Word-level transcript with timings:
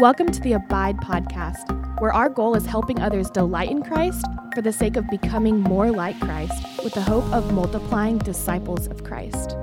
Welcome 0.00 0.32
to 0.32 0.40
the 0.40 0.54
Abide 0.54 0.96
Podcast, 0.96 2.00
where 2.00 2.10
our 2.10 2.30
goal 2.30 2.54
is 2.54 2.64
helping 2.64 3.02
others 3.02 3.28
delight 3.28 3.70
in 3.70 3.82
Christ 3.82 4.24
for 4.54 4.62
the 4.62 4.72
sake 4.72 4.96
of 4.96 5.06
becoming 5.10 5.60
more 5.60 5.90
like 5.90 6.18
Christ 6.20 6.82
with 6.82 6.94
the 6.94 7.02
hope 7.02 7.30
of 7.34 7.52
multiplying 7.52 8.16
disciples 8.16 8.86
of 8.86 9.04
Christ. 9.04 9.58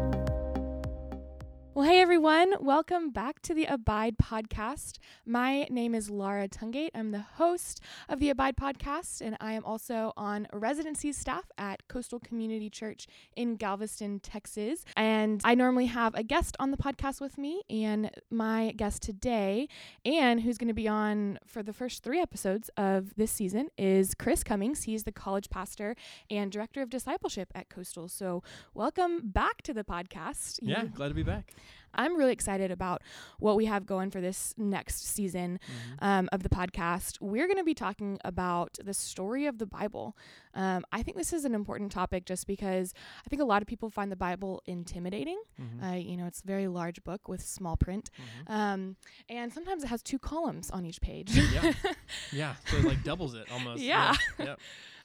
Well, 1.78 1.86
hey 1.88 2.02
everyone, 2.02 2.56
welcome 2.60 3.12
back 3.12 3.40
to 3.44 3.54
the 3.54 3.66
Abide 3.66 4.18
Podcast. 4.18 4.98
My 5.28 5.68
name 5.70 5.94
is 5.94 6.10
Laura 6.10 6.48
Tungate. 6.48 6.90
I'm 6.96 7.12
the 7.12 7.20
host 7.20 7.82
of 8.10 8.20
the 8.20 8.32
Abide 8.32 8.58
Podcast, 8.58 9.22
and 9.22 9.38
I 9.40 9.54
am 9.54 9.64
also 9.64 10.12
on 10.18 10.48
residency 10.52 11.12
staff 11.14 11.52
at 11.56 11.88
Coastal 11.88 12.20
Community 12.20 12.72
Church 12.72 13.06
in 13.36 13.58
Galveston, 13.58 14.20
Texas. 14.22 14.86
And 14.96 15.40
I 15.44 15.54
normally 15.54 15.86
have 15.86 16.16
a 16.16 16.24
guest 16.24 16.58
on 16.60 16.72
the 16.72 16.78
podcast 16.78 17.22
with 17.22 17.38
me, 17.38 17.62
and 17.70 18.10
my 18.32 18.74
guest 18.76 19.04
today, 19.04 19.68
and 20.04 20.42
who's 20.42 20.58
going 20.58 20.70
to 20.70 20.74
be 20.74 20.88
on 20.88 21.38
for 21.46 21.62
the 21.62 21.74
first 21.74 22.02
three 22.02 22.20
episodes 22.20 22.72
of 22.76 23.14
this 23.18 23.30
season, 23.30 23.68
is 23.78 24.16
Chris 24.16 24.44
Cummings. 24.44 24.86
He's 24.86 25.04
the 25.04 25.12
college 25.12 25.52
pastor 25.52 25.96
and 26.32 26.52
director 26.52 26.82
of 26.82 26.90
discipleship 26.90 27.50
at 27.54 27.70
Coastal. 27.70 28.08
So, 28.08 28.42
welcome 28.74 29.30
back 29.30 29.62
to 29.62 29.76
the 29.76 29.84
podcast. 29.84 30.58
Yeah, 30.64 30.82
You- 30.82 30.90
glad 30.90 31.10
to 31.10 31.14
be 31.14 31.22
back. 31.22 31.54
I'm 31.98 32.16
really 32.18 32.32
excited 32.34 32.72
about 32.72 33.02
what 33.40 33.56
we 33.56 33.66
have 33.66 33.86
going 33.86 34.12
for 34.12 34.22
this 34.22 34.54
next 34.58 35.06
season 35.08 35.60
um, 36.00 36.30
of 36.32 36.44
the 36.44 36.50
podcast. 36.50 37.18
We're 37.22 37.48
going 37.48 37.58
to 37.58 37.64
be 37.64 37.74
talking 37.74 38.18
about 38.24 38.78
the 38.84 38.94
story 38.94 39.46
of 39.46 39.58
the 39.58 39.66
Bible. 39.66 40.16
Um, 40.54 40.86
I 40.92 41.04
think 41.04 41.18
this 41.18 41.34
is 41.34 41.46
an 41.46 41.54
important 41.54 41.92
topic 41.92 42.26
just 42.26 42.48
because 42.48 42.94
I 43.26 43.30
think 43.30 43.42
a 43.42 43.46
lot 43.46 43.62
of 43.62 43.68
people 43.68 43.90
find 43.90 44.12
the 44.12 44.16
Bible 44.16 44.62
intimidating. 44.66 45.40
Mhm. 45.62 45.92
Uh, 45.92 45.96
you 45.96 46.18
know, 46.18 46.26
it's 46.26 46.42
a 46.42 46.48
very 46.48 46.68
large 46.68 47.04
book 47.04 47.28
with 47.28 47.42
small 47.46 47.78
print, 47.78 48.10
Mhm. 48.18 48.52
um, 48.54 48.96
and 49.30 49.52
sometimes 49.54 49.84
it 49.84 49.88
has 49.88 50.02
two 50.02 50.18
columns 50.20 50.70
on 50.72 50.86
each 50.86 51.02
page. 51.02 51.32
yeah, 51.54 51.74
yeah. 52.32 52.56
So 52.68 52.78
it 52.78 52.86
like 52.86 53.04
doubles 53.04 53.34
it 53.36 53.52
almost. 53.52 53.82
Yeah. 53.84 54.16
yeah. 54.40 54.56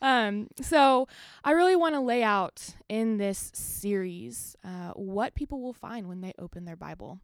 Um, 0.02 0.48
so 0.60 1.06
I 1.44 1.52
really 1.52 1.76
want 1.76 1.94
to 1.94 2.00
lay 2.00 2.22
out 2.22 2.74
in 2.88 3.16
this 3.16 3.50
series 3.54 4.56
uh, 4.64 4.90
what 4.90 5.34
people 5.34 5.62
will 5.62 5.72
find 5.72 6.08
when 6.08 6.20
they 6.20 6.34
open 6.38 6.64
their 6.64 6.76
Bible. 6.76 7.20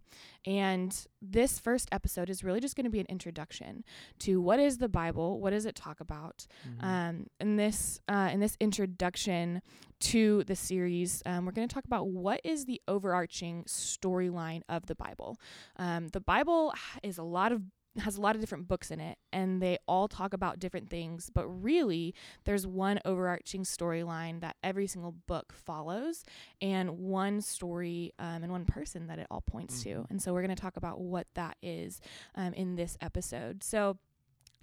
And 0.47 0.97
this 1.21 1.59
first 1.59 1.89
episode 1.93 2.31
is 2.31 2.45
really 2.45 2.61
just 2.61 2.77
going 2.77 2.85
to 2.85 2.91
be 2.91 3.01
an 3.01 3.07
introduction 3.09 3.85
to 4.21 4.41
what 4.41 4.61
is 4.61 4.79
the 4.79 4.89
Bible, 4.89 5.41
what 5.41 5.51
does 5.51 5.67
it 5.67 5.75
talk 5.75 6.01
about. 6.01 6.47
Mhm. 6.67 6.85
Um, 6.85 7.27
in 7.41 7.57
this 7.57 8.01
uh, 8.09 8.31
in 8.33 8.41
this 8.41 8.57
introduction 8.61 9.61
to 10.01 10.45
the 10.45 10.55
series, 10.55 11.23
um, 11.27 11.45
we're 11.45 11.53
going 11.53 11.67
to 11.67 11.75
talk 11.75 11.85
about 11.85 12.07
what 12.07 12.41
is 12.45 12.67
the 12.67 12.81
overarching 12.87 13.65
storyline 13.65 14.63
of 14.69 14.87
the 14.87 14.95
Bible. 14.95 15.37
Um, 15.77 16.09
the 16.09 16.21
Bible 16.21 16.73
is 17.03 17.19
a 17.19 17.25
lot 17.25 17.51
of 17.51 17.63
has 18.01 18.17
a 18.17 18.21
lot 18.21 18.35
of 18.35 18.41
different 18.41 18.69
books 18.69 18.91
in 18.91 19.01
it 19.01 19.19
and 19.33 19.61
they 19.63 19.79
all 19.87 20.09
talk 20.09 20.33
about 20.33 20.59
different 20.59 20.89
things 20.89 21.31
but 21.33 21.47
really 21.49 22.15
there's 22.45 22.67
one 22.67 22.99
overarching 23.05 23.65
storyline 23.65 24.41
that 24.41 24.57
every 24.63 24.87
single 24.87 25.13
book 25.27 25.53
follows 25.53 26.25
and 26.61 26.91
one 26.99 27.41
story 27.41 28.13
um, 28.19 28.43
and 28.43 28.51
one 28.53 28.65
person 28.65 29.07
that 29.09 29.19
it 29.19 29.27
all 29.31 29.41
points 29.41 29.83
to 29.83 29.89
Mhm. 29.91 30.11
and 30.11 30.23
so 30.23 30.33
we're 30.33 30.43
going 30.43 30.55
to 30.55 30.61
talk 30.61 30.77
about 30.77 31.01
what 31.01 31.27
that 31.35 31.57
is 31.63 32.01
um, 32.35 32.53
in 32.55 32.77
this 32.77 32.97
episode 33.01 33.63
so 33.65 33.99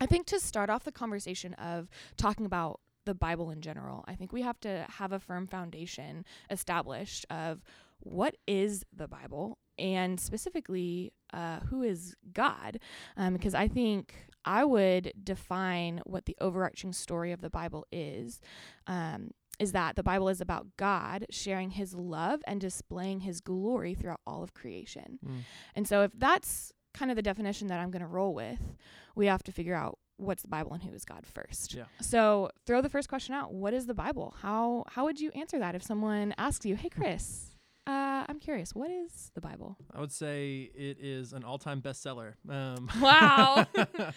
i 0.02 0.06
think 0.06 0.26
to 0.28 0.40
start 0.40 0.70
off 0.70 0.84
the 0.84 0.92
conversation 0.92 1.54
of 1.56 1.90
talking 2.18 2.46
about 2.46 2.80
the 3.06 3.14
bible 3.14 3.52
in 3.52 3.62
general 3.62 4.04
i 4.08 4.16
think 4.16 4.32
we 4.34 4.42
have 4.42 4.60
to 4.60 4.86
have 4.90 5.12
a 5.12 5.20
firm 5.20 5.46
foundation 5.48 6.26
established 6.50 7.26
of 7.30 7.64
what 8.00 8.36
is 8.48 8.84
the 8.96 9.08
bible 9.08 9.58
and 9.78 10.20
specifically 10.20 11.12
uh, 11.34 11.60
who 11.70 11.82
is 11.84 12.16
god 12.34 12.80
um, 13.18 13.34
because 13.34 13.54
i 13.56 13.68
think 13.68 14.14
i 14.46 14.64
would 14.64 15.12
define 15.24 16.02
what 16.06 16.26
the 16.26 16.36
overarching 16.40 16.94
story 16.94 17.32
of 17.32 17.42
the 17.42 17.50
bible 17.50 17.86
is 17.92 18.40
um, 18.88 19.32
is 19.60 19.72
that 19.72 19.96
the 19.96 20.04
bible 20.04 20.30
is 20.30 20.40
about 20.42 20.68
god 20.78 21.26
sharing 21.30 21.72
his 21.72 21.94
love 21.96 22.42
and 22.48 22.62
displaying 22.62 23.22
his 23.22 23.42
glory 23.42 23.94
throughout 23.94 24.22
all 24.28 24.44
of 24.44 24.54
creation 24.54 25.20
Mm. 25.26 25.40
and 25.76 25.88
so 25.88 26.04
if 26.04 26.12
that's 26.18 26.72
kind 26.94 27.12
of 27.12 27.16
the 27.18 27.22
definition 27.24 27.68
that 27.68 27.80
i'm 27.80 27.92
going 27.92 28.02
to 28.02 28.08
roll 28.08 28.34
with 28.34 28.60
we 29.16 29.26
have 29.28 29.44
to 29.44 29.52
figure 29.52 29.76
out 29.76 29.98
what's 30.18 30.44
the 30.44 30.48
bible 30.48 30.72
and 30.74 30.82
who 30.84 30.94
is 30.94 31.04
god 31.04 31.26
first 31.26 31.74
Yeah. 31.74 31.84
so 32.00 32.50
throw 32.66 32.82
the 32.82 32.90
first 32.90 33.10
question 33.10 33.36
out 33.36 33.54
what 33.54 33.74
is 33.74 33.86
the 33.86 33.94
bible 33.94 34.34
how 34.42 34.86
how 34.90 35.04
would 35.04 35.20
you 35.20 35.32
answer 35.32 35.60
that 35.60 35.76
if 35.76 35.84
someone 35.84 36.34
asks 36.38 36.66
you 36.66 36.76
hey 36.78 36.88
chris 36.90 37.52
uh, 37.88 38.26
i'm 38.28 38.40
curious 38.40 38.74
what 38.74 38.90
is 38.90 39.32
the 39.36 39.42
bible 39.42 39.78
I 39.94 40.00
would 40.00 40.12
say 40.12 40.70
it 40.76 40.98
is 41.00 41.34
an 41.34 41.44
all-time 41.44 41.82
bestseller. 41.82 42.34
Um, 42.50 42.90
Wow. 43.02 43.66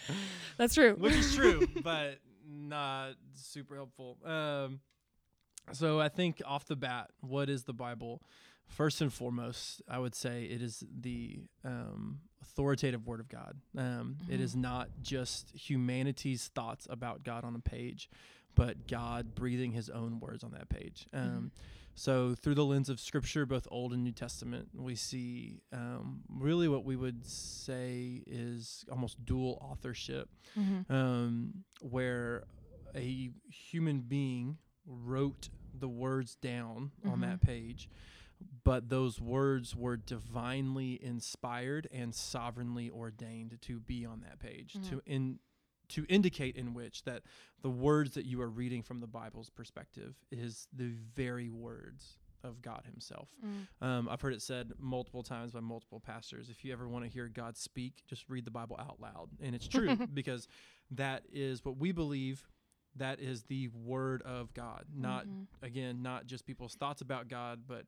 that's 0.57 0.73
true 0.73 0.95
which 0.95 1.13
is 1.13 1.35
true, 1.35 1.67
but 1.83 2.19
not 2.47 3.11
super 3.35 3.75
helpful. 3.75 4.17
Um, 4.25 4.79
so 5.71 5.99
I 5.99 6.09
think 6.09 6.41
off 6.45 6.65
the 6.65 6.75
bat, 6.75 7.11
what 7.21 7.49
is 7.49 7.63
the 7.63 7.73
Bible? 7.73 8.23
First 8.67 9.01
and 9.01 9.13
foremost, 9.13 9.81
I 9.87 9.99
would 9.99 10.15
say 10.15 10.45
it 10.45 10.61
is 10.61 10.83
the 10.99 11.41
um, 11.63 12.19
authoritative 12.41 13.05
Word 13.05 13.19
of 13.19 13.29
God. 13.29 13.55
Um, 13.77 14.17
it 14.29 14.39
is 14.41 14.55
not 14.55 14.89
just 15.01 15.51
humanity's 15.55 16.49
thoughts 16.55 16.87
about 16.89 17.23
God 17.23 17.43
on 17.43 17.55
a 17.55 17.59
page, 17.59 18.09
but 18.55 18.87
God 18.87 19.35
breathing 19.35 19.71
His 19.71 19.89
own 19.89 20.19
words 20.19 20.43
on 20.43 20.51
that 20.51 20.69
page. 20.69 21.07
Um, 21.13 21.51
So, 21.99 22.33
through 22.33 22.55
the 22.55 22.63
lens 22.63 22.87
of 22.87 22.97
Scripture, 22.97 23.45
both 23.45 23.67
Old 23.69 23.91
and 23.91 24.05
New 24.05 24.13
Testament, 24.13 24.69
we 24.73 24.95
see 24.95 25.59
um, 25.73 26.21
really 26.29 26.69
what 26.69 26.85
we 26.85 26.95
would 26.95 27.25
say 27.25 28.23
is 28.25 28.85
almost 28.89 29.25
dual 29.25 29.57
authorship 29.61 30.29
Mhm. 30.55 30.89
um, 30.89 31.65
where 31.81 32.45
a 32.95 33.31
human 33.49 33.99
being 33.99 34.59
wrote 34.85 35.49
the 35.77 35.89
words 35.89 36.35
down 36.35 36.91
on 37.03 37.17
Mhm. 37.19 37.21
that 37.21 37.41
page, 37.41 37.89
but 38.63 38.87
those 38.87 39.19
words 39.19 39.75
were 39.75 39.97
divinely 39.97 41.03
inspired 41.03 41.85
and 41.91 42.15
sovereignly 42.15 42.89
ordained 42.89 43.57
to 43.63 43.81
be 43.81 44.05
on 44.05 44.21
that 44.21 44.39
page 44.39 44.75
Mhm. 44.75 44.89
to 44.89 45.01
in 45.05 45.39
to 45.89 46.05
indicate 46.09 46.55
in 46.55 46.73
which 46.73 47.03
that 47.03 47.23
the 47.61 47.69
words 47.69 48.13
that 48.13 48.25
you 48.25 48.41
are 48.41 48.49
reading 48.49 48.81
from 48.83 48.99
the 48.99 49.07
Bible's 49.07 49.49
perspective 49.49 50.15
is 50.31 50.67
the 50.73 50.93
very 51.15 51.49
words 51.49 52.17
of 52.43 52.61
God 52.61 52.83
Himself. 52.85 53.27
Mm. 53.45 53.85
Um, 53.85 54.07
I've 54.09 54.21
heard 54.21 54.33
it 54.33 54.41
said 54.41 54.71
multiple 54.79 55.23
times 55.23 55.51
by 55.51 55.59
multiple 55.59 55.99
pastors. 55.99 56.49
If 56.49 56.63
you 56.63 56.71
ever 56.71 56.87
want 56.87 57.03
to 57.03 57.11
hear 57.11 57.27
God 57.27 57.57
speak, 57.57 58.03
just 58.07 58.29
read 58.29 58.45
the 58.45 58.51
Bible 58.51 58.77
out 58.79 58.99
loud. 59.01 59.29
And 59.41 59.53
it's 59.53 59.67
true 59.67 59.95
because 60.13 60.47
that 60.91 61.23
is 61.33 61.65
what 61.65 61.77
we 61.77 61.91
believe. 61.91 62.47
That 62.95 63.19
is 63.19 63.43
the 63.43 63.67
word 63.69 64.21
of 64.23 64.53
God. 64.53 64.85
Not, 64.95 65.25
Mhm. 65.27 65.47
again, 65.61 66.01
not 66.01 66.27
just 66.27 66.45
people's 66.45 66.75
thoughts 66.75 67.01
about 67.01 67.27
God, 67.27 67.63
but 67.67 67.85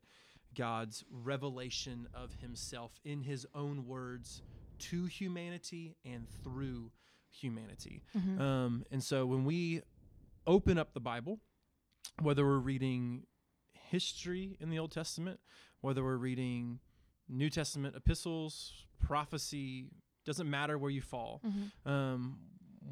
God's 0.53 1.03
revelation 1.09 2.07
of 2.13 2.33
Himself 2.41 2.99
in 3.05 3.21
His 3.21 3.47
own 3.55 3.85
words 3.85 4.41
to 4.79 5.05
humanity 5.05 5.95
and 6.03 6.27
through 6.43 6.91
humanity. 7.31 8.03
Mhm. 8.15 8.39
Um, 8.39 8.85
and 8.91 9.03
so 9.03 9.25
when 9.25 9.45
we 9.45 9.81
open 10.45 10.77
up 10.77 10.93
the 10.93 10.99
Bible, 10.99 11.39
whether 12.19 12.45
we're 12.45 12.57
reading 12.59 13.25
history 13.73 14.57
in 14.59 14.69
the 14.69 14.79
Old 14.79 14.91
Testament, 14.91 15.39
whether 15.81 16.03
we're 16.03 16.17
reading 16.17 16.79
New 17.27 17.49
Testament 17.49 17.95
epistles, 17.95 18.85
prophecy, 18.99 19.89
doesn't 20.25 20.49
matter 20.49 20.77
where 20.77 20.91
you 20.91 21.01
fall. 21.01 21.41
Mhm. 21.43 21.71
Um, 21.89 22.39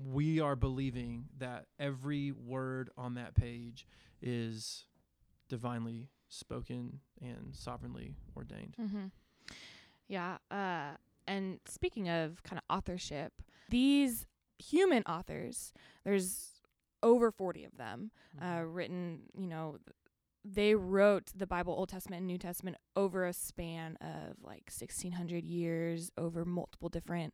we 0.06 0.40
are 0.40 0.56
believing 0.56 1.30
that 1.38 1.68
every 1.78 2.32
word 2.32 2.90
on 2.98 3.16
that 3.16 3.36
page 3.36 3.86
is 4.22 4.86
divinely 5.48 6.10
spoken 6.30 7.02
and 7.22 7.56
sovereignly 7.56 8.16
ordained. 8.36 8.76
Mm-hmm. 8.80 9.08
Yeah. 10.08 10.38
Uh, 10.52 10.96
and 11.28 11.60
speaking 11.66 12.08
of 12.10 12.42
kind 12.44 12.60
of 12.60 12.76
authorship, 12.76 13.42
these 13.70 14.26
human 14.60 15.04
authors, 15.04 15.74
there's 16.04 16.62
over 17.02 17.32
40 17.32 17.64
of 17.66 17.78
them 17.78 18.12
uh, 18.42 18.62
written, 18.66 19.22
you 19.38 19.48
know, 19.48 19.78
they 20.46 20.76
wrote 20.76 21.32
the 21.36 21.48
Bible, 21.48 21.74
Old 21.74 21.90
Testament 21.90 22.20
and 22.20 22.28
New 22.28 22.38
Testament 22.38 22.78
over 22.96 23.26
a 23.26 23.34
span 23.34 23.98
of 24.02 24.36
like 24.44 24.70
1600 24.72 25.44
years, 25.46 26.12
over 26.18 26.46
multiple 26.46 26.90
different 26.90 27.34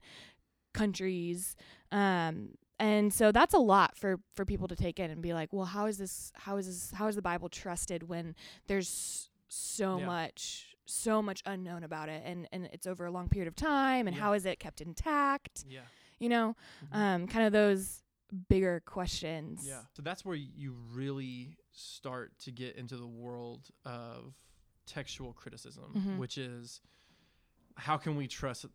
countries. 0.73 1.55
Um, 1.91 2.49
and 2.79 3.13
so 3.13 3.31
that's 3.31 3.53
a 3.53 3.57
lot 3.59 3.97
for, 3.97 4.19
for 4.35 4.43
people 4.45 4.67
to 4.67 4.75
take 4.75 4.99
in 4.99 5.09
and 5.09 5.21
be 5.21 5.33
like, 5.33 5.53
well, 5.53 5.65
how 5.65 5.85
is 5.85 5.97
this, 5.97 6.31
how 6.35 6.57
is 6.57 6.65
this, 6.67 6.91
how 6.97 7.07
is 7.07 7.15
the 7.15 7.21
Bible 7.21 7.47
trusted 7.47 8.09
when 8.09 8.35
there's 8.67 9.29
so 9.47 9.97
Yeah. 9.99 10.05
much, 10.05 10.75
so 10.85 11.21
much 11.21 11.41
unknown 11.45 11.83
about 11.83 12.09
it 12.09 12.21
and, 12.25 12.47
and 12.51 12.69
it's 12.73 12.85
over 12.85 13.05
a 13.05 13.11
long 13.11 13.29
period 13.29 13.47
of 13.47 13.55
time 13.55 14.07
and 14.07 14.15
Yeah. 14.15 14.21
how 14.23 14.33
is 14.33 14.45
it 14.45 14.59
kept 14.59 14.81
intact? 14.81 15.63
yeah. 15.69 15.81
You 16.19 16.29
know, 16.29 16.55
Mhm. 16.91 16.95
um, 16.95 17.27
kind 17.27 17.45
of 17.45 17.51
those 17.53 18.01
bigger 18.49 18.81
questions. 18.85 19.65
Yeah. 19.67 19.81
So 19.93 20.01
that's 20.01 20.23
where 20.25 20.35
you 20.35 20.73
really 20.93 21.57
start 21.71 22.37
to 22.39 22.51
get 22.51 22.75
into 22.75 22.97
the 22.97 23.07
world 23.07 23.69
of 23.85 24.33
textual 24.85 25.33
criticism, 25.33 25.93
Mhm. 25.95 26.17
which 26.17 26.37
is 26.37 26.81
how 27.75 27.97
can 27.97 28.15
we 28.15 28.27
trust 28.27 28.65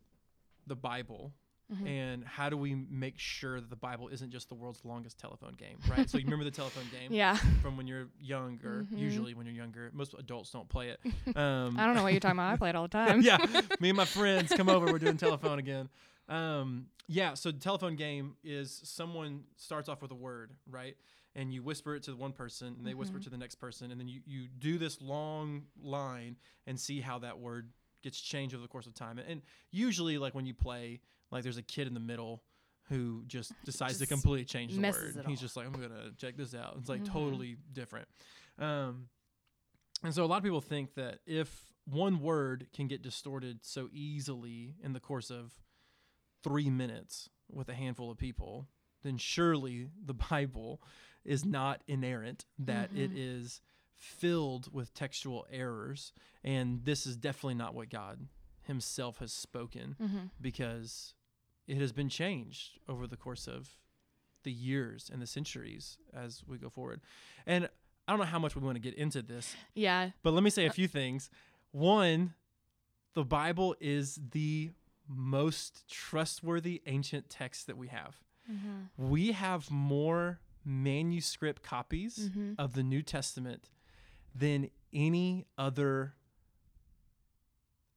the 0.66 0.76
Bible 0.76 1.32
Mhm. 1.72 1.86
and 1.86 2.24
how 2.24 2.50
do 2.50 2.56
we 2.56 2.74
make 2.74 3.18
sure 3.18 3.60
that 3.60 3.70
the 3.70 3.76
Bible 3.76 4.08
isn't 4.08 4.30
just 4.30 4.48
the 4.48 4.54
world's 4.54 4.84
longest 4.84 5.18
telephone 5.18 5.54
game, 5.54 5.78
right? 5.88 6.08
so 6.10 6.18
you 6.18 6.24
remember 6.24 6.44
the 6.44 6.50
telephone 6.50 6.84
game 6.90 7.12
Yeah. 7.12 7.36
from 7.62 7.76
when 7.76 7.86
you're 7.86 8.08
younger. 8.20 8.86
Mhm. 8.90 8.98
Usually, 8.98 9.34
when 9.34 9.46
you're 9.46 9.54
younger, 9.54 9.90
most 9.94 10.14
adults 10.18 10.50
don't 10.50 10.68
play 10.68 10.90
it. 10.90 11.00
Um, 11.36 11.76
I 11.78 11.86
don't 11.86 11.94
know 11.94 12.02
what 12.02 12.12
you're 12.12 12.20
talking 12.20 12.38
about. 12.38 12.52
I 12.52 12.56
play 12.56 12.70
it 12.70 12.76
all 12.76 12.82
the 12.84 12.88
time. 13.06 13.22
yeah, 13.22 13.38
me 13.80 13.90
and 13.90 13.96
my 13.96 14.04
friends 14.04 14.52
come 14.52 14.68
over. 14.68 14.86
We're 14.86 14.98
doing 14.98 15.16
telephone 15.16 15.58
again. 15.58 15.88
Um, 16.30 16.86
yeah, 17.08 17.34
so 17.34 17.50
the 17.50 17.58
telephone 17.58 17.96
game 17.96 18.36
is 18.44 18.80
someone 18.84 19.42
starts 19.56 19.88
off 19.88 20.00
with 20.00 20.12
a 20.12 20.16
word, 20.16 20.52
right? 20.70 20.96
And 21.34 21.52
you 21.52 21.62
whisper 21.62 21.94
it 21.96 22.04
to 22.04 22.14
one 22.16 22.32
person, 22.32 22.74
and 22.78 22.86
they 22.86 22.94
whisper 22.94 23.18
it 23.18 23.24
to 23.24 23.30
the 23.30 23.36
next 23.36 23.56
person, 23.56 23.90
and 23.90 24.00
then 24.00 24.08
you, 24.08 24.20
you 24.26 24.46
do 24.58 24.78
this 24.78 25.00
long 25.02 25.64
line 25.82 26.36
and 26.66 26.78
see 26.78 27.00
how 27.00 27.18
that 27.20 27.38
word 27.38 27.70
gets 28.02 28.20
changed 28.20 28.54
over 28.54 28.62
the 28.62 28.68
course 28.68 28.86
of 28.86 28.94
time. 28.94 29.18
And, 29.18 29.28
and 29.28 29.42
usually, 29.70 30.18
like 30.18 30.34
when 30.34 30.46
you 30.46 30.54
play, 30.54 31.00
like 31.30 31.42
there's 31.42 31.56
a 31.58 31.62
kid 31.62 31.86
in 31.86 31.94
the 31.94 32.00
middle 32.00 32.42
who 32.88 33.22
just 33.26 33.52
decides 33.64 33.98
to 33.98 34.06
completely 34.06 34.44
change 34.44 34.74
the 34.74 34.80
word. 34.80 35.24
He's 35.28 35.40
just 35.40 35.56
like, 35.56 35.66
I'm 35.66 35.72
gonna 35.72 36.10
check 36.18 36.36
this 36.36 36.54
out. 36.54 36.76
It's 36.78 36.88
like 36.88 37.02
Mhm. 37.02 37.12
totally 37.12 37.56
different. 37.72 38.08
Um, 38.58 39.08
and 40.02 40.12
so 40.14 40.24
a 40.24 40.26
lot 40.26 40.38
of 40.38 40.42
people 40.42 40.60
think 40.60 40.94
that 40.94 41.20
if 41.26 41.70
one 41.84 42.20
word 42.20 42.66
can 42.72 42.88
get 42.88 43.02
distorted 43.02 43.64
so 43.64 43.88
easily 43.92 44.74
in 44.82 44.92
the 44.92 45.00
course 45.00 45.30
of 45.30 45.52
three 46.42 46.70
minutes 46.70 47.28
with 47.50 47.68
a 47.68 47.74
handful 47.74 48.10
of 48.10 48.18
people, 48.18 48.66
then 49.02 49.16
surely 49.18 49.88
the 50.04 50.14
Bible 50.30 50.80
is 51.24 51.44
not 51.44 51.82
inerrant, 51.86 52.44
that 52.58 52.90
it 52.94 53.10
Mhm. 53.12 53.16
is 53.16 53.60
filled 53.96 54.72
with 54.72 54.94
textual 54.94 55.46
errors. 55.50 56.12
And 56.42 56.84
this 56.84 57.06
is 57.06 57.16
definitely 57.16 57.54
not 57.56 57.74
what 57.74 57.90
God 57.90 58.28
Himself 58.62 59.18
has 59.18 59.32
spoken 59.32 59.96
Mm-hmm. 60.00 60.26
because 60.40 61.14
it 61.66 61.76
has 61.76 61.92
been 61.92 62.08
changed 62.08 62.78
over 62.88 63.06
the 63.06 63.16
course 63.16 63.46
of 63.46 63.78
the 64.42 64.52
years 64.52 65.10
and 65.12 65.20
the 65.20 65.26
centuries 65.26 65.98
as 66.14 66.42
we 66.46 66.56
go 66.56 66.70
forward. 66.70 67.00
And 67.46 67.68
I 68.08 68.12
don't 68.12 68.18
know 68.20 68.24
how 68.26 68.38
much 68.38 68.56
we 68.56 68.62
want 68.62 68.76
to 68.76 68.80
get 68.80 68.94
into 68.94 69.20
this, 69.22 69.54
Yeah. 69.74 70.10
but 70.22 70.32
let 70.32 70.42
me 70.42 70.50
say 70.50 70.64
a 70.66 70.72
few 70.72 70.88
things. 70.88 71.28
One, 71.72 72.34
the 73.12 73.24
Bible 73.24 73.76
is 73.80 74.18
the 74.30 74.70
most 75.12 75.88
trustworthy 75.90 76.80
ancient 76.86 77.28
text 77.28 77.66
that 77.66 77.76
we 77.76 77.88
have. 77.88 78.16
Mm-hmm. 78.50 79.08
We 79.10 79.32
have 79.32 79.70
more 79.70 80.40
manuscript 80.64 81.62
copies 81.62 82.16
Mm-hmm. 82.30 82.52
of 82.58 82.74
the 82.74 82.82
New 82.82 83.02
Testament 83.02 83.70
than 84.34 84.70
any 84.92 85.46
other 85.58 86.14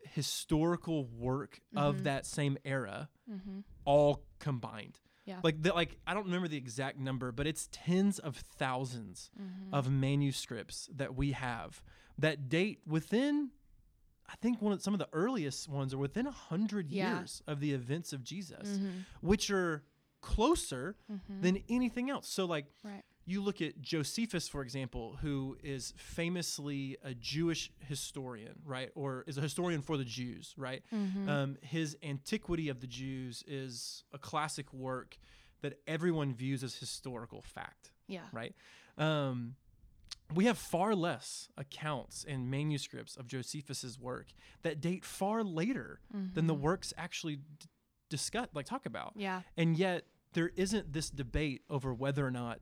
historical 0.04 1.06
work 1.06 1.60
of 1.75 1.98
Mhm. 1.98 2.04
that 2.04 2.25
same 2.25 2.57
era 2.65 3.10
Mm-hmm. 3.30 3.59
all 3.86 4.24
combined. 4.39 5.00
Yeah. 5.25 5.39
Like 5.44 5.62
the, 5.62 5.74
like 5.74 5.98
I 6.06 6.13
don't 6.13 6.25
remember 6.25 6.48
the 6.50 6.57
exact 6.57 7.00
number, 7.00 7.31
but 7.31 7.48
it's 7.48 7.69
tens 7.71 8.19
of 8.19 8.36
1000s 8.59 9.30
Mm-hmm. 9.39 9.74
of 9.74 9.89
manuscripts 9.89 10.89
that 10.94 11.16
we 11.16 11.31
have 11.31 11.81
that 12.18 12.50
date 12.50 12.81
within 12.86 13.51
I 14.33 14.35
think 14.41 14.62
one 14.62 14.74
of 14.74 14.81
some 14.81 14.94
of 14.94 15.00
the 15.00 15.09
earliest 15.13 15.69
ones 15.69 15.94
are 15.94 15.97
within 15.97 16.27
a 16.27 16.31
hundred 16.31 16.91
Yeah. 16.91 17.18
years 17.19 17.41
of 17.47 17.59
the 17.59 17.71
events 17.74 18.12
of 18.13 18.24
Jesus, 18.24 18.68
Mm-hmm. 18.68 19.00
which 19.21 19.50
are 19.51 19.83
closer 20.21 20.95
Mm-hmm. 21.12 21.41
than 21.41 21.63
anything 21.69 22.09
else. 22.09 22.27
So 22.30 22.45
like 22.45 22.65
Right. 22.83 23.03
you 23.25 23.41
look 23.41 23.62
at 23.62 23.81
Josephus, 23.81 24.47
for 24.50 24.62
example, 24.62 25.18
who 25.21 25.57
is 25.63 25.94
famously 25.97 26.97
a 27.03 27.13
Jewish 27.13 27.71
historian, 27.80 28.62
right? 28.65 28.89
Or 28.95 29.24
is 29.27 29.38
a 29.38 29.41
historian 29.41 29.81
for 29.81 29.97
the 29.97 30.06
Jews, 30.06 30.53
right? 30.57 30.83
Mm-hmm. 30.94 31.30
Um, 31.30 31.57
his 31.62 31.97
Antiquity 32.03 32.69
of 32.69 32.80
the 32.81 32.88
Jews 32.88 33.44
is 33.47 34.03
a 34.13 34.18
classic 34.18 34.71
work 34.74 35.18
that 35.62 35.80
everyone 35.88 36.33
views 36.33 36.63
as 36.63 36.75
historical 36.75 37.41
fact, 37.41 37.91
yeah. 38.07 38.21
right? 38.33 38.53
Um, 38.97 39.56
we 40.33 40.45
have 40.45 40.57
far 40.57 40.95
less 40.95 41.50
accounts 41.57 42.25
and 42.27 42.50
manuscripts 42.50 43.15
of 43.15 43.27
Josephus's 43.27 44.00
work 44.00 44.27
that 44.63 44.81
date 44.81 45.06
far 45.06 45.44
later 45.44 46.00
than 46.12 46.48
the 46.48 46.56
Mhm. 46.56 46.60
works 46.62 46.94
actually 46.98 47.36
d- 47.38 47.68
discuss, 48.10 48.48
like 48.54 48.65
talk 48.65 48.86
about. 48.86 49.13
Yeah. 49.15 49.42
And 49.57 49.77
yet, 49.77 50.06
there 50.33 50.50
isn't 50.56 50.94
this 50.94 51.10
debate 51.12 51.62
over 51.69 51.94
whether 51.94 52.25
or 52.25 52.31
not 52.31 52.60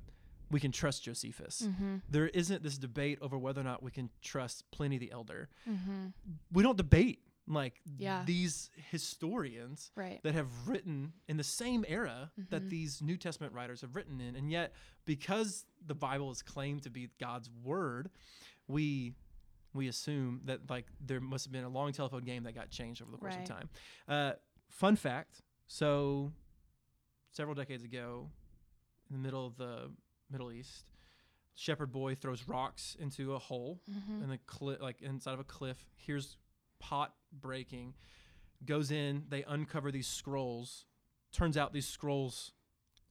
we 0.50 0.59
can 0.59 0.71
trust 0.74 1.03
Josephus. 1.03 1.62
Mm-hmm. 1.62 1.98
There 2.09 2.27
isn't 2.27 2.62
this 2.63 2.77
debate 2.77 3.18
over 3.21 3.38
whether 3.38 3.62
or 3.62 3.63
not 3.63 3.81
we 3.81 3.92
can 3.92 4.09
trust 4.21 4.69
Pliny 4.71 4.97
the 4.97 5.09
Elder. 5.12 5.47
Mm-hmm. 5.69 6.07
We 6.51 6.63
don't 6.63 6.75
debate 6.77 7.19
like 7.48 7.82
Yeah. 7.98 8.24
these 8.26 8.70
historians 8.90 9.92
Right. 9.96 10.22
that 10.24 10.34
have 10.34 10.68
written 10.68 11.14
in 11.28 11.38
the 11.38 11.44
same 11.44 11.84
era 11.88 12.32
that 12.50 12.64
Mhm. 12.64 12.70
these 12.70 13.02
New 13.02 13.18
Testament 13.18 13.54
writers 13.54 13.82
have 13.82 13.96
written 13.96 14.22
in. 14.22 14.36
And 14.36 14.50
yet, 14.52 14.74
because 15.06 15.66
the 15.86 15.96
Bible 15.96 16.32
is 16.32 16.42
claimed 16.42 16.84
to 16.84 16.90
be 16.90 17.08
God's 17.20 17.50
word, 17.50 18.12
we 18.68 19.16
we 19.74 19.88
assume 19.88 20.42
that 20.44 20.70
like 20.70 20.86
there 21.00 21.22
must 21.22 21.46
have 21.46 21.52
been 21.54 21.64
a 21.64 21.70
long 21.70 21.94
telephone 21.94 22.26
game 22.26 22.44
that 22.44 22.52
got 22.52 22.70
changed 22.70 23.02
over 23.02 23.10
the 23.10 23.18
course 23.18 23.36
Right. 23.36 23.44
of 23.44 23.48
time. 23.48 23.70
Uh, 24.06 24.34
fun 24.68 24.98
fact: 24.98 25.42
so 25.66 26.34
several 27.32 27.56
decades 27.56 27.82
ago, 27.82 28.30
in 29.10 29.14
the 29.16 29.20
middle 29.22 29.46
of 29.48 29.56
the 29.56 29.90
Middle 30.30 30.52
East, 30.52 30.92
shepherd 31.56 31.90
boy 31.94 32.16
throws 32.16 32.50
rocks 32.50 32.96
into 32.96 33.34
a 33.34 33.40
hole 33.40 33.82
Mm-hmm. 33.90 34.24
in 34.24 34.30
the 34.30 34.38
cli- 34.40 34.76
like 34.78 35.02
inside 35.02 35.34
of 35.36 35.40
a 35.40 35.46
cliff. 35.46 35.86
Here's 35.96 36.36
pot 36.80 37.16
breaking. 37.31 37.94
Goes 38.66 38.92
in. 38.92 39.25
They 39.30 39.44
uncover 39.44 39.92
these 39.92 40.07
scrolls. 40.07 40.86
Turns 41.31 41.57
out 41.57 41.74
these 41.74 41.88
scrolls 41.88 42.51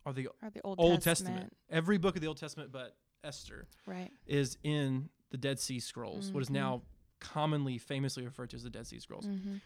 are 0.06 0.12
the 0.12 0.28
Or 0.43 0.50
the 0.50 0.61
Old, 0.62 0.78
Old 0.81 1.02
Testament. 1.02 1.37
Testament. 1.37 1.56
Every 1.70 1.99
book 1.99 2.14
of 2.14 2.20
the 2.22 2.28
Old 2.28 2.37
Testament, 2.38 2.70
but 2.72 2.96
Esther 3.25 3.67
Right. 3.87 4.11
is 4.26 4.56
in 4.62 5.11
the 5.31 5.37
Dead 5.37 5.58
Sea 5.61 5.78
Scrolls, 5.81 6.32
what 6.32 6.43
is 6.43 6.49
Mhm. 6.49 6.55
now 6.55 6.82
commonly, 7.19 7.76
famously 7.78 8.25
referred 8.25 8.50
to 8.50 8.56
as 8.56 8.62
the 8.62 8.70
Dead 8.70 8.87
Sea 8.87 8.99
Scrolls. 8.99 9.26
Mm-hmm. 9.26 9.56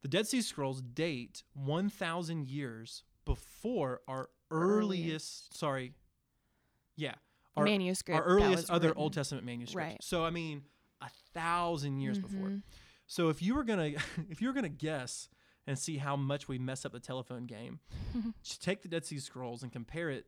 The 0.00 0.08
Dead 0.08 0.26
Sea 0.26 0.40
Scrolls 0.42 0.80
date 0.80 1.42
1,000 1.52 2.48
years 2.48 3.02
before 3.24 4.00
our 4.08 4.30
earliest, 4.50 5.50
Earliest. 5.50 5.54
sorry, 5.54 5.94
yeah, 6.96 7.14
our, 7.56 7.64
Manuscript. 7.64 8.16
our 8.18 8.24
earliest 8.24 8.70
other 8.70 8.88
written. 8.88 9.02
Old 9.02 9.12
Testament 9.12 9.44
manuscript. 9.46 9.76
Right. 9.76 10.02
So 10.02 10.24
I 10.24 10.30
mean, 10.30 10.64
a 11.00 11.08
thousand 11.34 12.00
years 12.00 12.18
before. 12.18 12.62
So 13.12 13.28
if 13.28 13.42
you 13.42 13.54
were 13.54 13.62
gonna, 13.62 13.90
if 14.30 14.40
you 14.40 14.48
were 14.48 14.54
gonna 14.54 14.70
guess 14.70 15.28
and 15.66 15.78
see 15.78 15.98
how 15.98 16.16
much 16.16 16.48
we 16.48 16.58
mess 16.58 16.86
up 16.86 16.92
the 16.92 16.98
telephone 16.98 17.44
game, 17.44 17.78
just 18.42 18.62
take 18.62 18.80
the 18.80 18.88
Dead 18.88 19.04
Sea 19.04 19.18
Scrolls 19.18 19.62
and 19.62 19.70
compare 19.70 20.08
it 20.08 20.24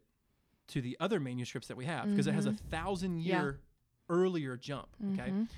to 0.68 0.82
the 0.82 0.94
other 1.00 1.18
manuscripts 1.18 1.68
that 1.68 1.78
we 1.78 1.86
have 1.86 2.10
because 2.10 2.26
it 2.26 2.34
has 2.34 2.44
a 2.44 2.50
Mhm. 2.50 2.58
thousand 2.70 3.20
Yeah. 3.22 3.40
year 3.40 3.60
earlier 4.10 4.58
jump. 4.58 4.88
Okay, 5.14 5.30
Mhm. 5.30 5.48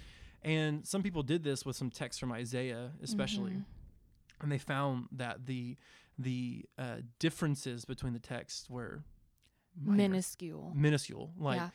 and 0.42 0.87
some 0.87 1.02
people 1.02 1.25
did 1.25 1.42
this 1.42 1.64
with 1.66 1.75
some 1.75 1.90
texts 1.90 2.21
from 2.21 2.30
Isaiah, 2.30 2.92
especially, 3.02 3.54
Mhm. 3.54 3.64
and 4.42 4.52
they 4.52 4.59
found 4.59 5.09
that 5.11 5.47
the 5.47 5.76
the 6.18 6.64
uh, 6.78 7.00
differences 7.18 7.85
between 7.85 8.12
the 8.12 8.21
texts 8.21 8.71
were 8.71 9.02
minor, 9.75 9.97
Minuscule. 10.09 10.73
minuscule, 10.76 11.35
like 11.37 11.56
yeah. 11.59 11.71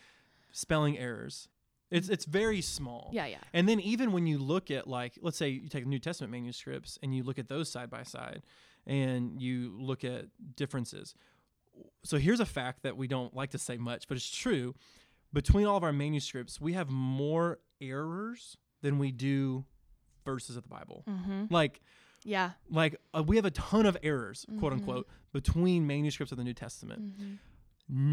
spelling 0.54 0.98
errors. 0.98 1.50
It's 1.92 2.08
it's 2.10 2.26
very 2.26 2.62
small. 2.62 3.10
Yeah. 3.14 3.26
Yeah. 3.28 3.38
And 3.54 3.68
then 3.68 3.80
even 3.82 4.12
when 4.14 4.26
you 4.26 4.38
look 4.38 4.72
at 4.72 4.88
like 4.88 5.14
let's 5.22 5.38
say 5.38 5.50
you 5.50 5.68
take 5.70 5.86
New 5.86 6.00
Testament 6.00 6.32
manuscripts 6.32 6.98
and 7.04 7.14
you 7.14 7.24
look 7.24 7.38
at 7.38 7.48
those 7.50 7.70
side 7.70 7.90
by 7.90 8.04
side 8.04 8.42
and 8.88 9.42
you 9.42 9.76
look 9.78 10.04
at 10.04 10.26
differences. 10.56 11.14
So 12.04 12.18
here's 12.18 12.40
a 12.40 12.46
fact 12.46 12.84
that 12.84 12.98
we 12.98 13.08
don't 13.08 13.36
like 13.36 13.52
to 13.52 13.58
say 13.58 13.78
much, 13.78 14.08
but 14.08 14.18
it's 14.18 14.30
true. 14.30 14.74
Between 15.34 15.66
all 15.66 15.78
of 15.78 15.84
our 15.84 15.94
manuscripts, 15.94 16.60
we 16.60 16.74
have 16.74 16.90
more 16.90 17.60
errors 17.80 18.58
than 18.82 18.98
we 18.98 19.12
do 19.12 19.66
verses 20.26 20.56
of 20.58 20.64
the 20.64 20.70
Bible. 20.70 21.04
Mm-hmm. 21.08 21.46
Like 21.50 21.82
Yeah. 22.24 22.52
like 22.70 22.96
uh, 23.14 23.24
we 23.24 23.36
have 23.36 23.46
a 23.46 23.52
ton 23.52 23.86
of 23.86 23.98
errors, 24.04 24.46
quote 24.60 24.72
Mhm. 24.74 24.78
unquote, 24.78 25.08
between 25.34 25.86
manuscripts 25.88 26.32
of 26.32 26.38
the 26.38 26.44
New 26.44 26.54
Testament. 26.54 27.02
Mm-hmm. 27.20 27.36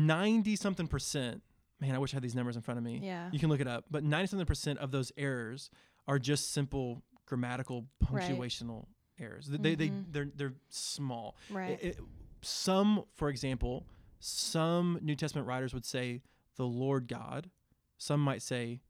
90 0.06 0.56
something 0.56 0.86
percent. 0.88 1.42
Man, 1.80 1.94
I 1.94 1.98
wish 1.98 2.12
I 2.12 2.16
had 2.16 2.22
these 2.22 2.34
numbers 2.34 2.56
in 2.56 2.62
front 2.62 2.78
of 2.78 2.84
me. 2.84 3.00
Yeah. 3.02 3.28
You 3.32 3.38
can 3.38 3.48
look 3.48 3.60
it 3.60 3.68
up, 3.68 3.84
but 3.90 4.02
97 4.04 4.44
percent 4.46 4.78
of 4.80 4.90
those 4.90 5.12
errors 5.16 5.70
are 6.06 6.18
just 6.18 6.52
simple 6.52 7.02
grammatical 7.26 7.86
Right. 8.10 8.22
punctuational 8.30 8.86
errors. 9.20 9.46
They, 9.46 9.58
they 9.58 9.74
they 9.74 9.92
they're 10.10 10.28
they're 10.34 10.54
small. 10.70 11.36
Right. 11.50 11.78
It- 11.80 11.84
it- 11.84 11.98
some, 12.40 13.02
for 13.16 13.28
example, 13.30 13.84
some 14.20 14.98
New 15.02 15.16
Testament 15.16 15.46
writers 15.48 15.74
would 15.74 15.84
say 15.84 16.22
the 16.56 16.64
Lord 16.66 17.08
God. 17.08 17.50
Some 17.96 18.20
might 18.20 18.42
say, 18.42 18.80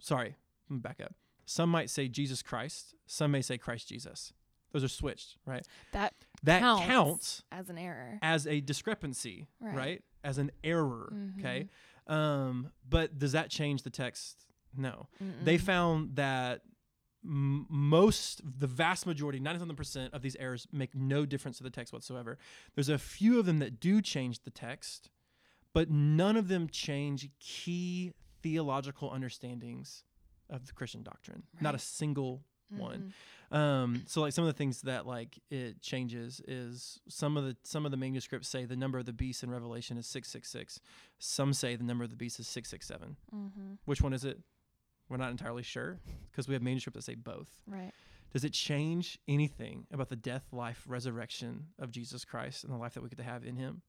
sorry, 0.00 0.36
let 0.68 0.74
me 0.74 0.80
back 0.80 1.00
up. 1.02 1.14
Some 1.46 1.70
might 1.70 1.88
say 1.88 2.08
Jesus 2.08 2.42
Christ. 2.42 2.94
Some 3.06 3.30
may 3.30 3.40
say 3.40 3.56
Christ 3.56 3.88
Jesus. 3.88 4.34
Those 4.72 4.84
are 4.84 4.88
switched, 4.88 5.36
right? 5.46 5.66
that 5.92 6.14
That 6.42 6.60
counts, 6.60 6.84
counts 6.86 7.42
as 7.50 7.70
an 7.70 7.78
error. 7.78 8.18
as 8.22 8.46
a 8.46 8.60
discrepancy, 8.60 9.48
right? 9.60 9.74
Right. 9.76 10.04
As 10.22 10.36
an 10.38 10.50
error, 10.62 11.10
mm-hmm. 11.12 11.40
okay? 11.40 11.68
Um, 12.10 12.70
but 12.88 13.18
does 13.18 13.32
that 13.32 13.50
change 13.50 13.82
the 13.82 13.90
text? 13.90 14.46
No. 14.76 15.06
They 15.44 15.56
Mm-mm. 15.56 15.60
found 15.60 16.16
that 16.16 16.62
m- 17.24 17.66
most, 17.68 18.40
the 18.44 18.66
vast 18.66 19.06
majority, 19.06 19.40
97% 19.40 20.12
of 20.12 20.22
these 20.22 20.36
errors 20.36 20.66
make 20.72 20.94
no 20.94 21.24
difference 21.26 21.58
to 21.58 21.62
the 21.62 21.70
text 21.70 21.92
whatsoever. 21.92 22.38
There's 22.74 22.88
a 22.88 22.98
few 22.98 23.38
of 23.38 23.46
them 23.46 23.58
that 23.60 23.80
do 23.80 24.00
change 24.02 24.42
the 24.42 24.50
text, 24.50 25.10
but 25.72 25.90
none 25.90 26.36
of 26.36 26.48
them 26.48 26.68
change 26.68 27.28
key 27.38 28.12
theological 28.42 29.10
understandings 29.10 30.04
of 30.48 30.66
the 30.66 30.72
Christian 30.72 31.02
doctrine. 31.02 31.44
Not 31.60 31.74
a 31.74 31.76
Right. 31.76 31.80
single 31.80 32.42
one. 32.70 33.12
Um, 33.52 34.04
so 34.06 34.20
like 34.20 34.32
some 34.32 34.44
of 34.44 34.48
the 34.48 34.56
things 34.56 34.82
that 34.82 35.06
like 35.06 35.38
it 35.50 35.80
changes 35.82 36.40
is 36.46 37.00
some 37.08 37.36
of 37.36 37.44
the 37.44 37.56
some 37.64 37.84
of 37.84 37.90
the 37.90 37.96
manuscripts 37.96 38.48
say 38.48 38.64
the 38.64 38.76
number 38.76 38.98
of 38.98 39.06
the 39.06 39.12
beast 39.12 39.42
in 39.42 39.50
Revelation 39.50 39.96
is 39.98 40.06
six 40.06 40.28
six 40.28 40.48
six. 40.48 40.78
Some 41.18 41.52
say 41.52 41.74
the 41.76 41.82
number 41.84 42.04
of 42.04 42.10
the 42.10 42.16
beast 42.16 42.38
is 42.38 42.46
six 42.46 42.68
six 42.68 42.86
seven. 42.86 43.16
Mhm. 43.34 43.78
Which 43.86 44.00
one 44.00 44.12
is 44.12 44.24
it? 44.24 44.38
We're 45.08 45.16
not 45.16 45.32
entirely 45.32 45.64
sure 45.64 45.98
because 46.30 46.46
we 46.46 46.54
have 46.54 46.62
manuscripts 46.62 46.96
that 46.98 47.02
say 47.02 47.16
both. 47.16 47.48
Right. 47.66 47.90
Does 48.32 48.44
it 48.44 48.52
change 48.52 49.18
anything 49.26 49.88
about 49.92 50.08
the 50.08 50.14
death, 50.14 50.44
life, 50.52 50.84
resurrection 50.86 51.66
of 51.80 51.90
Jesus 51.90 52.24
Christ 52.24 52.62
and 52.62 52.72
the 52.72 52.76
life 52.76 52.94
that 52.94 53.02
we 53.02 53.08
get 53.08 53.18
to 53.18 53.24
have 53.24 53.44
in 53.44 53.56
Him? 53.56 53.82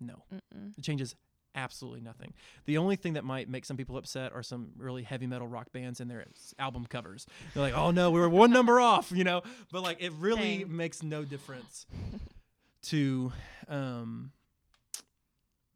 No, 0.00 0.24
Mm-mm. 0.32 0.76
it 0.78 0.82
changes 0.82 1.14
absolutely 1.54 2.00
nothing. 2.00 2.32
The 2.66 2.78
only 2.78 2.96
thing 2.96 3.12
that 3.14 3.24
might 3.24 3.48
make 3.48 3.64
some 3.64 3.76
people 3.76 3.96
upset 3.96 4.32
are 4.32 4.42
some 4.42 4.70
really 4.76 5.02
heavy 5.02 5.26
metal 5.26 5.46
rock 5.48 5.72
bands 5.72 6.00
and 6.00 6.10
their 6.10 6.24
album 6.58 6.86
covers. 6.86 7.26
They're 7.54 7.62
like, 7.62 7.74
"Oh 7.76 7.90
no, 7.90 8.10
we 8.10 8.20
were 8.20 8.28
one 8.28 8.50
number 8.58 8.80
off," 8.80 9.12
you 9.12 9.24
know. 9.24 9.42
But 9.70 9.82
like, 9.82 10.02
it 10.02 10.12
really 10.18 10.58
Dang. 10.58 10.76
makes 10.76 11.02
no 11.02 11.24
difference 11.24 11.86
to 12.82 13.32
um 13.68 14.32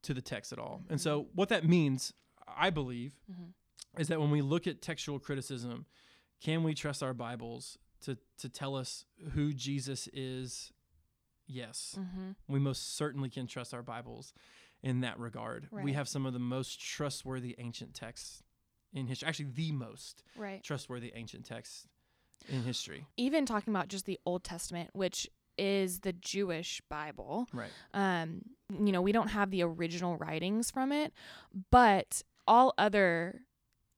to 0.03 0.15
the 0.15 0.23
text 0.23 0.53
at 0.53 0.59
all. 0.59 0.83
And 0.89 1.01
so, 1.01 1.27
what 1.35 1.49
that 1.49 1.67
means, 1.67 2.13
I 2.47 2.71
believe, 2.71 3.13
Mhm. 3.31 3.53
is 3.99 4.09
that 4.09 4.21
when 4.21 4.31
we 4.31 4.41
look 4.43 4.67
at 4.67 4.81
textual 4.81 5.19
criticism, 5.19 5.87
can 6.41 6.63
we 6.63 6.75
trust 6.75 7.03
our 7.03 7.15
Bibles 7.15 7.79
to 8.03 8.17
to 8.39 8.49
tell 8.49 8.77
us 8.77 9.05
who 9.33 9.53
Jesus 9.53 10.09
is? 10.13 10.73
Yes 11.49 11.95
Mm-hmm. 11.97 12.31
we 12.49 12.59
most 12.59 12.97
certainly 12.97 13.31
can 13.31 13.47
trust 13.47 13.73
our 13.73 13.83
Bibles 13.83 14.33
in 14.87 15.01
that 15.01 15.19
regard. 15.19 15.69
We 15.73 15.95
have 15.95 16.09
some 16.09 16.27
of 16.27 16.33
the 16.33 16.39
most 16.39 16.81
trustworthy 16.81 17.57
ancient 17.59 17.93
texts 17.93 18.45
in 18.93 19.09
history, 19.09 19.27
actually, 19.29 19.47
the 19.53 19.73
most 19.73 20.23
Right. 20.37 20.63
trustworthy 20.63 21.11
ancient 21.13 21.45
texts 21.45 21.89
in 22.49 22.63
history. 22.63 23.05
Even 23.17 23.47
talking 23.47 23.73
about 23.75 23.89
just 23.89 24.07
the 24.07 24.21
Old 24.25 24.45
Testament, 24.45 24.91
which 24.93 25.29
is 25.59 26.01
the 26.01 26.13
Jewish 26.13 26.81
Bible. 26.89 27.49
Right. 27.53 27.71
Um, 27.95 28.43
you 28.71 28.93
know, 28.93 29.03
we 29.03 29.11
don't 29.11 29.29
have 29.29 29.51
the 29.51 29.63
original 29.65 30.17
writings 30.19 30.71
from 30.71 30.93
it, 30.93 31.13
but 31.73 32.23
all 32.47 32.73
other 32.79 33.41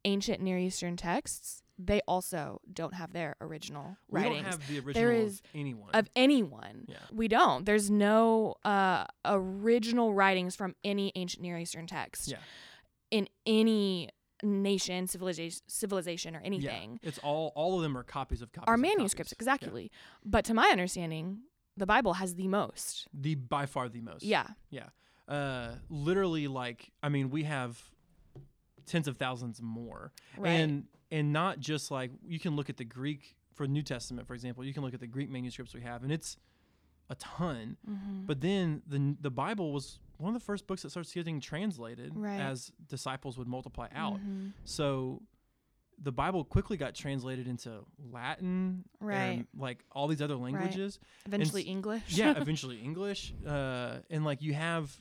ancient 0.07 0.41
Near 0.41 0.57
Eastern 0.57 0.97
texts, 0.97 1.63
they 1.79 2.01
also 2.09 2.61
don't 2.73 2.95
have 2.95 3.13
their 3.13 3.37
original 3.41 3.97
We 4.11 4.21
writings. 4.21 4.43
don't 4.43 4.51
have 4.53 4.69
the 4.69 4.79
original 4.81 4.93
There 4.95 5.13
of 5.27 5.43
anyone. 5.55 5.91
of 5.95 6.09
anyone. 6.17 6.85
Yeah. 6.89 6.97
We 7.13 7.29
don't. 7.29 7.65
There's 7.65 7.89
no 7.91 8.57
uh, 8.65 9.05
original 9.25 10.13
writings 10.13 10.57
from 10.57 10.75
any 10.85 11.13
ancient 11.15 11.43
Near 11.43 11.57
Eastern 11.59 11.87
text 11.87 12.29
Yeah. 12.29 12.39
in 13.11 13.29
any 13.47 14.09
nation, 14.43 15.07
civilization, 15.07 15.61
civilization 15.69 16.35
or 16.37 16.41
anything. 16.41 16.99
Yeah. 17.03 17.09
It's 17.09 17.19
all, 17.19 17.53
all 17.55 17.77
of 17.77 17.83
them 17.83 17.97
are 17.97 18.03
copies 18.03 18.43
of 18.43 18.53
copies. 18.53 18.67
Are 18.69 18.77
manuscripts, 18.77 19.33
copies. 19.33 19.47
Yeah. 19.47 19.55
exactly. 19.55 19.91
But 20.25 20.45
to 20.47 20.55
my 20.55 20.69
understanding, 20.73 21.41
the 21.77 21.87
Bible 21.87 22.15
has 22.15 22.35
the 22.35 22.49
most. 22.49 23.07
The 23.15 23.37
by 23.37 23.67
far 23.67 23.89
the 23.89 24.01
most. 24.01 24.25
Yeah. 24.25 24.47
Yeah. 24.71 24.89
Uh, 25.29 25.75
literally, 25.91 26.49
like, 26.49 26.91
I 27.03 27.09
mean, 27.09 27.31
we 27.31 27.45
have 27.45 27.81
tens 28.87 29.07
of 29.07 29.17
thousands 29.17 29.61
more. 29.63 30.13
Right. 30.37 30.51
and 30.53 30.85
and 31.11 31.33
not 31.33 31.59
just 31.61 31.91
like 31.91 32.11
you 32.27 32.39
can 32.39 32.55
look 32.57 32.69
at 32.71 32.77
the 32.77 32.85
greek 32.85 33.37
for 33.55 33.67
new 33.67 33.83
testament 33.83 34.27
for 34.27 34.35
example 34.35 34.65
you 34.65 34.73
can 34.75 34.83
look 34.83 34.95
at 34.95 35.01
the 35.01 35.07
greek 35.07 35.31
manuscripts 35.31 35.75
we 35.75 35.81
have 35.81 36.03
and 36.03 36.13
it's 36.13 36.37
a 37.11 37.15
ton 37.17 37.77
Mhm. 37.89 38.27
but 38.27 38.41
then 38.41 38.83
the 38.87 39.17
the 39.21 39.31
bible 39.31 39.73
was 39.73 39.99
one 40.19 40.35
of 40.35 40.41
the 40.41 40.45
first 40.45 40.67
books 40.67 40.83
that 40.83 40.91
starts 40.91 41.13
getting 41.13 41.41
translated 41.41 42.13
Right. 42.15 42.41
as 42.41 42.73
disciples 42.89 43.39
would 43.39 43.49
multiply 43.49 43.89
out 43.95 44.21
Mhm. 44.21 44.53
so 44.65 45.23
the 46.01 46.13
bible 46.13 46.45
quickly 46.45 46.77
got 46.77 46.95
translated 46.95 47.49
into 47.49 47.85
latin 48.13 48.85
Right. 49.01 49.17
and 49.39 49.47
like 49.57 49.85
all 49.91 50.07
these 50.07 50.21
other 50.23 50.37
languages 50.37 51.01
Eventually 51.27 51.63
s- 51.63 51.69
English. 51.69 52.17
yeah 52.17 52.31
eventually 52.37 52.81
english 52.81 53.33
uh, 53.47 54.01
and 54.11 54.25
like 54.25 54.43
you 54.43 54.53
have 54.55 54.95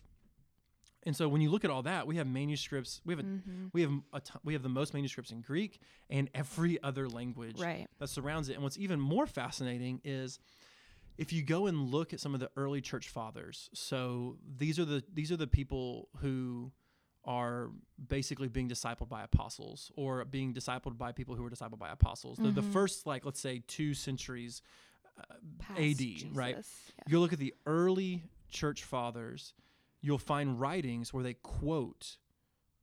and 1.08 1.16
so 1.16 1.28
when 1.28 1.42
you 1.42 1.50
look 1.50 1.66
at 1.66 1.72
all 1.72 1.82
that 1.84 2.06
we 2.06 2.18
have 2.18 2.28
manuscripts 2.28 3.02
we 3.06 3.14
have 3.14 3.20
a 3.20 3.24
Mhm. 3.24 3.70
we 3.74 3.82
have 3.82 3.92
a 4.14 4.20
ton, 4.22 4.40
we 4.44 4.54
have 4.54 4.62
the 4.62 4.70
most 4.70 4.94
manuscripts 4.94 5.32
in 5.32 5.42
Greek 5.42 5.80
and 6.10 6.30
every 6.36 6.82
other 6.84 7.08
language 7.10 7.60
Right. 7.60 7.88
that 7.98 8.08
surrounds 8.10 8.50
it. 8.50 8.54
And 8.54 8.64
what's 8.64 8.78
even 8.78 9.00
more 9.00 9.26
fascinating 9.26 10.02
is 10.04 10.40
if 11.18 11.34
you 11.34 11.42
go 11.42 11.66
and 11.66 11.90
look 11.90 12.14
at 12.14 12.20
some 12.20 12.34
of 12.36 12.40
the 12.40 12.52
early 12.56 12.80
church 12.82 13.10
fathers. 13.10 13.70
So 13.74 14.38
these 14.46 14.78
are 14.78 14.86
the 14.86 15.04
these 15.12 15.32
are 15.32 15.38
the 15.38 15.48
people 15.48 16.10
who 16.18 16.72
are 17.26 17.72
basically 18.08 18.48
being 18.48 18.70
discipled 18.70 19.10
by 19.10 19.24
apostles 19.24 19.92
or 19.96 20.24
being 20.26 20.54
discipled 20.54 20.98
by 20.98 21.12
people 21.12 21.36
who 21.36 21.44
were 21.44 21.50
discipled 21.50 21.80
by 21.80 21.90
apostles. 21.90 22.38
The, 22.38 22.52
the 22.52 22.62
Mhm. 22.62 22.72
first 22.72 23.06
like 23.08 23.26
let's 23.26 23.40
say 23.40 23.64
2 23.68 23.94
centuries 23.94 24.62
Past 25.58 25.80
AD, 25.80 26.30
right? 26.34 26.56
Yeah. 26.58 27.04
you 27.08 27.20
look 27.20 27.34
at 27.34 27.40
the 27.40 27.54
early 27.66 28.24
church 28.50 28.84
fathers, 28.84 29.54
you'll 30.01 30.18
find 30.18 30.60
writings 30.60 31.13
where 31.13 31.24
they 31.24 31.34
quote 31.36 32.18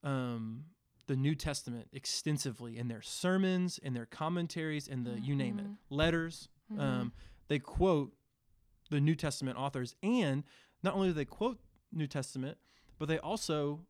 um, 0.02 0.64
the 1.06 1.16
New 1.16 1.34
Testament 1.34 1.88
extensively 1.92 2.76
in 2.78 2.88
their 2.88 3.02
sermons, 3.02 3.78
in 3.78 3.94
their 3.94 4.06
commentaries, 4.06 4.88
in 4.88 5.04
the 5.04 5.18
you 5.20 5.34
name 5.36 5.58
it, 5.58 5.66
Mhm. 5.66 5.76
letters. 5.90 6.48
Mhm. 6.72 6.78
Um, 6.80 7.12
they 7.48 7.58
quote 7.58 8.16
the 8.90 9.00
New 9.00 9.14
Testament 9.14 9.58
authors, 9.58 9.94
and 10.02 10.44
not 10.82 10.94
only 10.94 11.08
do 11.08 11.14
they 11.14 11.24
quote 11.24 11.58
New 11.92 12.06
Testament, 12.06 12.58
but 12.98 13.06
they 13.08 13.18
also 13.18 13.86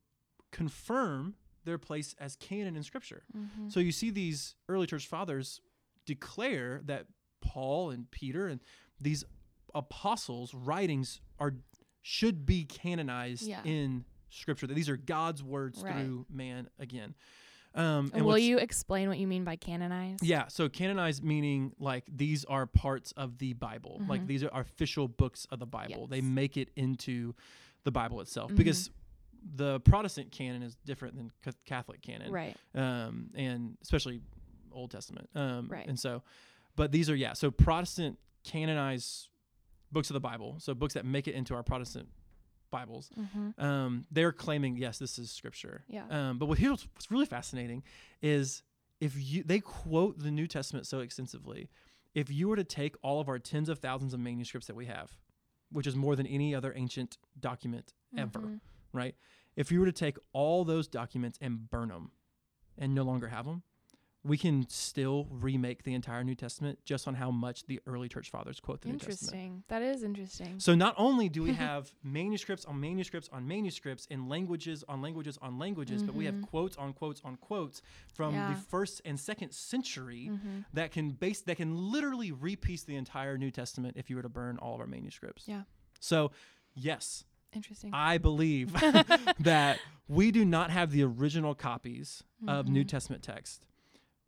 confirm 0.51 1.37
their 1.65 1.79
place 1.79 2.15
as 2.19 2.37
canon 2.37 2.77
in 2.77 2.83
Scripture. 2.83 3.25
Mhm. 3.37 3.73
So 3.73 3.81
you 3.81 3.91
see 3.93 4.11
these 4.11 4.55
early 4.69 4.87
church 4.87 5.07
fathers 5.07 5.61
declare 6.05 6.83
that 6.85 7.07
Paul 7.41 7.91
and 7.91 8.11
Peter 8.11 8.47
and 8.49 8.61
these 9.01 9.25
apostles' 9.75 10.55
writings 10.55 11.21
are 11.39 11.57
should 12.07 12.45
be 12.45 12.65
canonized 12.67 13.45
Yeah. 13.49 13.63
in 13.65 14.05
Scripture. 14.29 14.67
That 14.67 14.75
these 14.75 14.91
are 14.91 14.97
God's 14.99 15.43
words 15.43 15.83
Right. 15.83 15.95
through 15.95 16.27
man 16.29 16.69
again. 16.79 17.15
Um, 17.75 18.11
And 18.13 18.27
will 18.27 18.37
you 18.39 18.59
explain 18.59 19.09
what 19.09 19.19
you 19.19 19.27
mean 19.27 19.43
by 19.43 19.57
canonized? 19.57 20.23
Yeah, 20.23 20.47
so 20.49 20.69
canonized 20.69 21.25
meaning 21.25 21.73
like 21.79 22.05
these 22.15 22.45
are 22.45 22.67
parts 22.67 23.13
of 23.13 23.39
the 23.39 23.55
Bible. 23.55 24.03
Like 24.07 24.21
Mhm. 24.23 24.27
these 24.27 24.45
are 24.45 24.61
official 24.61 25.09
books 25.09 25.47
of 25.47 25.59
the 25.61 25.67
Bible. 25.67 26.07
They 26.07 26.21
make 26.21 26.57
it 26.59 26.69
into 26.77 27.35
the 27.85 27.91
Bible 27.91 28.21
itself 28.21 28.53
Mhm. 28.53 28.57
because 28.57 28.91
the 29.57 29.81
Protestant 29.81 30.31
canon 30.31 30.63
is 30.63 30.77
different 30.85 31.17
than 31.17 31.33
ca- 31.43 31.53
Catholic 31.65 32.03
canon 32.03 32.31
Right. 32.31 32.57
um, 32.75 33.31
and 33.35 33.79
especially 33.81 34.21
Old 34.73 34.91
Testament. 34.91 35.31
Um, 35.35 35.69
Right. 35.69 35.89
And 35.89 35.99
so, 35.99 36.23
but 36.77 36.93
these 36.93 37.09
are 37.09 37.17
yeah. 37.17 37.33
So 37.33 37.51
Protestant 37.51 38.19
canonized 38.45 39.29
books 39.95 40.11
of 40.11 40.15
the 40.15 40.21
Bible. 40.21 40.57
So 40.59 40.75
books 40.75 40.93
that 40.95 41.07
make 41.07 41.27
it 41.27 41.35
into 41.35 41.55
our 41.55 41.63
Protestant 41.63 42.09
Bibles. 42.71 43.11
Mm-hmm. 43.19 43.65
Um, 43.65 44.05
they're 44.11 44.33
claiming 44.33 44.77
yes, 44.77 44.99
this 44.99 45.19
is 45.19 45.31
Scripture. 45.31 45.85
Yeah. 45.89 46.05
Um, 46.11 46.39
but 46.39 46.47
what 46.47 46.59
here's 46.59 46.87
what's 46.95 47.11
really 47.11 47.25
fascinating 47.27 47.83
is 48.21 48.63
if 49.01 49.13
you 49.17 49.43
they 49.45 49.61
quote 49.61 50.19
the 50.19 50.31
New 50.31 50.47
Testament 50.47 50.87
so 50.87 51.01
extensively. 51.01 51.71
If 52.15 52.31
you 52.31 52.47
were 52.49 52.55
to 52.57 52.63
take 52.65 52.95
all 53.03 53.21
of 53.21 53.29
our 53.29 53.41
tens 53.41 53.69
of 53.69 53.81
thousands 53.81 54.15
of 54.15 54.21
manuscripts 54.21 54.69
that 54.69 54.77
we 54.77 54.87
have, 54.87 55.11
which 55.73 55.85
is 55.89 55.97
more 55.97 56.15
than 56.15 56.29
any 56.29 56.55
other 56.55 56.73
ancient 56.77 57.19
document 57.41 57.93
ever, 58.17 58.39
Mhm. 58.39 58.61
right? 58.93 59.17
If 59.57 59.73
you 59.73 59.81
were 59.81 59.87
to 59.87 59.93
take 59.93 60.17
all 60.33 60.65
those 60.65 60.87
documents 60.87 61.39
and 61.41 61.69
burn 61.69 61.89
them 61.89 62.13
and 62.79 62.95
no 62.95 63.03
longer 63.03 63.27
have 63.29 63.47
them, 63.47 63.65
we 64.27 64.39
can 64.39 64.67
still 64.71 65.27
remake 65.31 65.83
the 65.85 65.93
entire 65.93 66.25
New 66.25 66.35
Testament 66.35 66.79
just 66.87 67.07
on 67.07 67.15
how 67.15 67.31
much 67.31 67.67
the 67.67 67.79
early 67.87 68.09
church 68.09 68.31
fathers 68.31 68.59
quote 68.59 68.81
the 68.81 68.89
New 68.89 68.95
Testament. 68.97 69.35
Interesting. 69.35 69.65
That 69.69 69.83
is 69.83 70.03
interesting. 70.03 70.59
So 70.61 70.75
not 70.75 70.95
only 70.97 71.29
do 71.29 71.43
we 71.43 71.53
have 71.67 71.93
manuscripts 72.03 72.65
on 72.65 72.81
manuscripts 72.81 73.29
on 73.31 73.47
manuscripts 73.47 74.07
in 74.07 74.27
languages 74.29 74.83
on 74.89 75.03
languages 75.03 75.39
on 75.43 75.59
languages, 75.59 76.03
but 76.03 76.15
we 76.15 76.25
have 76.25 76.37
Mhm. 76.37 76.43
quotes 76.49 76.77
on 76.79 76.95
quotes 76.95 77.21
on 77.23 77.37
quotes 77.37 77.83
from 78.15 78.33
Yeah. 78.35 78.49
the 78.55 78.57
first 78.57 79.03
and 79.05 79.21
second 79.21 79.53
century 79.53 80.29
hmm 80.29 80.61
that 80.73 80.91
can 80.91 81.11
base 81.11 81.43
that 81.43 81.57
can 81.59 81.77
literally 81.77 82.33
repiece 82.33 82.83
the 82.85 82.97
entire 82.97 83.37
New 83.37 83.51
Testament 83.51 83.97
if 83.99 84.09
you 84.09 84.17
were 84.17 84.23
to 84.23 84.29
burn 84.31 84.57
all 84.59 84.75
of 84.75 84.81
our 84.81 84.87
manuscripts. 84.87 85.47
Yeah. 85.47 85.65
So, 86.01 86.31
yes, 86.75 87.25
Interesting. 87.53 87.91
I 87.93 88.17
believe 88.19 88.73
that 89.41 89.81
we 90.09 90.31
do 90.31 90.45
not 90.45 90.71
have 90.71 90.91
the 90.93 91.03
original 91.05 91.55
copies 91.55 92.25
of 92.49 92.69
New 92.69 92.85
Mhm. 92.85 92.89
Testament 92.89 93.23
text. 93.23 93.67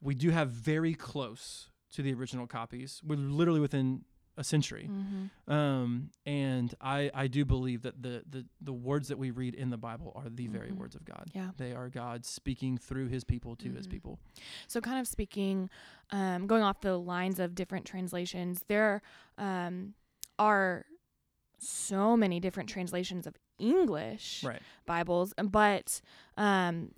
We 0.07 0.15
do 0.15 0.31
have 0.31 0.49
very 0.51 0.95
close 0.95 1.69
to 1.95 2.03
the 2.03 2.13
original 2.15 2.47
copies. 2.47 3.01
We're 3.05 3.17
literally 3.19 3.61
within 3.61 4.05
a 4.39 4.45
century. 4.45 4.89
Mm-hmm. 4.91 5.51
Um, 5.53 6.11
and 6.27 6.75
I 6.81 7.11
I 7.15 7.27
do 7.27 7.45
believe 7.45 7.83
that 7.83 8.03
the 8.03 8.23
the 8.29 8.45
the 8.61 8.73
words 8.73 9.09
that 9.09 9.19
we 9.19 9.31
read 9.31 9.55
in 9.55 9.71
the 9.71 9.79
Bible 9.79 10.13
are 10.15 10.29
the 10.29 10.47
very 10.47 10.71
Mhm. 10.71 10.77
words 10.77 10.95
of 10.95 11.05
God. 11.07 11.31
Yeah. 11.35 11.51
They 11.57 11.73
are 11.73 11.89
God 11.89 12.25
speaking 12.27 12.77
through 12.79 13.09
His 13.09 13.25
people 13.25 13.57
to 13.57 13.69
His 13.73 13.87
Mhm. 13.87 13.91
people. 13.91 14.19
So, 14.69 14.81
kind 14.83 15.01
of 15.01 15.09
speaking, 15.09 15.71
um, 16.11 16.47
going 16.47 16.63
off 16.63 16.83
the 16.83 16.99
lines 16.99 17.39
of 17.41 17.55
different 17.55 17.87
translations, 17.87 18.65
there 18.69 19.01
um, 19.39 19.95
are 20.39 20.85
so 21.59 22.17
many 22.17 22.39
different 22.39 22.69
translations 22.69 23.27
of 23.27 23.35
English 23.59 24.45
Right. 24.45 24.61
Bibles, 24.85 25.33
but 25.43 26.03
um, 26.37 26.91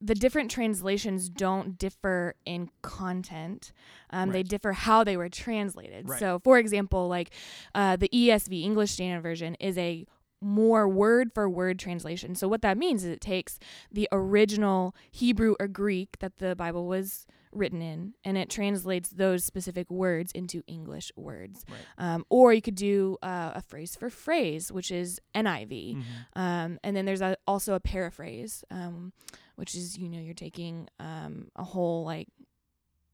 the 0.00 0.14
different 0.14 0.50
translations 0.50 1.28
don't 1.28 1.76
differ 1.78 2.34
in 2.46 2.70
content. 2.82 3.72
Um, 4.10 4.30
They 4.30 4.42
differ 4.42 4.72
how 4.72 5.04
they 5.04 5.16
were 5.16 5.28
translated. 5.28 6.08
Right. 6.08 6.18
So, 6.18 6.38
for 6.42 6.58
example, 6.58 7.08
like 7.08 7.30
uh, 7.74 7.96
the 7.96 8.08
ESV, 8.08 8.62
English 8.62 8.92
Standard 8.92 9.22
Version, 9.22 9.56
is 9.60 9.76
a 9.76 10.06
more 10.40 10.88
word 10.88 11.32
for 11.34 11.50
word 11.50 11.78
translation. 11.78 12.34
So, 12.34 12.48
what 12.48 12.62
that 12.62 12.78
means 12.78 13.04
is 13.04 13.10
it 13.10 13.20
takes 13.20 13.58
the 13.92 14.08
original 14.10 14.94
Hebrew 15.10 15.54
or 15.60 15.68
Greek 15.68 16.18
that 16.20 16.38
the 16.38 16.56
Bible 16.56 16.86
was 16.86 17.26
written 17.52 17.82
in 17.82 18.14
and 18.24 18.38
it 18.38 18.48
translates 18.48 19.10
those 19.10 19.42
specific 19.44 19.90
words 19.90 20.30
into 20.32 20.62
English 20.68 21.10
words. 21.16 21.64
Right. 21.68 21.78
Um, 22.14 22.24
or 22.30 22.52
you 22.54 22.62
could 22.62 22.76
do 22.76 23.18
uh, 23.22 23.50
a 23.56 23.60
phrase 23.60 23.96
for 23.96 24.08
phrase, 24.08 24.70
which 24.70 24.90
is 24.92 25.20
NIV. 25.34 25.96
Mhm. 25.96 26.02
Um, 26.36 26.78
and 26.84 26.96
then 26.96 27.06
there's 27.06 27.20
a, 27.20 27.36
also 27.48 27.74
a 27.74 27.80
paraphrase, 27.80 28.62
um, 28.70 29.12
which 29.60 29.74
is 29.74 29.98
you 29.98 30.08
know 30.08 30.18
you're 30.18 30.34
taking 30.34 30.88
um, 30.98 31.48
a 31.54 31.62
whole 31.62 32.04
like 32.04 32.28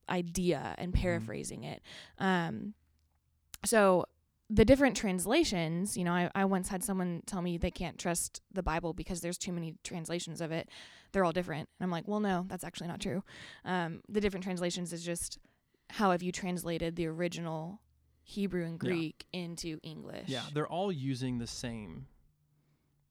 idea 0.09 0.75
and 0.79 0.95
paraphrasing 0.95 1.65
it. 1.65 1.83
Um, 2.19 2.75
so 3.65 4.05
the 4.49 4.65
different 4.65 4.97
translations, 4.97 5.97
you 5.97 6.05
know, 6.05 6.13
I, 6.13 6.31
I 6.35 6.45
once 6.45 6.69
had 6.69 6.85
someone 6.85 7.23
tell 7.27 7.43
me 7.43 7.59
they 7.59 7.73
can't 7.73 7.99
trust 7.99 8.41
the 8.53 8.63
Bible 8.63 8.93
because 8.93 9.21
there's 9.21 9.39
too 9.39 9.53
many 9.53 9.75
translations 9.83 10.41
of 10.41 10.53
it. 10.53 10.69
They're 11.11 11.25
all 11.25 11.33
different, 11.33 11.69
and 11.81 11.85
I'm 11.85 11.91
like, 11.91 12.07
well, 12.07 12.21
no, 12.21 12.45
that's 12.49 12.63
actually 12.63 12.87
not 12.87 13.01
true. 13.01 13.25
Um, 13.65 14.03
the 14.09 14.21
different 14.21 14.45
translations 14.45 14.93
is 14.93 15.03
just 15.05 15.39
how 15.91 16.13
have 16.13 16.23
you 16.23 16.31
translated 16.31 16.95
the 16.95 17.07
original 17.07 17.81
Hebrew 18.23 18.65
and 18.65 18.81
Yeah. 18.81 18.89
Greek 18.89 19.27
into 19.33 19.81
English? 19.83 20.29
Yeah, 20.29 20.43
they're 20.55 20.69
all 20.69 20.93
using 20.93 21.39
the 21.39 21.47
same 21.49 22.07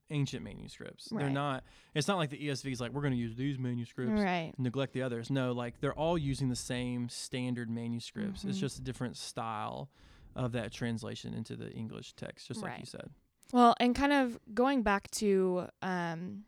ancient 0.10 0.44
manuscripts. 0.44 1.10
They're 1.10 1.30
not. 1.30 1.64
It's 1.94 2.08
not 2.08 2.18
like 2.18 2.30
the 2.30 2.38
ESV 2.48 2.72
is 2.72 2.82
like 2.82 2.92
we're 2.92 3.02
going 3.02 3.14
to 3.14 3.20
use 3.20 3.36
these 3.36 3.58
manuscripts, 3.58 4.22
right. 4.22 4.54
neglect 4.58 4.94
the 4.94 5.02
others. 5.02 5.30
No, 5.30 5.52
like 5.52 5.80
they're 5.80 5.94
all 5.94 6.18
using 6.18 6.50
the 6.50 6.56
same 6.56 7.10
standard 7.10 7.70
manuscripts. 7.70 8.44
It's 8.44 8.58
Mhm. 8.58 8.62
just 8.62 8.80
a 8.80 8.82
different 8.82 9.18
style 9.18 9.90
of 10.36 10.52
that 10.52 10.72
translation 10.72 11.34
into 11.34 11.56
the 11.56 11.72
English 11.72 12.14
text, 12.14 12.48
just 12.48 12.62
like 12.62 12.80
you 12.80 12.86
said. 12.86 13.10
Well, 13.54 13.76
and 13.80 13.96
kind 13.96 14.12
of 14.14 14.38
going 14.54 14.82
back 14.84 15.10
to 15.12 15.68
um, 15.82 16.44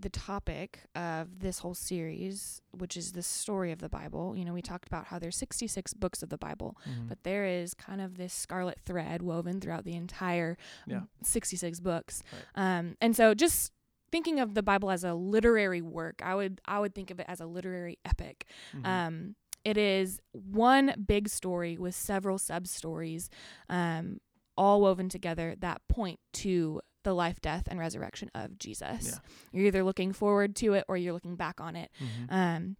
the 0.00 0.08
topic 0.08 0.80
of 0.94 1.40
this 1.40 1.58
whole 1.58 1.74
series, 1.74 2.60
which 2.70 2.96
is 2.96 3.12
the 3.12 3.22
story 3.22 3.72
of 3.72 3.80
the 3.80 3.88
Bible. 3.88 4.34
You 4.36 4.44
know, 4.44 4.52
we 4.54 4.62
talked 4.62 4.86
about 4.86 5.06
how 5.06 5.18
there's 5.18 5.36
66 5.36 5.92
books 5.94 6.22
of 6.22 6.28
the 6.30 6.38
Bible, 6.38 6.76
Mhm. 6.88 7.08
but 7.08 7.22
there 7.24 7.44
is 7.44 7.74
kind 7.74 8.00
of 8.00 8.16
this 8.16 8.32
scarlet 8.32 8.78
thread 8.80 9.22
woven 9.22 9.60
throughout 9.60 9.84
the 9.84 9.94
entire 9.94 10.56
Yeah. 10.86 11.02
66 11.22 11.80
books. 11.80 12.22
Right. 12.32 12.78
Um, 12.78 12.96
and 13.00 13.14
so 13.14 13.34
just 13.34 13.72
thinking 14.10 14.40
of 14.40 14.54
the 14.54 14.62
Bible 14.62 14.90
as 14.90 15.04
a 15.04 15.14
literary 15.14 15.82
work, 15.82 16.22
I 16.22 16.34
would 16.34 16.60
I 16.66 16.78
would 16.80 16.94
think 16.94 17.10
of 17.10 17.18
it 17.20 17.26
as 17.28 17.40
a 17.40 17.46
literary 17.46 17.98
epic. 18.04 18.46
Mhm. 18.72 18.86
Um, 18.86 19.36
it 19.64 19.76
is 19.76 20.20
one 20.32 21.04
big 21.06 21.28
story 21.28 21.76
with 21.78 21.94
several 21.94 22.38
sub 22.38 22.66
stories, 22.66 23.30
um, 23.68 24.20
all 24.56 24.80
woven 24.80 25.08
together 25.08 25.54
that 25.60 25.80
point 25.88 26.20
to 26.34 26.80
the 27.02 27.14
life, 27.14 27.40
death, 27.40 27.64
and 27.68 27.78
resurrection 27.78 28.30
of 28.34 28.58
Jesus. 28.58 29.12
Yeah. 29.12 29.18
You're 29.52 29.66
either 29.66 29.84
looking 29.84 30.12
forward 30.12 30.56
to 30.56 30.74
it 30.74 30.84
or 30.88 30.96
you're 30.96 31.12
looking 31.12 31.36
back 31.36 31.60
on 31.60 31.76
it. 31.76 31.90
Mhm. 32.00 32.32
Um, 32.32 32.76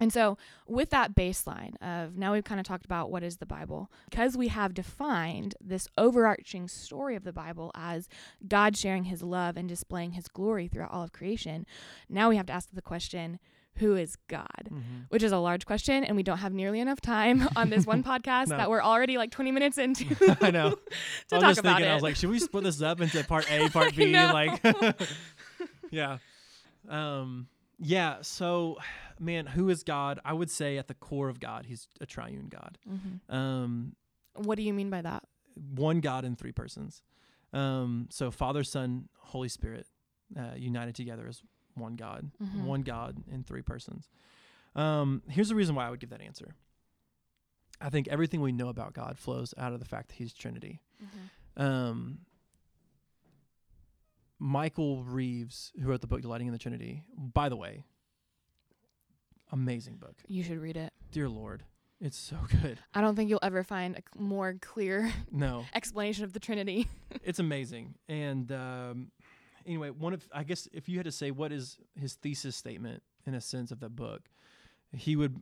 and 0.00 0.12
so, 0.12 0.36
with 0.66 0.90
that 0.90 1.14
baseline 1.14 1.76
of 1.80 2.16
now 2.16 2.32
we've 2.32 2.42
kind 2.42 2.58
of 2.58 2.66
talked 2.66 2.84
about 2.84 3.10
what 3.10 3.22
is 3.22 3.36
the 3.36 3.46
Bible, 3.46 3.88
because 4.10 4.36
we 4.36 4.48
have 4.48 4.74
defined 4.74 5.54
this 5.60 5.86
overarching 5.96 6.66
story 6.66 7.14
of 7.14 7.22
the 7.22 7.32
Bible 7.32 7.70
as 7.74 8.08
God 8.48 8.76
sharing 8.76 9.04
his 9.04 9.22
love 9.22 9.56
and 9.56 9.68
displaying 9.68 10.12
his 10.12 10.26
glory 10.26 10.66
throughout 10.66 10.90
all 10.90 11.04
of 11.04 11.12
creation, 11.12 11.66
now 12.08 12.28
we 12.30 12.36
have 12.36 12.46
to 12.46 12.52
ask 12.52 12.70
the 12.72 12.82
question 12.82 13.38
who 13.76 13.96
is 13.96 14.16
God? 14.28 14.68
Mhm. 14.70 15.06
Which 15.08 15.22
is 15.22 15.32
a 15.32 15.38
large 15.38 15.64
question, 15.66 16.04
and 16.04 16.16
we 16.16 16.22
don't 16.22 16.38
have 16.38 16.52
nearly 16.52 16.78
enough 16.80 17.00
time 17.00 17.48
on 17.56 17.70
this 17.70 17.86
one 17.86 18.02
podcast 18.12 18.48
No. 18.48 18.56
that 18.58 18.70
we're 18.70 18.82
already 18.82 19.16
like 19.18 19.30
20 19.30 19.50
minutes 19.52 19.78
into 19.78 20.04
I 20.40 20.50
know. 20.50 20.70
to 21.28 21.36
I 21.36 21.36
was 21.36 21.40
talk 21.40 21.40
just 21.42 21.60
about 21.60 21.76
thinking, 21.76 21.86
it. 21.88 21.90
I 21.90 21.94
was 21.94 22.02
like, 22.02 22.16
should 22.16 22.30
we 22.30 22.38
split 22.38 22.64
this 22.64 22.82
up 22.82 23.00
into 23.00 23.22
part 23.24 23.50
A, 23.50 23.68
part 23.70 23.96
B? 23.96 24.12
Like, 24.12 24.60
yeah. 25.90 26.18
Um, 26.88 27.48
yeah. 27.78 28.18
So, 28.22 28.78
man, 29.18 29.46
who 29.46 29.68
is 29.68 29.82
God? 29.82 30.20
I 30.24 30.32
would 30.32 30.50
say 30.50 30.78
at 30.78 30.88
the 30.88 30.94
core 30.94 31.28
of 31.28 31.40
God, 31.40 31.66
he's 31.66 31.88
a 32.00 32.06
triune 32.06 32.48
God. 32.48 32.78
Mhm. 32.88 33.34
Um, 33.34 33.96
What 34.34 34.56
do 34.56 34.62
you 34.62 34.72
mean 34.72 34.90
by 34.90 35.02
that? 35.02 35.24
one 35.74 36.00
God 36.00 36.24
in 36.24 36.34
three 36.34 36.52
persons. 36.52 37.02
Um, 37.52 38.06
so 38.10 38.30
Father, 38.30 38.64
Son, 38.64 39.08
Holy 39.18 39.48
Spirit, 39.50 39.86
uh, 40.34 40.54
united 40.56 40.94
together 40.94 41.26
as 41.28 41.42
one 41.74 41.96
God, 41.96 42.30
Mhm. 42.42 42.64
one 42.64 42.82
God 42.82 43.22
in 43.30 43.44
three 43.44 43.62
persons. 43.62 44.08
Um, 44.74 45.22
here's 45.28 45.48
the 45.48 45.54
reason 45.54 45.74
why 45.74 45.86
I 45.86 45.90
would 45.90 46.00
give 46.00 46.10
that 46.10 46.20
answer. 46.22 46.54
I 47.80 47.90
think 47.90 48.08
everything 48.08 48.40
we 48.40 48.52
know 48.52 48.68
about 48.68 48.92
God 48.94 49.18
flows 49.18 49.52
out 49.58 49.72
of 49.72 49.80
the 49.80 49.84
fact 49.86 50.08
that 50.08 50.14
He's 50.16 50.32
Trinity. 50.32 50.80
Um, 51.56 52.20
Michael 54.38 55.04
Reeves, 55.04 55.72
who 55.80 55.88
wrote 55.88 56.00
the 56.00 56.06
book 56.06 56.20
Delighting 56.22 56.46
in 56.48 56.52
the 56.52 56.58
Trinity, 56.58 57.04
by 57.16 57.48
the 57.48 57.56
way, 57.56 57.84
amazing 59.52 59.96
book. 59.96 60.16
You 60.26 60.42
should 60.42 60.58
read 60.58 60.76
it. 60.76 60.92
Dear 61.12 61.28
Lord, 61.28 61.64
it's 62.00 62.16
so 62.18 62.36
good. 62.62 62.78
I 62.94 63.00
don't 63.00 63.14
think 63.14 63.30
you'll 63.30 63.38
ever 63.42 63.62
find 63.62 63.94
a 63.96 63.98
c- 63.98 64.04
more 64.18 64.54
clear 64.60 65.12
No, 65.30 65.64
explanation 65.74 66.24
of 66.24 66.32
the 66.32 66.40
Trinity. 66.40 66.88
it's 67.22 67.38
amazing. 67.38 67.94
And 68.08 68.50
um, 68.50 69.10
anyway, 69.66 69.90
one 69.90 70.12
of 70.12 70.26
I 70.32 70.44
guess 70.44 70.68
if 70.72 70.88
you 70.88 70.98
had 70.98 71.04
to 71.06 71.12
say 71.12 71.30
what 71.30 71.52
is 71.52 71.78
his 71.98 72.14
thesis 72.14 72.56
statement 72.56 73.02
in 73.26 73.34
a 73.34 73.40
sense 73.40 73.70
of 73.70 73.80
the 73.80 73.88
book, 73.88 74.22
he 74.92 75.16
would. 75.16 75.40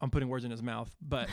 I'm 0.00 0.10
putting 0.10 0.28
words 0.28 0.44
in 0.44 0.50
his 0.50 0.62
mouth, 0.62 0.94
but 1.00 1.28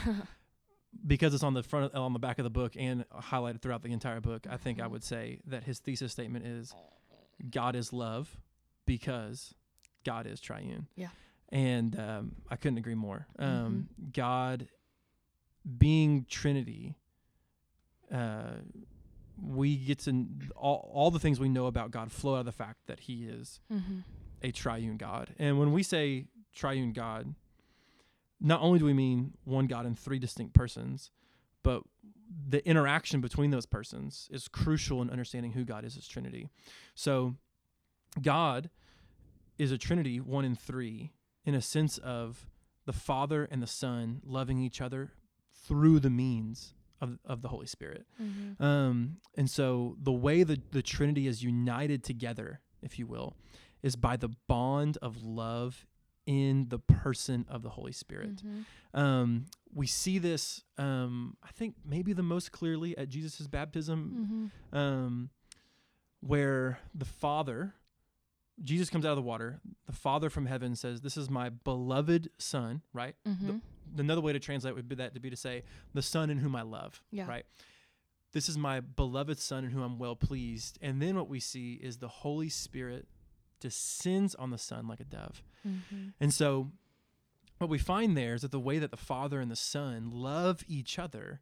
because 1.07 1.33
it's 1.33 1.43
on 1.43 1.53
the 1.53 1.63
front 1.63 1.93
on 1.95 2.13
the 2.13 2.19
back 2.19 2.39
of 2.39 2.43
the 2.43 2.49
book 2.49 2.73
and 2.77 3.03
highlighted 3.09 3.61
throughout 3.61 3.83
the 3.83 3.91
entire 3.91 4.21
book, 4.21 4.47
I 4.49 4.57
think 4.57 4.81
I 4.81 4.87
would 4.87 5.03
say 5.03 5.39
that 5.47 5.63
his 5.65 5.79
thesis 5.79 6.11
statement 6.11 6.45
is 6.45 6.73
God 7.49 7.75
is 7.75 7.91
love 7.91 8.37
because 8.85 9.53
God 10.05 10.27
is 10.27 10.39
triune. 10.39 10.87
Yeah. 10.95 11.09
And 11.49 11.99
um, 11.99 12.35
I 12.49 12.55
couldn't 12.55 12.77
agree 12.77 12.95
more. 12.95 13.27
Um, 13.37 13.47
Mm-hmm. 13.47 14.09
God 14.13 14.67
being 15.77 16.25
Trinity, 16.29 16.95
uh, 18.11 18.55
we 19.41 19.75
get 19.75 19.99
to 19.99 20.27
all, 20.55 20.89
all 20.93 21.11
the 21.11 21.19
things 21.19 21.39
we 21.39 21.49
know 21.49 21.65
about 21.65 21.91
God 21.91 22.11
flow 22.11 22.35
out 22.35 22.39
of 22.39 22.45
the 22.45 22.51
fact 22.51 22.87
that 22.87 23.01
He 23.01 23.25
is 23.25 23.59
mm-hmm. 23.71 23.99
a 24.41 24.51
triune 24.51 24.97
God. 24.97 25.33
And 25.37 25.59
when 25.59 25.71
we 25.71 25.83
say 25.83 26.25
triune 26.53 26.93
God, 26.93 27.33
not 28.39 28.61
only 28.61 28.79
do 28.79 28.85
we 28.85 28.93
mean 28.93 29.33
one 29.45 29.67
God 29.67 29.85
in 29.85 29.95
three 29.95 30.19
distinct 30.19 30.53
persons, 30.53 31.11
but 31.63 31.83
the 32.49 32.65
interaction 32.67 33.21
between 33.21 33.51
those 33.51 33.65
persons 33.65 34.27
is 34.31 34.47
crucial 34.47 35.01
in 35.01 35.09
understanding 35.09 35.53
who 35.53 35.63
God 35.63 35.85
is 35.85 35.97
as 35.97 36.07
Trinity. 36.07 36.49
So, 36.95 37.35
God 38.21 38.69
is 39.57 39.71
a 39.71 39.77
Trinity, 39.77 40.19
one 40.19 40.45
in 40.45 40.55
three, 40.55 41.13
in 41.45 41.55
a 41.55 41.61
sense 41.61 41.97
of 41.99 42.47
the 42.85 42.93
Father 42.93 43.47
and 43.49 43.61
the 43.61 43.67
Son 43.67 44.21
loving 44.25 44.59
each 44.59 44.81
other 44.81 45.13
through 45.65 45.99
the 45.99 46.09
means 46.09 46.73
of, 47.03 47.19
of 47.25 47.41
the 47.41 47.49
Holy 47.49 47.67
Spirit. 47.67 48.05
Mm-hmm. 48.21 48.63
Um, 48.63 49.17
and 49.35 49.49
so 49.49 49.95
the 50.01 50.11
way 50.11 50.43
the, 50.43 50.59
the 50.71 50.81
Trinity 50.81 51.27
is 51.27 51.43
united 51.43 52.03
together, 52.03 52.61
if 52.81 52.97
you 52.97 53.05
will, 53.07 53.35
is 53.81 53.95
by 53.95 54.15
the 54.15 54.29
bond 54.47 54.97
of 55.01 55.23
love 55.23 55.85
in 56.25 56.67
the 56.69 56.79
person 56.79 57.45
of 57.49 57.61
the 57.63 57.69
Holy 57.69 57.91
Spirit. 57.91 58.37
Mm-hmm. 58.37 58.99
Um, 58.99 59.45
we 59.73 59.87
see 59.87 60.19
this, 60.19 60.63
um, 60.77 61.35
I 61.43 61.49
think, 61.51 61.75
maybe 61.85 62.13
the 62.13 62.23
most 62.23 62.51
clearly 62.53 62.97
at 62.97 63.09
Jesus' 63.09 63.47
baptism, 63.47 64.49
Mm-hmm. 64.71 64.77
um, 64.77 65.29
where 66.21 66.79
the 66.95 67.03
Father, 67.05 67.73
Jesus 68.63 68.89
comes 68.89 69.03
out 69.05 69.09
of 69.09 69.17
the 69.17 69.21
water, 69.21 69.59
the 69.85 69.91
Father 69.91 70.29
from 70.29 70.45
heaven 70.45 70.75
says, 70.77 71.01
This 71.01 71.17
is 71.17 71.29
my 71.29 71.49
beloved 71.49 72.29
Son, 72.37 72.81
right? 72.93 73.15
Mm-hmm. 73.27 73.57
Another 73.97 74.21
way 74.21 74.33
to 74.33 74.39
translate 74.39 74.75
would 74.75 74.87
be 74.89 74.95
that 74.95 75.13
to 75.13 75.19
be 75.19 75.29
to 75.29 75.35
say 75.35 75.63
the 75.93 76.01
son 76.01 76.29
in 76.29 76.37
whom 76.39 76.55
I 76.55 76.61
love. 76.61 77.01
Yeah. 77.11 77.27
Right. 77.27 77.45
This 78.31 78.49
is 78.49 78.57
my 78.57 78.79
beloved 78.79 79.39
son 79.39 79.63
in 79.63 79.71
whom 79.71 79.81
I'm 79.83 79.99
well 79.99 80.15
pleased. 80.15 80.79
And 80.81 81.01
then 81.01 81.15
what 81.15 81.29
we 81.29 81.39
see 81.39 81.73
is 81.75 81.97
the 81.97 82.07
Holy 82.07 82.49
Spirit 82.49 83.07
descends 83.59 84.35
on 84.35 84.49
the 84.49 84.57
son 84.57 84.87
like 84.87 84.99
a 84.99 85.05
dove. 85.05 85.43
Mm-hmm. 85.67 86.09
And 86.19 86.33
so 86.33 86.71
what 87.59 87.69
we 87.69 87.77
find 87.77 88.17
there 88.17 88.33
is 88.33 88.41
that 88.41 88.51
the 88.51 88.59
way 88.59 88.79
that 88.79 88.91
the 88.91 88.97
father 88.97 89.39
and 89.39 89.49
the 89.51 89.55
son 89.55 90.09
love 90.11 90.63
each 90.67 90.97
other 90.97 91.41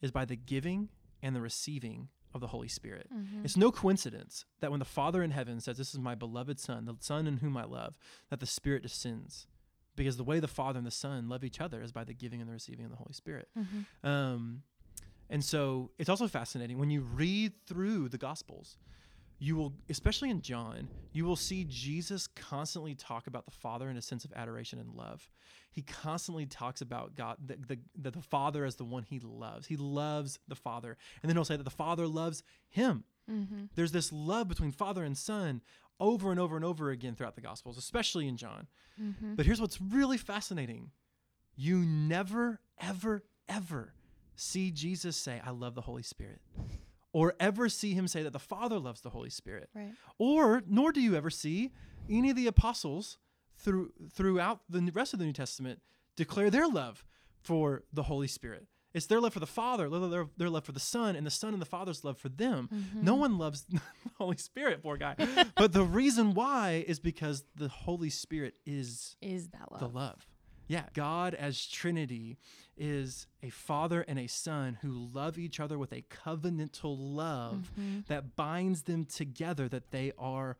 is 0.00 0.10
by 0.10 0.24
the 0.24 0.36
giving 0.36 0.88
and 1.22 1.34
the 1.34 1.40
receiving 1.40 2.08
of 2.34 2.40
the 2.40 2.48
Holy 2.48 2.68
Spirit. 2.68 3.08
Mhm. 3.14 3.44
It's 3.44 3.56
no 3.56 3.70
coincidence 3.70 4.44
that 4.60 4.70
when 4.70 4.78
the 4.80 4.84
Father 4.86 5.22
in 5.22 5.30
heaven 5.30 5.60
says, 5.60 5.76
This 5.76 5.92
is 5.92 6.00
my 6.00 6.14
beloved 6.14 6.58
Son, 6.58 6.86
the 6.86 6.96
Son 6.98 7.26
in 7.26 7.38
whom 7.38 7.56
I 7.56 7.64
love, 7.64 7.98
that 8.30 8.40
the 8.40 8.46
Spirit 8.46 8.82
descends. 8.82 9.46
Because 9.96 10.16
the 10.16 10.24
way 10.24 10.40
the 10.40 10.48
Father 10.48 10.78
and 10.78 10.86
the 10.86 10.90
Son 10.90 11.28
love 11.28 11.44
each 11.44 11.60
other 11.60 11.82
is 11.82 11.92
by 11.92 12.04
the 12.04 12.14
giving 12.14 12.40
and 12.40 12.48
the 12.48 12.52
receiving 12.54 12.84
of 12.84 12.90
the 12.90 12.96
Holy 12.96 13.12
Spirit. 13.12 13.48
Mhm. 13.56 13.84
Um, 14.08 14.62
and 15.28 15.44
so 15.44 15.90
it's 15.98 16.08
also 16.08 16.28
fascinating 16.28 16.78
when 16.78 16.90
you 16.90 17.00
read 17.02 17.52
through 17.66 18.08
the 18.08 18.18
Gospels, 18.18 18.76
you 19.38 19.56
will, 19.56 19.74
especially 19.88 20.30
in 20.30 20.40
John, 20.40 20.88
you 21.12 21.24
will 21.24 21.36
see 21.36 21.64
Jesus 21.68 22.26
constantly 22.28 22.94
talk 22.94 23.26
about 23.26 23.44
the 23.44 23.50
Father 23.50 23.88
in 23.90 23.96
a 23.96 24.02
sense 24.02 24.24
of 24.24 24.32
adoration 24.34 24.78
and 24.78 24.94
love. 24.94 25.28
He 25.72 25.82
constantly 25.82 26.46
talks 26.46 26.80
about 26.80 27.14
God, 27.16 27.38
the, 27.44 27.56
the, 27.56 27.78
the, 27.96 28.10
the 28.12 28.22
Father 28.22 28.64
as 28.64 28.76
the 28.76 28.84
one 28.84 29.02
he 29.02 29.18
loves. 29.20 29.66
He 29.66 29.76
loves 29.76 30.38
the 30.46 30.54
Father. 30.54 30.96
And 31.22 31.28
then 31.28 31.36
he'll 31.36 31.44
say 31.44 31.56
that 31.56 31.64
the 31.64 31.70
Father 31.70 32.06
loves 32.06 32.42
him. 32.68 33.04
Mhm. 33.28 33.68
There's 33.74 33.92
this 33.92 34.12
love 34.12 34.48
between 34.48 34.70
Father 34.70 35.02
and 35.02 35.16
Son 35.18 35.60
over 36.02 36.30
and 36.30 36.40
over 36.40 36.56
and 36.56 36.64
over 36.64 36.90
again 36.90 37.14
throughout 37.14 37.34
the 37.36 37.40
Gospels, 37.40 37.78
especially 37.78 38.26
in 38.28 38.36
John. 38.36 38.66
Mhm. 39.00 39.36
But 39.36 39.46
here's 39.46 39.60
what's 39.60 39.80
really 39.80 40.18
fascinating 40.18 40.90
you 41.54 41.78
never, 41.78 42.60
ever, 42.78 43.24
ever 43.48 43.94
see 44.34 44.70
Jesus 44.70 45.16
say, 45.16 45.40
I 45.44 45.50
love 45.50 45.74
the 45.74 45.82
Holy 45.82 46.02
Spirit, 46.02 46.40
or 47.12 47.34
ever 47.38 47.68
see 47.68 47.92
him 47.94 48.08
say 48.08 48.22
that 48.22 48.32
the 48.32 48.38
Father 48.38 48.78
loves 48.78 49.02
the 49.02 49.10
Holy 49.10 49.30
Spirit, 49.30 49.68
Right. 49.74 49.94
or 50.18 50.62
nor 50.66 50.92
do 50.92 51.00
you 51.00 51.14
ever 51.14 51.30
see 51.30 51.72
any 52.08 52.30
of 52.30 52.36
the 52.36 52.46
apostles 52.46 53.18
through, 53.56 53.92
throughout 54.10 54.62
the 54.68 54.80
rest 54.92 55.12
of 55.12 55.18
the 55.20 55.26
New 55.26 55.32
Testament 55.34 55.80
declare 56.16 56.50
their 56.50 56.66
love 56.66 57.04
for 57.38 57.84
the 57.92 58.04
Holy 58.04 58.26
Spirit. 58.28 58.66
It's 58.94 59.06
their 59.06 59.20
love 59.20 59.32
for 59.32 59.40
the 59.40 59.46
Father, 59.46 59.88
their, 60.36 60.50
love 60.50 60.64
for 60.64 60.72
the 60.72 60.80
Son, 60.80 61.16
and 61.16 61.26
the 61.26 61.30
Son 61.30 61.52
and 61.52 61.62
the 61.62 61.66
Father's 61.66 62.04
love 62.04 62.18
for 62.18 62.28
them. 62.28 62.68
No 62.94 63.14
one 63.14 63.38
loves 63.38 63.62
the 63.68 63.80
Holy 64.18 64.36
Spirit, 64.36 64.82
poor 64.82 64.96
guy. 64.96 65.16
but 65.56 65.72
the 65.72 65.84
reason 65.84 66.34
why 66.34 66.84
is 66.86 67.00
because 67.00 67.44
the 67.56 67.68
Holy 67.68 68.10
Spirit 68.10 68.54
is 68.66 69.16
Is 69.22 69.48
that 69.48 69.70
love? 69.72 69.80
the 69.80 69.88
love. 69.88 70.26
Yeah, 70.68 70.84
God 70.94 71.34
as 71.34 71.66
Trinity 71.66 72.38
is 72.78 73.26
a 73.42 73.50
father 73.50 74.02
and 74.02 74.18
a 74.18 74.26
son 74.26 74.78
who 74.80 74.90
love 75.12 75.36
each 75.38 75.58
other 75.60 75.78
with 75.78 75.92
a 75.92 76.02
covenantal 76.02 76.96
love 76.98 77.70
Mhm. 77.78 78.06
that 78.06 78.36
binds 78.36 78.82
them 78.82 79.04
together, 79.04 79.68
that 79.68 79.90
they 79.90 80.12
are 80.16 80.56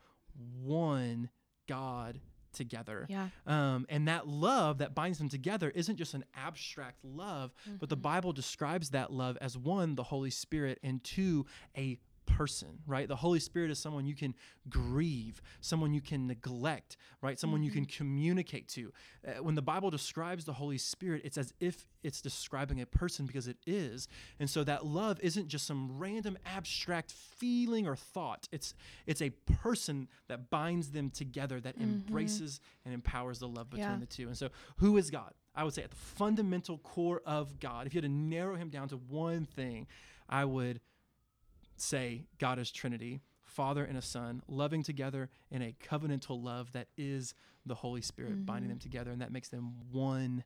one 0.61 1.31
God 1.69 2.21
together. 2.53 3.07
Yeah. 3.09 3.29
Um, 3.47 3.87
and 3.89 4.09
that 4.09 4.27
love 4.29 4.79
that 4.79 4.95
binds 4.95 5.19
them 5.19 5.29
together 5.29 5.71
isn't 5.75 5.97
just 5.97 6.15
an 6.15 6.25
abstract 6.35 7.05
love, 7.05 7.53
but 7.81 7.89
the 7.89 7.97
Bible 7.97 8.33
describes 8.33 8.91
that 8.91 9.13
love 9.13 9.37
as 9.41 9.57
one, 9.57 9.95
the 9.95 10.03
Holy 10.03 10.31
Spirit, 10.31 10.79
and 10.83 11.03
two, 11.03 11.47
a 11.77 11.99
person, 12.27 12.79
right? 12.87 13.07
The 13.09 13.17
Holy 13.17 13.41
Spirit 13.41 13.71
is 13.71 13.79
someone 13.79 14.07
you 14.07 14.15
can 14.15 14.35
grieve, 14.69 15.43
someone 15.61 15.93
you 15.93 16.01
can 16.01 16.27
neglect, 16.27 16.97
right? 17.21 17.39
Someone 17.39 17.63
you 17.63 17.71
can 17.71 17.85
communicate 17.85 18.69
to. 18.69 18.93
Uh, 19.27 19.43
when 19.43 19.55
the 19.55 19.63
Bible 19.63 19.91
describes 19.91 20.45
the 20.45 20.53
Holy 20.53 20.79
Spirit, 20.79 21.23
it's 21.25 21.37
as 21.39 21.53
if 21.61 21.87
it's 22.03 22.21
describing 22.21 22.81
a 22.81 22.87
person 22.87 23.27
because 23.27 23.49
it 23.49 23.57
is. 23.67 24.09
And 24.41 24.49
so 24.49 24.65
that 24.65 24.87
love 24.87 25.19
isn't 25.23 25.49
just 25.49 25.67
some 25.67 25.99
random 25.99 26.39
abstract 26.47 27.13
feeling 27.13 27.87
or 27.87 27.97
thought. 27.97 28.49
It's 28.53 28.75
it's 29.07 29.23
a 29.23 29.31
person 29.31 30.09
that 30.29 30.51
binds 30.51 30.91
them 30.91 31.11
together 31.11 31.61
that 31.61 31.77
embraces 31.81 32.61
and 32.85 32.95
empowers 32.95 33.39
the 33.41 33.49
love 33.49 33.71
between 33.71 33.89
Yeah. 33.89 33.97
the 33.99 34.07
two. 34.07 34.29
And 34.29 34.37
so 34.37 34.49
who 34.79 34.97
is 34.97 35.11
God? 35.11 35.35
I 35.55 35.65
would 35.65 35.75
say 35.75 35.83
at 35.83 35.91
the 35.91 35.97
fundamental 35.97 36.79
core 36.79 37.21
of 37.27 37.61
God, 37.61 37.87
if 37.87 37.93
you 37.95 37.99
had 37.99 38.09
to 38.09 38.15
narrow 38.15 38.57
him 38.57 38.71
down 38.71 38.89
to 38.89 38.97
one 38.97 39.45
thing, 39.45 39.87
I 40.29 40.47
would 40.47 40.81
say 41.83 42.23
God 42.39 42.59
is 42.59 42.71
Trinity, 42.71 43.21
Father 43.45 43.85
and 43.85 43.99
a 43.99 44.03
Son, 44.03 44.43
loving 44.49 44.83
together 44.83 45.29
in 45.51 45.63
a 45.63 45.75
covenantal 45.85 46.43
love 46.43 46.73
that 46.73 46.89
is 46.97 47.35
the 47.67 47.75
Holy 47.75 48.01
Spirit 48.01 48.45
binding 48.47 48.69
them 48.69 48.79
mm-hmm. 48.79 48.83
together, 48.83 49.11
and 49.11 49.21
that 49.21 49.33
makes 49.33 49.49
them 49.49 49.75
one 49.91 50.43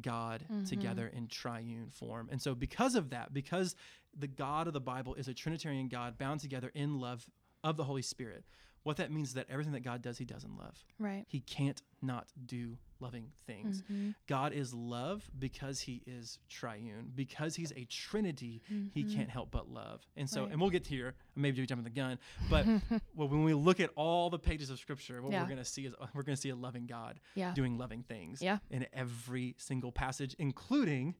God 0.00 0.44
mm-hmm. 0.50 0.64
together 0.64 1.10
in 1.14 1.26
triune 1.28 1.88
form. 1.90 2.28
And 2.30 2.40
so, 2.40 2.54
because 2.54 2.94
of 2.94 3.10
that, 3.10 3.32
because 3.32 3.76
the 4.16 4.26
God 4.26 4.66
of 4.66 4.72
the 4.72 4.80
Bible 4.80 5.14
is 5.14 5.28
a 5.28 5.34
Trinitarian 5.34 5.88
God 5.88 6.18
bound 6.18 6.40
together 6.40 6.70
in 6.74 7.00
love 7.00 7.28
of 7.62 7.76
the 7.76 7.84
Holy 7.84 8.02
Spirit, 8.02 8.44
what 8.84 8.96
that 8.98 9.10
means 9.10 9.28
is 9.28 9.34
that 9.34 9.46
everything 9.50 9.72
that 9.72 9.82
God 9.82 10.00
does, 10.02 10.16
He 10.18 10.24
does 10.24 10.44
in 10.44 10.56
love. 10.56 10.76
Right. 10.98 11.24
He 11.28 11.40
can't 11.40 11.82
not 12.02 12.28
do 12.46 12.76
loving 13.00 13.32
things. 13.46 13.82
Mhm. 13.90 14.14
God 14.26 14.52
is 14.52 14.72
love 14.72 15.28
because 15.38 15.80
he 15.80 16.02
is 16.06 16.38
triune. 16.48 17.12
Because 17.14 17.56
he's 17.56 17.72
a 17.76 17.84
trinity, 17.86 18.62
he 18.92 19.04
can't 19.04 19.28
help 19.30 19.50
but 19.50 19.68
love. 19.70 20.06
And 20.16 20.28
so, 20.28 20.42
Right. 20.44 20.52
and 20.52 20.60
we'll 20.60 20.70
get 20.70 20.84
to 20.84 20.90
here, 20.90 21.14
maybe 21.34 21.64
jumping 21.66 21.84
the 21.84 21.90
gun, 21.90 22.18
but 22.50 22.64
well, 23.14 23.28
when 23.28 23.42
we 23.44 23.52
look 23.54 23.80
at 23.80 23.90
all 23.96 24.28
the 24.30 24.38
pages 24.38 24.68
of 24.70 24.78
scripture, 24.78 25.20
what 25.22 25.32
Yeah. 25.32 25.40
we're 25.42 25.48
going 25.48 25.58
to 25.58 25.64
see 25.64 25.86
is 25.86 25.94
uh, 25.98 26.06
we're 26.14 26.22
going 26.22 26.36
to 26.36 26.40
see 26.40 26.50
a 26.50 26.56
loving 26.56 26.86
God 26.86 27.20
Yeah. 27.34 27.52
doing 27.54 27.76
loving 27.78 28.02
things 28.04 28.40
Yeah. 28.42 28.58
in 28.70 28.86
every 28.92 29.54
single 29.58 29.92
passage, 29.92 30.34
including 30.38 31.14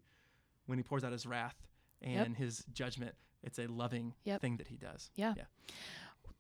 when 0.67 0.79
he 0.79 0.83
pours 0.83 1.03
out 1.05 1.13
his 1.13 1.27
wrath 1.27 1.67
and 2.03 2.37
his 2.37 2.65
judgment. 2.73 3.15
It's 3.43 3.59
a 3.59 3.67
loving 3.67 4.15
Yep. 4.25 4.41
thing 4.41 4.57
that 4.59 4.69
he 4.69 4.77
does. 4.77 5.11
Yeah. 5.17 5.35
Yeah. 5.37 5.45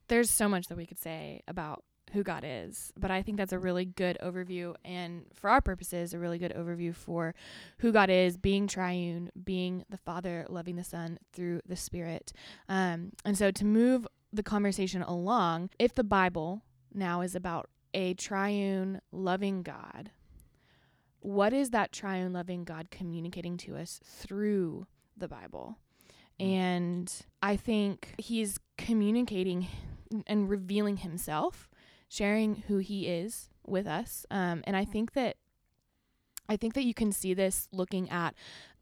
There's 0.08 0.30
so 0.30 0.48
much 0.48 0.66
that 0.66 0.76
we 0.76 0.86
could 0.86 0.98
say 0.98 1.42
about 1.48 1.84
who 2.12 2.22
God 2.22 2.44
is, 2.46 2.92
but 2.96 3.10
I 3.10 3.22
think 3.22 3.38
that's 3.38 3.52
a 3.52 3.58
really 3.58 3.84
good 3.84 4.16
overview 4.22 4.74
and 4.84 5.24
for 5.32 5.50
our 5.50 5.60
purposes 5.60 6.14
a 6.14 6.18
really 6.18 6.38
good 6.38 6.52
overview 6.54 6.94
for 6.94 7.34
who 7.78 7.92
God 7.92 8.10
is, 8.10 8.36
being 8.36 8.66
triune, 8.66 9.30
being 9.42 9.84
the 9.88 9.96
Father, 9.96 10.46
loving 10.48 10.76
the 10.76 10.84
Son 10.84 11.18
through 11.32 11.60
the 11.66 11.76
Spirit. 11.76 12.32
Um, 12.68 13.12
and 13.24 13.36
so 13.36 13.50
to 13.50 13.64
move 13.64 14.06
the 14.32 14.42
conversation 14.42 15.02
along, 15.02 15.70
if 15.78 15.94
the 15.94 16.04
Bible 16.04 16.62
now 16.92 17.20
is 17.20 17.34
about 17.34 17.68
a 17.94 18.14
triune 18.14 19.00
loving 19.10 19.62
God, 19.62 20.10
what 21.20 21.52
is 21.52 21.70
that 21.70 21.90
triune 21.90 22.32
loving 22.32 22.64
God 22.64 22.90
communicating 22.90 23.56
to 23.58 23.76
us 23.76 24.00
through 24.04 24.86
the 25.16 25.28
Bible? 25.28 25.78
Mm. 26.38 26.52
And 26.52 27.12
I 27.42 27.56
think 27.56 28.14
he's 28.18 28.58
communicating 28.76 29.66
and 30.26 30.48
revealing 30.48 30.98
himself, 30.98 31.68
sharing 32.08 32.64
who 32.68 32.78
he 32.78 33.06
is 33.08 33.48
with 33.66 33.86
us. 33.86 34.26
Um, 34.30 34.62
and 34.66 34.76
I 34.76 34.84
think 34.84 35.12
that 35.14 35.36
I 36.48 36.56
think 36.56 36.74
that 36.74 36.84
you 36.84 36.94
can 36.94 37.10
see 37.10 37.32
this 37.32 37.68
looking 37.72 38.10
at 38.10 38.34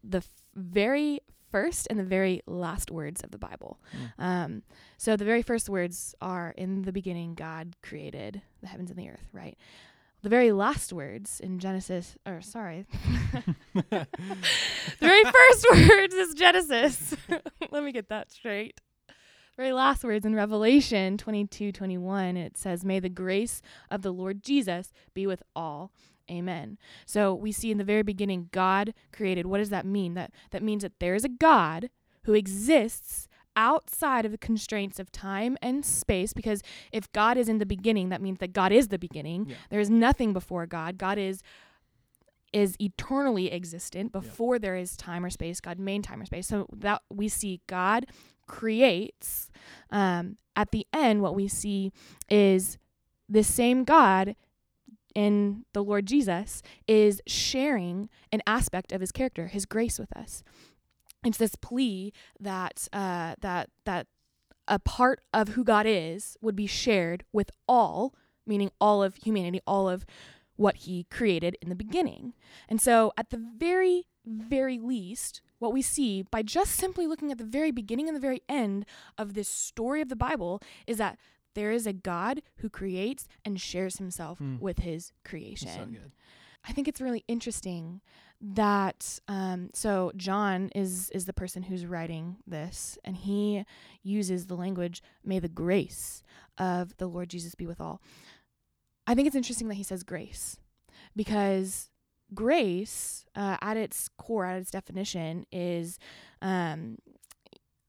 the 0.02 0.18
f- 0.18 0.42
very 0.54 1.20
first 1.50 1.86
and 1.90 1.98
the 1.98 2.04
very 2.04 2.40
last 2.46 2.90
words 2.90 3.20
of 3.22 3.30
the 3.30 3.38
Bible. 3.38 3.78
Um, 4.18 4.62
so 4.96 5.16
the 5.16 5.24
very 5.24 5.42
first 5.42 5.68
words 5.68 6.14
are 6.20 6.54
in 6.56 6.82
the 6.82 6.92
beginning, 6.92 7.34
God 7.34 7.76
created 7.82 8.42
the 8.62 8.68
heavens 8.68 8.90
and 8.90 8.98
the 8.98 9.08
earth, 9.10 9.28
right? 9.32 9.56
The 10.22 10.28
very 10.28 10.50
last 10.50 10.92
words 10.92 11.40
in 11.40 11.58
Genesis, 11.58 12.16
or 12.26 12.40
sorry, 12.40 12.86
the 13.74 14.06
very 15.00 15.24
first 15.24 15.66
words 15.88 16.14
is 16.14 16.34
Genesis. 16.34 17.14
Let 17.70 17.84
me 17.84 17.92
get 17.92 18.08
that 18.08 18.30
straight. 18.32 18.80
Very 19.56 19.72
last 19.72 20.02
words 20.02 20.24
in 20.24 20.34
Revelation 20.34 21.18
22 21.18 21.72
21, 21.72 22.36
it 22.36 22.56
says, 22.56 22.84
May 22.84 23.00
the 23.00 23.08
grace 23.08 23.60
of 23.90 24.02
the 24.02 24.12
Lord 24.12 24.42
Jesus 24.42 24.92
be 25.14 25.26
with 25.26 25.42
all. 25.54 25.92
Amen. 26.30 26.78
So 27.04 27.34
we 27.34 27.52
see 27.52 27.70
in 27.70 27.78
the 27.78 27.84
very 27.84 28.02
beginning, 28.02 28.48
God 28.52 28.94
created. 29.12 29.46
What 29.46 29.58
does 29.58 29.70
that 29.70 29.84
mean? 29.84 30.14
That, 30.14 30.32
that 30.52 30.62
means 30.62 30.82
that 30.82 31.00
there 31.00 31.14
is 31.14 31.24
a 31.24 31.28
God 31.28 31.90
who 32.24 32.32
exists 32.32 33.28
outside 33.54 34.24
of 34.24 34.32
the 34.32 34.38
constraints 34.38 34.98
of 34.98 35.12
time 35.12 35.58
and 35.60 35.84
space 35.84 36.32
because 36.32 36.62
if 36.90 37.10
God 37.12 37.36
is 37.36 37.50
in 37.50 37.58
the 37.58 37.66
beginning 37.66 38.08
that 38.08 38.22
means 38.22 38.38
that 38.38 38.54
God 38.54 38.72
is 38.72 38.88
the 38.88 38.98
beginning 38.98 39.44
Yeah. 39.46 39.56
there 39.68 39.80
is 39.80 39.90
nothing 39.90 40.32
before 40.32 40.64
God 40.66 40.96
God 40.96 41.18
is 41.18 41.42
is 42.54 42.76
eternally 42.80 43.52
existent 43.52 44.10
before 44.10 44.58
there 44.58 44.74
is 44.74 44.96
time 44.96 45.22
or 45.22 45.28
space 45.28 45.60
God 45.60 45.78
made 45.78 46.02
time 46.02 46.22
or 46.22 46.24
space 46.24 46.46
so 46.46 46.66
that 46.72 47.02
we 47.10 47.28
see 47.28 47.60
God 47.66 48.06
creates 48.46 49.50
um, 49.90 50.36
at 50.56 50.70
the 50.70 50.86
end 50.92 51.22
what 51.22 51.34
we 51.34 51.48
see 51.48 51.92
is 52.28 52.78
the 53.28 53.44
same 53.44 53.84
God 53.84 54.36
in 55.14 55.64
the 55.74 55.84
Lord 55.84 56.06
Jesus 56.06 56.62
is 56.88 57.20
sharing 57.26 58.08
an 58.32 58.42
aspect 58.46 58.92
of 58.92 59.00
his 59.00 59.12
character 59.12 59.48
his 59.48 59.66
grace 59.66 59.98
with 59.98 60.14
us 60.16 60.42
it's 61.24 61.38
this 61.38 61.54
plea 61.54 62.12
that 62.40 62.88
uh, 62.92 63.34
that 63.40 63.70
that 63.84 64.06
a 64.68 64.78
part 64.78 65.20
of 65.32 65.48
who 65.48 65.64
God 65.64 65.86
is 65.86 66.36
would 66.40 66.56
be 66.56 66.66
shared 66.66 67.24
with 67.32 67.50
all, 67.68 68.14
meaning 68.46 68.70
all 68.80 69.02
of 69.02 69.16
humanity, 69.16 69.60
all 69.66 69.88
of 69.88 70.04
what 70.56 70.76
He 70.76 71.04
created 71.10 71.56
in 71.60 71.68
the 71.68 71.74
beginning. 71.74 72.34
And 72.68 72.80
so, 72.80 73.12
at 73.16 73.30
the 73.30 73.42
very, 73.56 74.06
very 74.26 74.78
least, 74.78 75.40
what 75.58 75.72
we 75.72 75.82
see 75.82 76.22
by 76.22 76.42
just 76.42 76.72
simply 76.72 77.06
looking 77.06 77.30
at 77.32 77.38
the 77.38 77.44
very 77.44 77.70
beginning 77.70 78.08
and 78.08 78.16
the 78.16 78.20
very 78.20 78.42
end 78.48 78.84
of 79.18 79.34
this 79.34 79.48
story 79.48 80.00
of 80.00 80.08
the 80.08 80.16
Bible 80.16 80.60
is 80.86 80.98
that 80.98 81.18
there 81.54 81.70
is 81.72 81.86
a 81.86 81.92
God 81.92 82.42
who 82.58 82.70
creates 82.70 83.28
and 83.44 83.60
shares 83.60 83.98
Himself 83.98 84.38
Hmm. 84.38 84.58
with 84.58 84.78
His 84.80 85.12
creation. 85.24 85.68
so. 85.68 86.10
I 86.64 86.72
think 86.72 86.86
it's 86.86 87.00
really 87.00 87.24
interesting 87.26 88.00
that 88.40 89.18
um, 89.28 89.70
so 89.74 90.12
John 90.16 90.70
is 90.74 91.10
is 91.10 91.24
the 91.26 91.32
person 91.32 91.64
who's 91.64 91.84
writing 91.86 92.36
this, 92.46 92.96
and 93.04 93.16
he 93.16 93.64
uses 94.02 94.46
the 94.46 94.54
language 94.56 95.02
"May 95.24 95.40
the 95.40 95.48
grace 95.48 96.22
of 96.58 96.96
the 96.98 97.06
Lord 97.08 97.28
Jesus 97.30 97.54
be 97.56 97.66
with 97.66 97.80
all." 97.80 98.00
I 99.08 99.14
think 99.16 99.26
it's 99.26 99.34
interesting 99.36 99.66
that 99.68 99.74
he 99.74 99.82
says 99.82 100.04
grace 100.04 100.56
because 101.16 101.90
grace, 102.34 103.24
uh, 103.34 103.56
at 103.60 103.76
its 103.76 104.08
core, 104.18 104.46
at 104.46 104.60
its 104.60 104.70
definition, 104.70 105.44
is 105.52 105.98
um, 106.40 106.98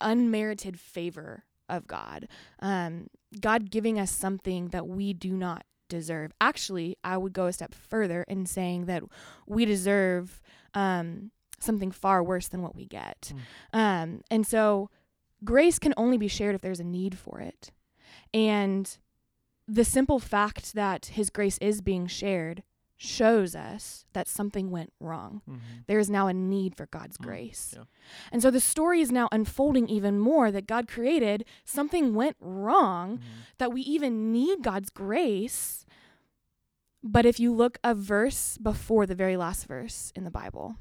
unmerited 0.02 0.80
favor 0.80 1.44
of 1.70 1.88
God. 1.88 2.28
Um, 2.60 3.08
God 3.40 3.72
giving 3.72 4.00
us 4.00 4.12
something 4.12 4.70
that 4.70 4.88
we 4.88 5.14
do 5.14 5.34
not 5.34 5.66
deserve. 5.90 6.32
Actually, 6.42 6.98
I 7.04 7.18
would 7.18 7.34
go 7.34 7.48
a 7.48 7.54
step 7.54 7.74
further 7.74 8.24
in 8.28 8.46
saying 8.46 8.86
that 8.86 9.04
we 9.48 9.66
deserve 9.66 10.42
um, 10.74 11.32
something 11.60 11.92
far 11.92 12.24
worse 12.24 12.48
than 12.48 12.62
what 12.62 12.76
we 12.76 12.86
get. 12.86 13.34
Mm. 13.74 13.80
Um, 13.80 14.22
and 14.30 14.46
so 14.46 14.90
grace 15.44 15.80
can 15.80 15.94
only 15.98 16.18
be 16.18 16.28
shared 16.28 16.56
if 16.56 16.62
there's 16.62 16.80
a 16.80 16.86
need 16.86 17.18
for 17.18 17.40
it. 17.40 17.72
And 18.34 18.98
the 19.68 19.86
simple 19.86 20.20
fact 20.20 20.74
that 20.74 21.08
his 21.08 21.30
grace 21.30 21.58
is 21.60 21.82
being 21.82 22.08
shared 22.08 22.64
shows 23.04 23.54
us 23.56 24.06
that 24.14 24.28
something 24.30 24.72
went 24.72 24.94
wrong. 25.00 25.42
Mhm. 25.50 25.60
There 25.88 26.00
is 26.00 26.10
now 26.10 26.28
a 26.28 26.34
need 26.34 26.76
for 26.78 26.86
God's 26.88 27.18
Mm, 27.18 27.24
grace. 27.26 27.74
yeah. 27.76 27.84
And 28.32 28.42
so 28.42 28.50
the 28.50 28.62
story 28.62 29.02
is 29.02 29.12
now 29.12 29.28
unfolding 29.32 29.90
even 29.90 30.20
more 30.20 30.52
that 30.52 30.68
God 30.68 30.88
created, 30.88 31.44
something 31.66 32.14
went 32.16 32.38
wrong, 32.40 33.18
Mhm. 33.18 33.22
that 33.58 33.74
we 33.74 33.82
even 33.82 34.32
need 34.32 34.64
God's 34.64 34.90
grace. 34.90 35.86
But 37.04 37.26
if 37.26 37.40
you 37.40 37.54
look 37.54 37.78
a 37.84 37.94
verse 37.94 38.58
before 38.58 39.06
the 39.06 39.16
very 39.16 39.36
last 39.36 39.66
verse 39.66 40.12
in 40.16 40.24
the 40.24 40.32
Bible, 40.32 40.78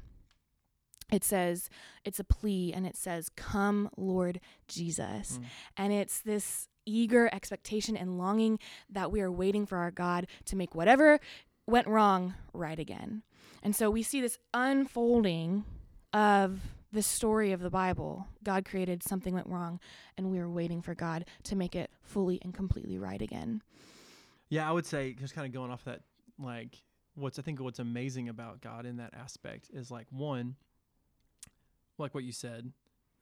it 1.11 1.23
says, 1.25 1.69
it's 2.05 2.19
a 2.19 2.23
plea 2.23 2.71
and 2.73 2.87
it 2.87 2.95
says, 2.95 3.29
Come, 3.35 3.89
Lord 3.97 4.39
Jesus. 4.67 5.37
Mm. 5.37 5.45
And 5.77 5.93
it's 5.93 6.21
this 6.21 6.69
eager 6.85 7.29
expectation 7.33 7.95
and 7.97 8.17
longing 8.17 8.59
that 8.89 9.11
we 9.11 9.21
are 9.21 9.31
waiting 9.31 9.65
for 9.65 9.77
our 9.77 9.91
God 9.91 10.27
to 10.45 10.55
make 10.55 10.73
whatever 10.73 11.19
went 11.67 11.87
wrong 11.87 12.33
right 12.53 12.79
again. 12.79 13.23
And 13.61 13.75
so 13.75 13.89
we 13.89 14.03
see 14.03 14.21
this 14.21 14.37
unfolding 14.53 15.63
of 16.11 16.59
the 16.91 17.01
story 17.01 17.51
of 17.51 17.61
the 17.61 17.69
Bible. 17.69 18.27
God 18.43 18.65
created, 18.65 19.03
something 19.03 19.33
went 19.33 19.47
wrong, 19.47 19.79
and 20.17 20.29
we 20.29 20.39
are 20.39 20.49
waiting 20.49 20.81
for 20.81 20.93
God 20.93 21.25
to 21.43 21.55
make 21.55 21.75
it 21.75 21.89
fully 22.03 22.39
and 22.43 22.53
completely 22.53 22.97
right 22.97 23.21
again. 23.21 23.61
Yeah, 24.49 24.69
I 24.69 24.71
would 24.71 24.85
say 24.85 25.13
just 25.13 25.33
kind 25.33 25.47
of 25.47 25.53
going 25.53 25.71
off 25.71 25.85
that, 25.85 26.01
like 26.37 26.77
what's 27.15 27.39
I 27.39 27.41
think 27.41 27.59
what's 27.59 27.79
amazing 27.79 28.29
about 28.29 28.61
God 28.61 28.85
in 28.85 28.97
that 28.97 29.13
aspect 29.13 29.69
is 29.73 29.89
like 29.89 30.07
one, 30.11 30.55
like 31.97 32.13
what 32.13 32.23
you 32.23 32.31
said, 32.31 32.71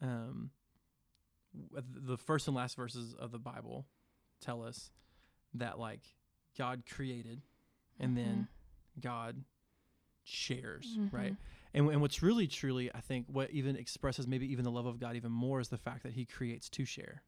um, 0.01 0.49
the 1.73 2.17
first 2.17 2.47
and 2.47 2.55
last 2.55 2.75
verses 2.75 3.13
of 3.17 3.31
the 3.31 3.39
Bible 3.39 3.85
tell 4.41 4.63
us 4.63 4.91
that 5.53 5.79
like 5.79 6.01
God 6.57 6.83
created, 6.89 7.41
and 7.99 8.17
then 8.17 8.47
God 8.99 9.43
shares, 10.23 10.97
right? 11.11 11.33
Mhm. 11.33 11.37
And, 11.73 11.89
and 11.89 12.01
what's 12.01 12.21
really 12.21 12.47
truly, 12.47 12.91
I 12.93 12.99
think, 12.99 13.27
what 13.27 13.49
even 13.51 13.75
expresses 13.75 14.27
maybe 14.27 14.51
even 14.51 14.65
the 14.65 14.71
love 14.71 14.85
of 14.85 14.99
God 14.99 15.15
even 15.15 15.31
more 15.31 15.59
is 15.59 15.69
the 15.69 15.77
fact 15.77 16.03
that 16.03 16.13
He 16.13 16.25
creates 16.25 16.69
to 16.71 16.85
share. 16.85 17.23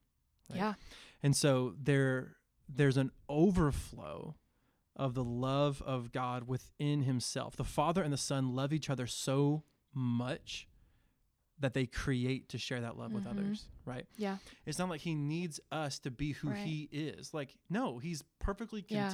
right? 0.50 0.58
Yeah. 0.58 0.74
And 1.22 1.36
so 1.36 1.74
there 1.82 2.36
there's 2.70 2.98
an 2.98 3.12
overflow 3.30 4.36
of 4.96 5.14
the 5.16 5.24
love 5.24 5.82
of 5.82 6.12
God 6.12 6.48
within 6.48 7.02
himself. 7.04 7.56
The 7.56 7.64
Father 7.64 8.02
and 8.04 8.12
the 8.14 8.18
Son 8.18 8.54
love 8.56 8.72
each 8.74 8.90
other 8.90 9.06
so 9.08 9.64
much 9.94 10.68
that 11.60 11.74
they 11.74 11.86
create 11.86 12.50
to 12.50 12.58
share 12.58 12.82
that 12.82 12.98
love 12.98 13.12
with 13.12 13.26
Mhm. 13.26 13.30
others, 13.32 13.68
right? 13.86 14.06
Yeah. 14.18 14.38
It's 14.66 14.78
not 14.80 14.90
like 14.90 15.02
he 15.02 15.14
needs 15.16 15.60
us 15.72 16.00
to 16.00 16.12
be 16.12 16.34
who 16.34 16.50
Right. 16.50 16.66
he 16.66 16.90
is. 16.92 17.34
Like 17.34 17.56
no, 17.70 18.00
he's 18.00 18.24
perfectly 18.40 18.86
Yeah. 18.88 19.10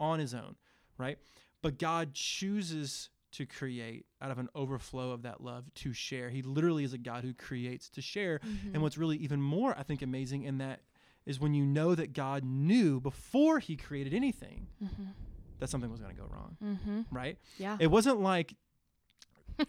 On 0.00 0.18
his 0.18 0.34
own, 0.34 0.56
right? 0.98 1.18
But 1.62 1.78
God 1.78 2.14
chooses 2.14 3.08
to 3.32 3.46
create 3.46 4.06
out 4.22 4.30
of 4.30 4.38
an 4.38 4.48
overflow 4.54 5.10
of 5.10 5.22
that 5.22 5.40
love 5.42 5.64
to 5.74 5.92
share. 5.92 6.30
He 6.30 6.42
literally 6.42 6.84
is 6.84 6.92
a 6.92 6.98
God 6.98 7.24
who 7.24 7.34
creates 7.34 7.88
to 7.90 8.00
share. 8.02 8.38
Mhm. 8.40 8.74
And 8.74 8.82
what's 8.82 8.96
really 8.96 9.16
even 9.16 9.42
more, 9.42 9.76
I 9.76 9.82
think, 9.82 10.02
amazing 10.02 10.44
in 10.44 10.58
that 10.58 10.82
is 11.26 11.40
when 11.40 11.52
you 11.54 11.64
know 11.64 11.94
that 11.94 12.12
God 12.12 12.44
knew 12.44 13.00
before 13.00 13.58
he 13.58 13.76
created 13.76 14.14
anything 14.14 14.68
Mhm. 14.82 15.14
that 15.58 15.68
something 15.68 15.90
was 15.90 15.98
going 16.00 16.14
to 16.14 16.20
go 16.20 16.28
wrong, 16.28 16.56
Mhm. 16.62 17.06
right? 17.10 17.38
Yeah. 17.58 17.76
It 17.80 17.90
wasn't 17.90 18.20
like 18.20 18.54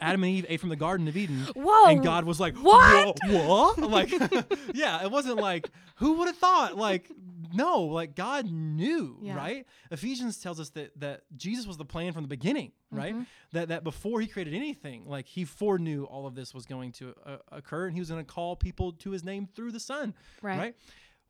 Adam 0.02 0.24
and 0.24 0.32
Eve 0.34 0.46
ate 0.50 0.60
from 0.60 0.70
the 0.70 0.76
Garden 0.76 1.08
of 1.08 1.16
Eden 1.16 1.40
Whoa. 1.56 1.86
and 1.92 2.04
God 2.04 2.26
was 2.26 2.40
like, 2.40 2.56
What? 2.58 3.18
"Whoa, 3.28 3.74
what? 3.76 3.78
Like, 3.90 4.10
yeah, 4.76 5.04
it 5.04 5.12
wasn't 5.12 5.38
like, 5.38 5.70
who 5.98 6.14
would 6.20 6.28
have 6.28 6.38
thought? 6.38 6.76
Like, 6.76 7.10
no, 7.56 7.82
like 7.84 8.16
God 8.16 8.46
knew, 8.52 9.20
Yeah. 9.22 9.36
right? 9.36 9.66
Ephesians 9.92 10.40
tells 10.40 10.60
us 10.60 10.70
that 10.72 11.00
that 11.00 11.24
Jesus 11.36 11.66
was 11.66 11.78
the 11.78 11.86
plan 11.86 12.14
from 12.14 12.24
the 12.24 12.28
beginning, 12.28 12.72
right? 12.92 13.16
Mhm. 13.16 13.26
That 13.52 13.68
that 13.70 13.84
before 13.84 14.22
he 14.22 14.28
created 14.28 14.54
anything, 14.54 15.06
like 15.08 15.28
he 15.28 15.46
foreknew 15.46 16.04
all 16.06 16.26
of 16.28 16.36
this 16.36 16.54
was 16.54 16.66
going 16.66 16.92
to 16.94 17.14
uh, 17.26 17.38
occur, 17.52 17.86
and 17.88 17.94
he 17.94 18.00
was 18.00 18.10
going 18.10 18.24
to 18.26 18.32
call 18.32 18.56
people 18.56 18.92
to 18.94 19.12
his 19.12 19.24
name 19.24 19.48
through 19.48 19.72
the 19.72 19.80
Son, 19.80 20.14
Right. 20.42 20.58
right? 20.58 20.76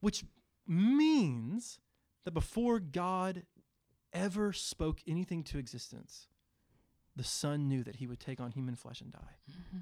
Which 0.01 0.23
means 0.67 1.79
that 2.23 2.31
before 2.31 2.79
God 2.79 3.45
ever 4.13 4.53
spoke 4.53 5.01
anything 5.07 5.43
to 5.43 5.57
existence, 5.57 6.27
the 7.15 7.23
Son 7.23 7.67
knew 7.67 7.83
that 7.83 7.97
he 7.97 8.07
would 8.07 8.19
take 8.19 8.39
on 8.39 8.51
human 8.51 8.75
flesh 8.75 9.01
and 9.01 9.11
die. 9.11 9.35
Mhm. 9.49 9.81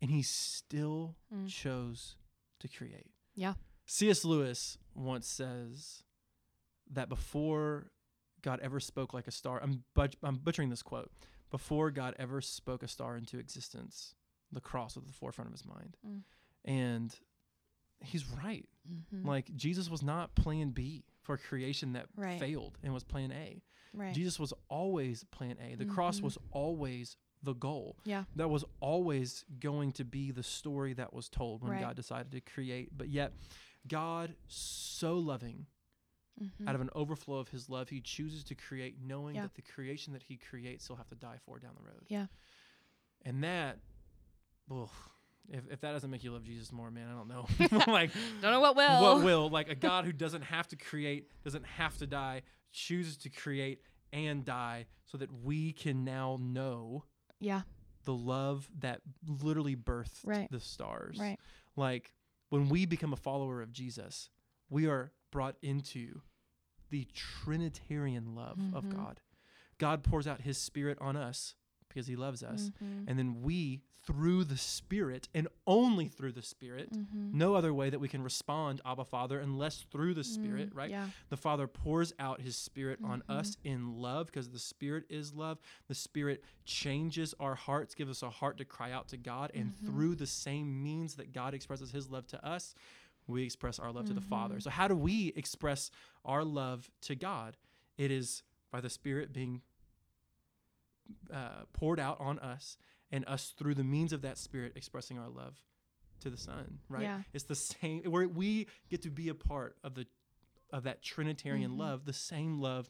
And 0.00 0.10
he 0.10 0.22
still 0.22 1.16
Mm. 1.32 1.48
chose 1.48 2.16
to 2.60 2.68
create. 2.68 3.12
Yeah. 3.34 3.54
C.S. 3.86 4.24
Lewis 4.24 4.78
once 4.94 5.26
says 5.26 6.02
that 6.90 7.08
before 7.08 7.90
God 8.42 8.60
ever 8.62 8.80
spoke 8.80 9.14
like 9.14 9.26
a 9.26 9.30
star, 9.30 9.60
I'm, 9.62 9.84
but, 9.94 10.16
I'm 10.22 10.36
butchering 10.36 10.70
this 10.70 10.82
quote, 10.82 11.10
before 11.50 11.90
God 11.90 12.14
ever 12.18 12.40
spoke 12.40 12.82
a 12.82 12.88
star 12.88 13.16
into 13.16 13.38
existence, 13.38 14.14
the 14.50 14.60
cross 14.60 14.96
was 14.96 15.04
at 15.04 15.08
the 15.08 15.14
forefront 15.14 15.48
of 15.48 15.52
his 15.52 15.64
mind. 15.64 15.96
Mm. 16.06 16.20
And 16.64 17.14
he's 18.00 18.26
right. 18.28 18.68
Mhm. 18.90 19.24
Like 19.24 19.54
Jesus 19.54 19.88
was 19.88 20.02
not 20.02 20.34
plan 20.34 20.70
B 20.70 21.04
for 21.22 21.36
creation 21.36 21.92
that 21.92 22.08
Right. 22.16 22.40
failed 22.40 22.78
and 22.82 22.92
was 22.92 23.04
plan 23.04 23.30
A. 23.32 23.62
right. 23.94 24.14
Jesus 24.14 24.38
was 24.40 24.52
always 24.68 25.24
plan 25.24 25.56
A. 25.60 25.74
The 25.76 25.84
cross 25.84 26.18
Mhm. 26.20 26.22
was 26.24 26.38
always 26.50 27.16
the 27.42 27.52
goal. 27.52 27.98
Yeah. 28.04 28.24
That 28.36 28.48
was 28.48 28.64
always 28.80 29.44
going 29.60 29.92
to 29.92 30.04
be 30.04 30.30
the 30.30 30.42
story 30.42 30.94
that 30.94 31.12
was 31.12 31.28
told 31.28 31.62
when 31.62 31.72
Right. 31.72 31.80
God 31.82 31.96
decided 31.96 32.32
to 32.32 32.40
create. 32.40 32.96
But 32.96 33.08
yet, 33.10 33.34
God, 33.86 34.36
so 34.46 35.18
loving, 35.18 35.66
Mhm. 36.40 36.66
out 36.66 36.74
of 36.74 36.80
an 36.80 36.90
overflow 36.94 37.36
of 37.38 37.48
his 37.48 37.68
love, 37.68 37.88
he 37.90 38.00
chooses 38.00 38.42
to 38.44 38.54
create 38.54 38.98
knowing 39.00 39.34
Yeah. 39.36 39.42
that 39.42 39.54
the 39.54 39.62
creation 39.62 40.12
that 40.14 40.22
he 40.22 40.36
creates 40.36 40.86
he'll 40.86 40.96
have 40.96 41.08
to 41.08 41.14
die 41.14 41.38
for 41.44 41.58
down 41.58 41.74
the 41.74 41.82
road. 41.82 42.04
Yeah. 42.08 42.26
And 43.22 43.44
that, 43.44 43.78
ugh, 44.70 44.88
if, 45.48 45.68
if 45.70 45.80
that 45.80 45.92
doesn't 45.92 46.10
make 46.10 46.24
you 46.24 46.32
love 46.32 46.44
Jesus 46.44 46.72
more, 46.72 46.90
man, 46.90 47.08
I 47.08 47.12
don't 47.12 47.28
know. 47.28 47.46
like, 47.92 48.12
Don't 48.40 48.50
know 48.52 48.60
what 48.60 48.76
will. 48.76 49.02
what 49.02 49.24
will? 49.24 49.50
Like 49.50 49.68
a 49.68 49.74
God 49.74 50.04
who 50.04 50.12
doesn't 50.12 50.42
have 50.42 50.68
to 50.68 50.76
create, 50.76 51.28
doesn't 51.44 51.66
have 51.66 51.98
to 51.98 52.06
die, 52.06 52.42
chooses 52.72 53.16
to 53.18 53.28
create 53.28 53.82
and 54.12 54.44
die 54.44 54.86
so 55.04 55.18
that 55.18 55.30
we 55.32 55.72
can 55.72 56.04
now 56.04 56.38
know 56.40 57.04
Yeah. 57.40 57.62
the 58.04 58.14
love 58.14 58.70
that 58.80 59.02
literally 59.26 59.76
birthed 59.76 60.24
Right. 60.24 60.50
the 60.50 60.60
stars. 60.60 61.18
Right. 61.18 61.38
Like 61.76 62.14
when 62.52 62.68
we 62.68 62.84
become 62.84 63.14
a 63.14 63.16
follower 63.16 63.62
of 63.62 63.72
Jesus, 63.72 64.28
we 64.68 64.86
are 64.86 65.10
brought 65.30 65.56
into 65.62 66.20
the 66.90 67.06
Trinitarian 67.14 68.34
love 68.34 68.58
of 68.74 68.84
Mhm. 68.84 68.94
God. 68.94 69.20
God 69.78 70.04
pours 70.04 70.26
out 70.26 70.42
his 70.42 70.58
spirit 70.58 70.98
on 71.00 71.16
us 71.16 71.54
because 71.88 72.06
he 72.08 72.14
loves 72.14 72.42
us. 72.42 72.70
Mhm. 72.82 73.04
And 73.08 73.18
then 73.18 73.40
we, 73.40 73.84
through 74.04 74.42
the 74.44 74.56
Spirit 74.56 75.28
and 75.32 75.46
only 75.66 76.08
through 76.08 76.32
the 76.32 76.42
Spirit, 76.42 76.90
Mhm. 76.90 77.32
no 77.32 77.54
other 77.54 77.72
way 77.72 77.88
that 77.88 78.00
we 78.00 78.08
can 78.08 78.22
respond, 78.22 78.80
Abba 78.84 79.04
Father, 79.04 79.38
unless 79.38 79.82
through 79.82 80.14
the 80.14 80.24
Spirit, 80.24 80.70
Mm, 80.72 80.76
right? 80.76 80.90
Yeah. 80.90 81.10
The 81.28 81.36
Father 81.36 81.66
pours 81.68 82.12
out 82.18 82.40
his 82.40 82.56
Spirit 82.56 82.98
on 83.04 83.20
Mhm. 83.22 83.30
us 83.30 83.56
in 83.62 83.96
love 83.98 84.26
because 84.26 84.50
the 84.50 84.58
Spirit 84.58 85.06
is 85.08 85.34
love. 85.34 85.60
The 85.86 85.94
Spirit 85.94 86.42
changes 86.64 87.32
our 87.38 87.54
hearts, 87.54 87.94
gives 87.94 88.10
us 88.10 88.22
a 88.22 88.30
heart 88.30 88.58
to 88.58 88.64
cry 88.64 88.90
out 88.90 89.06
to 89.08 89.16
God. 89.16 89.52
And 89.54 89.72
Mhm. 89.74 89.86
through 89.86 90.16
the 90.16 90.26
same 90.26 90.82
means 90.82 91.14
that 91.16 91.32
God 91.32 91.54
expresses 91.54 91.92
his 91.92 92.10
love 92.10 92.26
to 92.28 92.44
us, 92.44 92.74
we 93.28 93.44
express 93.44 93.78
our 93.78 93.92
love 93.92 94.06
to 94.06 94.14
the 94.14 94.20
Father. 94.20 94.56
Mhm. 94.56 94.62
So, 94.62 94.70
how 94.70 94.88
do 94.88 94.96
we 94.96 95.28
express 95.36 95.92
our 96.24 96.44
love 96.44 96.90
to 97.02 97.14
God? 97.14 97.56
It 97.96 98.10
is 98.10 98.42
by 98.72 98.80
the 98.80 98.90
Spirit 98.90 99.32
being 99.32 99.62
uh, 101.30 101.64
poured 101.72 102.00
out 102.00 102.18
on 102.20 102.38
us 102.38 102.76
and 103.12 103.24
us 103.28 103.52
through 103.56 103.74
the 103.74 103.84
means 103.84 104.12
of 104.12 104.22
that 104.22 104.38
Spirit 104.38 104.72
expressing 104.74 105.18
our 105.18 105.28
love 105.28 105.56
to 106.20 106.30
the 106.30 106.36
Son, 106.36 106.78
right? 106.88 107.02
Yeah. 107.02 107.20
It's 107.32 107.44
the 107.44 107.54
same 107.54 108.02
where 108.04 108.26
we 108.26 108.66
get 108.88 109.02
to 109.02 109.10
be 109.10 109.28
a 109.28 109.34
part 109.34 109.76
of 109.84 109.94
the 109.94 110.06
of 110.70 110.84
that 110.84 111.02
Trinitarian 111.02 111.72
Mhm. 111.72 111.78
love, 111.78 112.04
the 112.06 112.14
same 112.14 112.58
love 112.58 112.88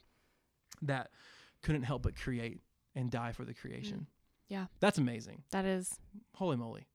that 0.82 1.10
couldn't 1.62 1.82
help 1.82 2.02
but 2.02 2.14
create 2.14 2.60
and 2.94 3.10
die 3.10 3.32
for 3.32 3.44
the 3.44 3.52
creation. 3.52 4.06
Yeah. 4.48 4.66
That's 4.78 4.98
amazing. 4.98 5.42
That 5.50 5.64
is 5.64 5.98
Holy 6.34 6.56
moly. 6.56 6.86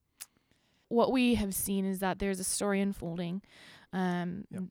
what 0.87 1.11
we 1.11 1.35
have 1.35 1.53
seen 1.53 1.83
is 1.85 1.99
that 1.99 2.19
there's 2.19 2.39
a 2.39 2.43
story 2.45 2.79
unfolding 2.79 3.41
um, 3.91 4.45
Yep. 4.49 4.63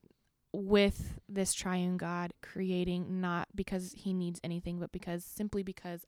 with 0.54 1.18
this 1.28 1.52
triune 1.52 1.98
God 1.98 2.32
creating 2.40 3.20
not 3.20 3.48
because 3.54 3.92
he 3.92 4.14
needs 4.14 4.40
anything, 4.42 4.78
but 4.78 4.92
because 4.92 5.22
simply 5.24 5.62
because 5.62 6.06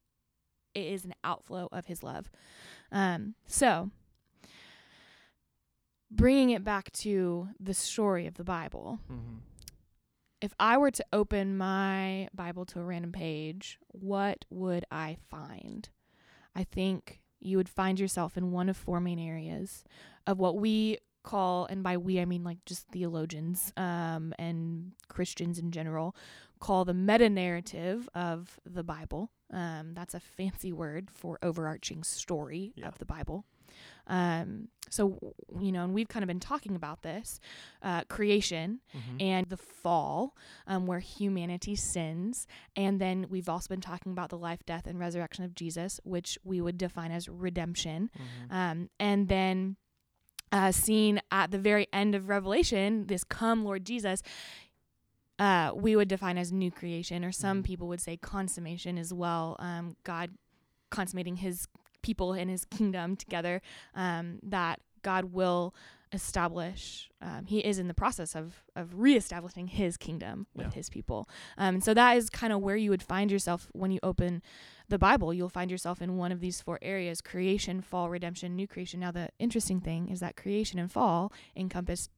it 0.87 0.93
is 0.93 1.05
an 1.05 1.15
outflow 1.25 1.69
of 1.73 1.87
his 1.87 2.03
love. 2.03 2.31
Um, 2.93 3.35
so, 3.47 3.91
bringing 6.11 6.51
it 6.51 6.65
back 6.65 6.91
to 6.93 7.49
the 7.61 7.75
story 7.75 8.27
of 8.27 8.35
the 8.35 8.45
Bible, 8.45 8.99
Mm-hmm. 9.11 9.37
if 10.41 10.55
I 10.59 10.77
were 10.79 10.91
to 10.93 11.05
open 11.13 11.57
my 11.59 12.29
Bible 12.35 12.65
to 12.67 12.81
a 12.81 12.85
random 12.85 13.13
page, 13.13 13.79
what 13.89 14.45
would 14.51 14.85
I 14.91 15.17
find? 15.29 15.89
I 16.55 16.65
think 16.65 17.21
you 17.41 17.57
would 17.57 17.69
find 17.69 18.01
yourself 18.01 18.37
in 18.37 18.51
one 18.53 18.69
of 18.69 18.77
four 18.77 19.01
main 19.01 19.19
areas 19.19 19.85
of 20.27 20.39
what 20.39 20.57
we 20.57 20.99
call, 21.25 21.67
and 21.67 21.83
by 21.83 21.97
we 21.97 22.21
I 22.21 22.25
mean 22.25 22.43
like 22.45 22.65
just 22.65 22.89
theologians 22.89 23.73
um, 23.77 24.33
and 24.39 24.93
Christians 25.09 25.59
in 25.59 25.71
general, 25.73 26.17
call 26.59 26.85
the 26.85 26.95
meta 26.95 27.29
narrative 27.31 28.09
of 28.15 28.59
the 28.67 28.83
Bible. 28.85 29.31
Um, 29.53 29.95
that's 29.95 30.15
a 30.15 30.21
fancy 30.21 30.73
word 30.73 31.11
for 31.11 31.39
overarching 31.43 32.03
story 32.05 32.73
Yeah. 32.77 32.89
of 32.89 32.99
the 32.99 33.07
Bible. 33.07 33.45
Um, 34.07 34.69
so, 34.91 35.35
you 35.61 35.71
know, 35.71 35.85
and 35.85 35.93
we've 35.93 36.09
kind 36.09 36.23
of 36.23 36.27
been 36.29 36.41
talking 36.41 36.75
about 36.75 37.03
this 37.03 37.41
uh, 37.83 38.05
creation 38.05 38.81
Mm-hmm. 38.97 39.21
and 39.21 39.47
the 39.49 39.57
fall, 39.59 40.35
um, 40.67 40.87
where 40.87 40.99
humanity 41.01 41.77
sins. 41.77 42.47
And 42.75 42.99
then 43.01 43.27
we've 43.29 43.49
also 43.49 43.69
been 43.69 43.83
talking 43.83 44.13
about 44.13 44.31
the 44.31 44.39
life, 44.39 44.61
death, 44.67 44.87
and 44.87 44.99
resurrection 44.99 45.45
of 45.45 45.55
Jesus, 45.55 46.01
which 46.05 46.39
we 46.43 46.61
would 46.61 46.79
define 46.79 47.13
as 47.13 47.29
redemption. 47.29 48.11
Mm-hmm. 48.17 48.55
Um, 48.57 48.91
and 48.99 49.29
then 49.29 49.77
uh, 50.51 50.73
seen 50.73 51.21
at 51.31 51.51
the 51.51 51.59
very 51.59 51.87
end 51.93 52.15
of 52.15 52.31
Revelation, 52.31 53.07
this 53.09 53.23
come 53.25 53.65
Lord 53.67 53.85
Jesus, 53.85 54.23
uh, 55.39 55.73
we 55.75 55.95
would 55.97 56.09
define 56.09 56.37
as 56.39 56.53
new 56.53 56.71
creation, 56.71 57.25
or 57.25 57.33
some 57.33 57.63
Mhm. 57.63 57.67
people 57.67 57.89
would 57.89 58.01
say 58.01 58.17
consummation 58.17 58.99
as 58.99 59.13
well. 59.15 59.57
Um, 59.59 59.97
God 60.05 60.31
consummating 60.91 61.37
his 61.37 61.67
people 62.03 62.33
and 62.33 62.49
his 62.51 62.65
kingdom 62.71 63.17
together, 63.17 63.61
um, 63.95 64.39
that 64.43 64.81
God 65.03 65.27
will 65.27 65.75
establish. 66.13 67.11
Um, 67.21 67.45
he 67.47 67.59
is 67.59 67.79
in 67.79 67.87
the 67.87 67.95
process 67.95 68.35
of 68.35 68.65
of 68.75 68.95
reestablishing 68.99 69.67
his 69.69 69.97
kingdom 69.97 70.47
with 70.55 70.67
Yeah. 70.69 70.73
his 70.73 70.89
people. 70.91 71.29
Um, 71.57 71.77
and 71.77 71.85
so 71.85 71.93
that 71.95 72.17
is 72.17 72.31
kind 72.31 72.53
of 72.53 72.61
where 72.61 72.77
you 72.77 72.91
would 72.91 73.03
find 73.03 73.31
yourself 73.31 73.69
when 73.73 73.91
you 73.91 73.99
open 74.03 74.43
the 74.89 74.99
Bible. 74.99 75.35
You'll 75.35 75.49
find 75.51 75.71
yourself 75.71 76.01
in 76.01 76.17
one 76.17 76.33
of 76.33 76.41
these 76.41 76.61
four 76.63 76.79
areas: 76.83 77.21
creation, 77.21 77.81
fall, 77.83 78.09
redemption, 78.11 78.57
new 78.57 78.67
creation. 78.67 79.01
Now, 79.01 79.11
the 79.11 79.29
interesting 79.39 79.81
thing 79.81 80.09
is 80.09 80.21
that 80.21 80.37
creation 80.37 80.79
and 80.79 80.91
fall 80.91 81.33
encompass 81.55 82.09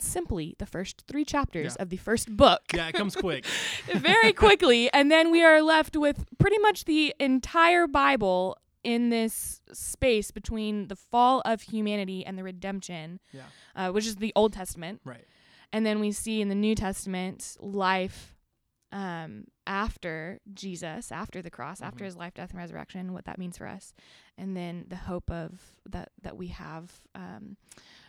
simply 0.00 0.54
the 0.58 0.66
first 0.66 1.04
three 1.08 1.24
chapters 1.24 1.76
Yeah. 1.76 1.82
of 1.82 1.90
the 1.90 1.96
first 1.96 2.36
book 2.36 2.62
Yeah, 2.74 2.88
it 2.88 2.92
comes 2.94 3.14
quick. 3.16 3.44
very 3.94 4.32
quickly 4.32 4.92
and 4.92 5.10
then 5.10 5.30
we 5.30 5.42
are 5.42 5.60
left 5.62 5.96
with 5.96 6.24
pretty 6.38 6.58
much 6.58 6.84
the 6.84 7.14
entire 7.18 7.86
bible 7.86 8.56
in 8.84 9.10
this 9.10 9.60
space 9.72 10.30
between 10.30 10.86
the 10.88 10.96
fall 10.96 11.42
of 11.44 11.62
humanity 11.62 12.24
and 12.24 12.38
the 12.38 12.44
redemption 12.44 13.18
Yeah. 13.32 13.42
uh, 13.74 13.90
which 13.90 14.06
is 14.06 14.16
the 14.16 14.32
old 14.36 14.52
testament 14.52 15.00
Right. 15.04 15.24
and 15.72 15.84
then 15.84 15.98
we 16.00 16.12
see 16.12 16.40
in 16.40 16.48
the 16.48 16.54
new 16.54 16.74
testament 16.74 17.56
life 17.60 18.34
um, 18.92 19.44
after 19.66 20.38
jesus 20.54 21.12
after 21.12 21.42
the 21.42 21.50
cross 21.50 21.82
after 21.82 22.04
Mhm. 22.04 22.06
his 22.06 22.16
life 22.16 22.34
death 22.34 22.50
and 22.50 22.58
resurrection 22.58 23.12
what 23.12 23.24
that 23.26 23.36
means 23.38 23.58
for 23.58 23.66
us 23.66 23.92
and 24.38 24.56
then 24.56 24.84
the 24.88 24.96
hope 24.96 25.30
of 25.30 25.60
that 25.84 26.10
that 26.22 26.36
we 26.38 26.46
have 26.48 26.92
um, 27.14 27.56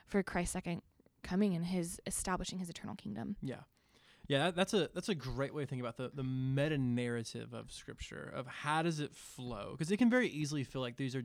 for 0.08 0.24
christ's 0.24 0.54
second 0.54 0.82
coming 1.24 1.56
and 1.56 1.66
his 1.66 2.00
establishing 2.06 2.60
his 2.60 2.70
eternal 2.70 2.96
kingdom 2.96 3.36
Yeah. 3.42 3.62
Yeah, 4.28 4.46
that, 4.46 4.56
that's 4.56 4.74
a 4.76 4.90
that's 4.94 5.10
a 5.10 5.16
great 5.16 5.56
way 5.56 5.64
to 5.64 5.68
think 5.68 5.82
about 5.82 5.98
the 5.98 6.12
the 6.14 6.24
meta 6.24 6.78
narrative 6.78 7.52
of 7.54 7.72
scripture 7.72 8.32
of 8.36 8.46
how 8.46 8.84
does 8.84 9.00
it 9.00 9.16
flow 9.16 9.72
because 9.72 9.90
it 9.92 9.98
can 9.98 10.10
very 10.10 10.28
easily 10.30 10.64
feel 10.64 10.82
like 10.82 10.98
these 10.98 11.16
are 11.16 11.24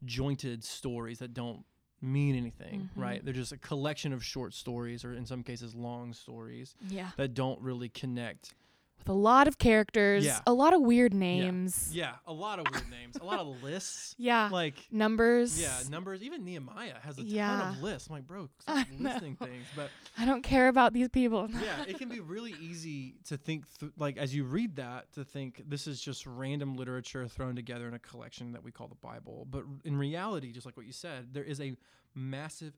disjointed 0.00 0.62
stories 0.64 1.18
that 1.18 1.34
don't 1.34 1.64
mean 2.00 2.34
anything, 2.36 2.90
Mhm. 2.94 3.02
right? 3.02 3.24
They're 3.24 3.32
just 3.34 3.52
a 3.52 3.56
collection 3.56 4.12
of 4.12 4.22
short 4.24 4.52
stories 4.54 5.04
or 5.04 5.14
in 5.14 5.24
some 5.26 5.42
cases 5.42 5.74
long 5.74 6.12
stories 6.12 6.74
yeah 6.88 7.10
that 7.16 7.34
don't 7.34 7.60
really 7.60 7.88
connect. 7.88 8.54
With 8.98 9.08
a 9.08 9.12
lot 9.12 9.46
of 9.48 9.58
characters, 9.58 10.24
Yeah. 10.24 10.40
a 10.46 10.52
lot 10.52 10.72
of 10.72 10.80
weird 10.80 11.12
names. 11.12 11.90
Yeah, 11.92 12.14
a 12.26 12.32
lot 12.32 12.58
of 12.58 12.66
weird 12.72 12.88
names, 12.88 13.16
a 13.16 13.24
lot 13.24 13.38
of 13.40 13.62
lists, 13.62 14.14
Yeah. 14.18 14.48
like 14.50 14.74
Numbers. 14.90 15.60
yeah, 15.60 15.78
numbers. 15.90 16.22
Even 16.22 16.44
Nehemiah 16.44 16.98
has 17.02 17.16
a 17.18 17.20
ton 17.22 17.26
Yeah. 17.30 17.70
of 17.72 17.82
lists. 17.82 18.08
I'm 18.08 18.14
like, 18.16 18.26
bro, 18.26 18.48
I 18.66 18.82
stop 18.84 18.92
know. 18.98 19.10
listing 19.10 19.36
things, 19.36 19.66
but 19.76 19.90
I 20.16 20.24
don't 20.24 20.42
care 20.42 20.68
about 20.68 20.92
these 20.94 21.08
people. 21.08 21.48
yeah, 21.62 21.84
it 21.86 21.98
can 21.98 22.08
be 22.08 22.20
really 22.20 22.54
easy 22.60 23.16
to 23.26 23.36
think, 23.36 23.64
th- 23.78 23.92
like, 23.98 24.16
as 24.16 24.34
you 24.34 24.44
read 24.44 24.76
that, 24.76 25.12
to 25.12 25.24
think 25.24 25.62
this 25.68 25.86
is 25.86 26.00
just 26.00 26.26
random 26.26 26.76
literature 26.76 27.26
thrown 27.28 27.56
together 27.56 27.86
in 27.88 27.94
a 27.94 27.98
collection 27.98 28.52
that 28.52 28.62
we 28.64 28.70
call 28.72 28.88
the 28.88 28.94
Bible. 28.96 29.46
But 29.50 29.60
r- 29.64 29.80
in 29.84 29.96
reality, 29.96 30.50
just 30.52 30.64
like 30.66 30.76
what 30.76 30.86
you 30.86 30.92
said, 30.92 31.34
there 31.34 31.44
is 31.44 31.60
a 31.60 31.76
massive 32.14 32.72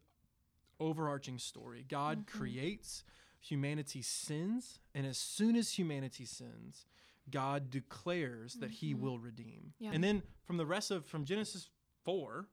overarching 0.81 1.38
story. 1.38 1.85
God 1.88 2.20
Mhm. 2.20 2.26
creates, 2.26 3.05
humanity 3.48 4.02
sins, 4.02 4.78
and 4.94 5.06
as 5.06 5.18
soon 5.18 5.56
as 5.56 5.78
humanity 5.78 6.24
sins, 6.24 6.87
God 7.30 7.70
declares 7.70 8.54
that 8.54 8.70
he 8.70 8.94
Mhm. 8.94 9.00
will 9.00 9.18
redeem. 9.18 9.74
Yeah. 9.78 9.90
And 9.92 10.02
then 10.02 10.22
from 10.44 10.56
the 10.56 10.66
rest 10.66 10.90
of, 10.90 11.06
from 11.06 11.24
Genesis 11.24 11.68
4 12.04 12.48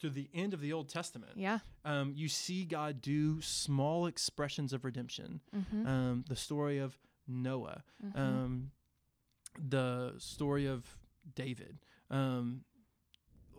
to 0.00 0.10
the 0.10 0.28
end 0.34 0.52
of 0.52 0.60
the 0.60 0.72
Old 0.72 0.88
Testament, 0.88 1.36
yeah. 1.36 1.60
um, 1.84 2.12
you 2.14 2.28
see 2.28 2.64
God 2.64 3.00
do 3.00 3.40
small 3.40 4.06
expressions 4.06 4.72
of 4.72 4.84
redemption. 4.84 5.40
Mm-hmm. 5.54 5.86
Um, 5.86 6.24
the 6.28 6.36
story 6.36 6.78
of 6.78 6.98
Noah, 7.26 7.84
mm-hmm. 8.04 8.18
um, 8.18 8.70
the 9.58 10.14
story 10.18 10.66
of 10.66 10.98
David, 11.34 11.78
um, 12.10 12.64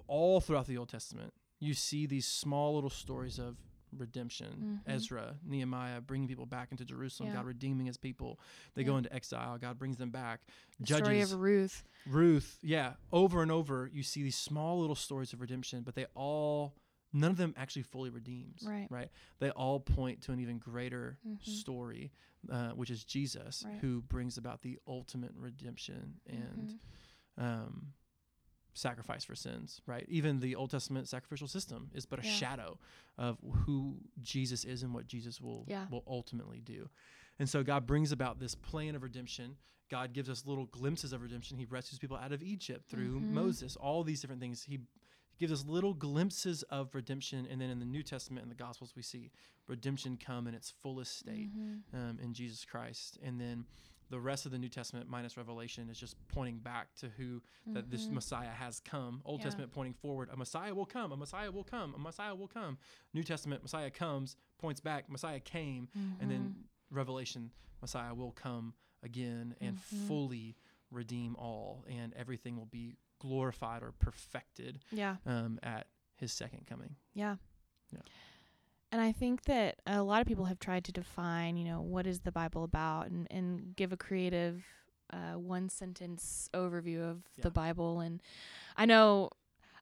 all 0.07 0.41
throughout 0.41 0.67
the 0.67 0.77
Old 0.77 0.89
Testament, 0.89 1.33
you 1.59 1.73
see 1.73 2.05
these 2.05 2.27
small 2.27 2.75
little 2.75 2.89
stories 2.89 3.39
of 3.39 3.57
redemption. 3.97 4.81
Mhm. 4.87 4.91
Ezra, 4.93 5.37
Nehemiah, 5.45 6.01
bringing 6.01 6.27
people 6.27 6.45
back 6.45 6.71
into 6.71 6.85
Jerusalem. 6.85 7.29
Yeah. 7.29 7.35
God 7.37 7.45
redeeming 7.45 7.85
His 7.85 7.97
people. 7.97 8.39
They 8.75 8.81
Yeah. 8.81 8.87
go 8.87 8.97
into 8.97 9.13
exile. 9.13 9.57
God 9.57 9.77
brings 9.77 9.97
them 9.97 10.09
back. 10.11 10.41
the 10.79 10.85
Judges, 10.85 11.05
story 11.05 11.21
of 11.21 11.33
Ruth. 11.33 11.83
Ruth, 12.07 12.59
yeah, 12.61 12.95
over 13.11 13.41
and 13.41 13.51
over, 13.51 13.89
you 13.93 14.01
see 14.03 14.23
these 14.23 14.35
small 14.35 14.79
little 14.79 14.95
stories 14.95 15.31
of 15.33 15.39
redemption, 15.41 15.83
but 15.83 15.93
they 15.95 16.05
all, 16.15 16.75
none 17.13 17.29
of 17.31 17.37
them 17.37 17.53
actually 17.55 17.83
fully 17.83 18.09
redeems. 18.09 18.63
Right. 18.67 18.87
Right. 18.89 19.09
They 19.39 19.51
all 19.51 19.79
point 19.79 20.21
to 20.23 20.31
an 20.31 20.39
even 20.39 20.57
greater 20.57 21.19
Mhm. 21.25 21.43
story, 21.45 22.11
uh, 22.49 22.71
which 22.71 22.89
is 22.89 23.03
Jesus, 23.05 23.63
Right. 23.65 23.79
who 23.79 24.01
brings 24.01 24.37
about 24.37 24.61
the 24.63 24.79
ultimate 24.87 25.33
redemption 25.35 26.19
and 26.25 26.69
Mhm. 27.37 27.41
um, 27.43 27.93
sacrifice 28.73 29.23
for 29.23 29.35
sins. 29.35 29.81
Right. 29.85 30.05
Even 30.07 30.39
the 30.39 30.55
Old 30.55 30.71
Testament 30.71 31.07
sacrificial 31.07 31.47
system 31.47 31.89
is 31.93 32.05
but 32.05 32.19
a 32.19 32.23
Yeah. 32.23 32.31
shadow 32.31 32.79
of 33.17 33.37
who 33.65 33.99
Jesus 34.21 34.65
is 34.65 34.83
and 34.83 34.93
what 34.93 35.07
Jesus 35.07 35.39
will 35.39 35.65
Yeah. 35.67 35.87
will 35.89 36.03
ultimately 36.07 36.59
do. 36.59 36.89
And 37.39 37.49
so 37.49 37.63
God 37.63 37.85
brings 37.85 38.11
about 38.11 38.39
this 38.39 38.55
plan 38.55 38.95
of 38.95 39.03
redemption. 39.03 39.57
God 39.89 40.13
gives 40.13 40.29
us 40.29 40.45
little 40.45 40.65
glimpses 40.65 41.13
of 41.13 41.21
redemption. 41.21 41.57
He 41.57 41.65
rescues 41.65 41.99
people 41.99 42.17
out 42.17 42.31
of 42.31 42.41
Egypt 42.41 42.89
through 42.89 43.19
Mhm. 43.21 43.31
Moses, 43.31 43.75
all 43.75 44.03
these 44.03 44.21
different 44.21 44.41
things. 44.41 44.63
He 44.63 44.79
gives 45.37 45.51
us 45.51 45.65
little 45.65 45.93
glimpses 45.93 46.63
of 46.63 46.93
redemption. 46.95 47.45
And 47.47 47.59
then 47.59 47.69
in 47.69 47.79
the 47.79 47.85
New 47.85 48.03
Testament 48.03 48.43
and 48.43 48.51
the 48.51 48.55
Gospels, 48.55 48.95
we 48.95 49.01
see 49.01 49.31
redemption 49.67 50.17
come 50.17 50.47
in 50.47 50.53
its 50.55 50.69
fullest 50.71 51.17
state 51.17 51.51
Mhm. 51.55 51.81
um, 51.93 52.19
in 52.19 52.33
Jesus 52.33 52.65
Christ. 52.65 53.17
And 53.21 53.39
then 53.39 53.65
the 54.13 54.19
rest 54.19 54.45
of 54.45 54.51
the 54.51 54.59
New 54.59 54.69
Testament, 54.69 55.09
minus 55.09 55.37
Revelation, 55.37 55.89
is 55.89 55.97
just 55.99 56.15
pointing 56.27 56.59
back 56.59 56.93
to 56.93 57.09
who 57.09 57.41
that 57.73 57.89
this 57.89 58.05
Mhm. 58.05 58.11
Messiah 58.11 58.51
has 58.51 58.79
come. 58.79 59.23
Old 59.25 59.39
Yeah. 59.39 59.45
Testament 59.45 59.71
pointing 59.71 59.95
forward, 59.95 60.29
a 60.29 60.37
Messiah 60.37 60.75
will 60.75 60.85
come, 60.85 61.11
a 61.11 61.17
Messiah 61.17 61.51
will 61.51 61.63
come, 61.63 61.95
a 61.95 61.97
Messiah 61.97 62.35
will 62.35 62.47
come. 62.47 62.77
New 63.11 63.23
Testament, 63.23 63.63
Messiah 63.63 63.89
comes, 63.89 64.35
points 64.59 64.79
back, 64.81 65.09
Messiah 65.09 65.39
came. 65.39 65.89
And 65.95 66.21
Mhm. 66.21 66.29
then 66.29 66.69
Revelation, 66.91 67.51
Messiah 67.81 68.13
will 68.13 68.31
come 68.33 68.75
again 69.01 69.55
and 69.59 69.77
Mhm. 69.77 69.81
fully 70.07 70.55
redeem 70.91 71.35
all, 71.37 71.83
and 71.87 72.13
everything 72.13 72.55
will 72.55 72.67
be 72.67 72.95
glorified 73.17 73.81
or 73.81 73.91
perfected 73.93 74.83
yeah. 74.91 75.17
um, 75.25 75.59
at 75.63 75.87
his 76.17 76.31
second 76.31 76.67
coming. 76.67 76.95
Yeah. 77.15 77.37
Yeah. 77.91 78.01
And 78.93 79.01
I 79.01 79.11
think 79.11 79.45
that 79.45 79.77
a 79.87 80.03
lot 80.03 80.21
of 80.21 80.27
people 80.27 80.45
have 80.45 80.59
tried 80.59 80.83
to 80.85 80.91
define, 80.91 81.57
you 81.57 81.65
know, 81.65 81.81
what 81.81 82.05
is 82.05 82.19
the 82.19 82.31
Bible 82.31 82.63
about 82.63 83.07
and, 83.09 83.27
and 83.31 83.75
give 83.75 83.91
a 83.91 83.97
creative 83.97 84.63
uh, 85.11 85.33
one 85.39 85.67
sentence 85.67 86.47
overview 86.53 87.01
of 87.01 87.23
Yeah. 87.35 87.41
the 87.45 87.49
Bible. 87.51 88.01
And 88.01 88.21
I 88.77 88.85
know 88.85 89.31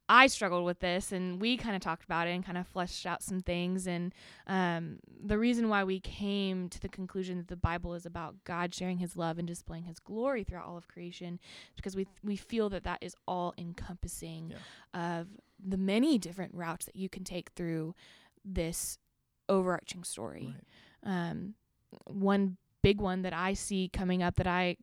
I 0.08 0.28
struggled 0.28 0.64
with 0.66 0.80
this, 0.80 1.12
and 1.12 1.42
we 1.42 1.58
kind 1.58 1.76
of 1.76 1.82
talked 1.82 2.06
about 2.06 2.28
it 2.28 2.32
and 2.32 2.46
kind 2.46 2.58
of 2.58 2.68
fleshed 2.68 3.06
out 3.06 3.22
some 3.22 3.42
things. 3.42 3.86
And 3.86 4.14
um, 4.48 5.00
the 5.22 5.38
reason 5.38 5.68
why 5.68 5.84
we 5.84 6.00
came 6.00 6.70
to 6.70 6.80
the 6.80 6.90
conclusion 6.90 7.38
that 7.38 7.48
the 7.50 7.56
Bible 7.58 7.94
is 7.94 8.06
about 8.06 8.36
God 8.46 8.74
sharing 8.74 8.98
His 9.00 9.18
love 9.18 9.38
and 9.38 9.48
displaying 9.48 9.84
His 9.86 10.00
glory 10.00 10.44
throughout 10.46 10.66
all 10.68 10.78
of 10.78 10.88
creation, 10.88 11.38
is 11.70 11.76
because 11.76 11.98
we 11.98 12.08
we 12.24 12.38
feel 12.38 12.70
that 12.70 12.84
that 12.84 13.00
is 13.02 13.16
all 13.28 13.54
encompassing 13.58 14.54
of 14.94 15.28
the 15.62 15.78
many 15.78 16.18
different 16.18 16.54
routes 16.56 16.86
that 16.86 16.96
you 16.96 17.10
can 17.10 17.24
take 17.26 17.50
through 17.58 17.94
this 18.44 18.98
overarching 19.52 20.04
story. 20.04 20.56
Right. 21.04 21.28
Um, 21.32 21.56
one 22.08 22.58
big 22.82 23.00
one 23.02 23.22
that 23.24 23.34
I 23.34 23.54
see 23.54 23.90
coming 23.92 24.24
up 24.24 24.36
that 24.36 24.48
I, 24.48 24.78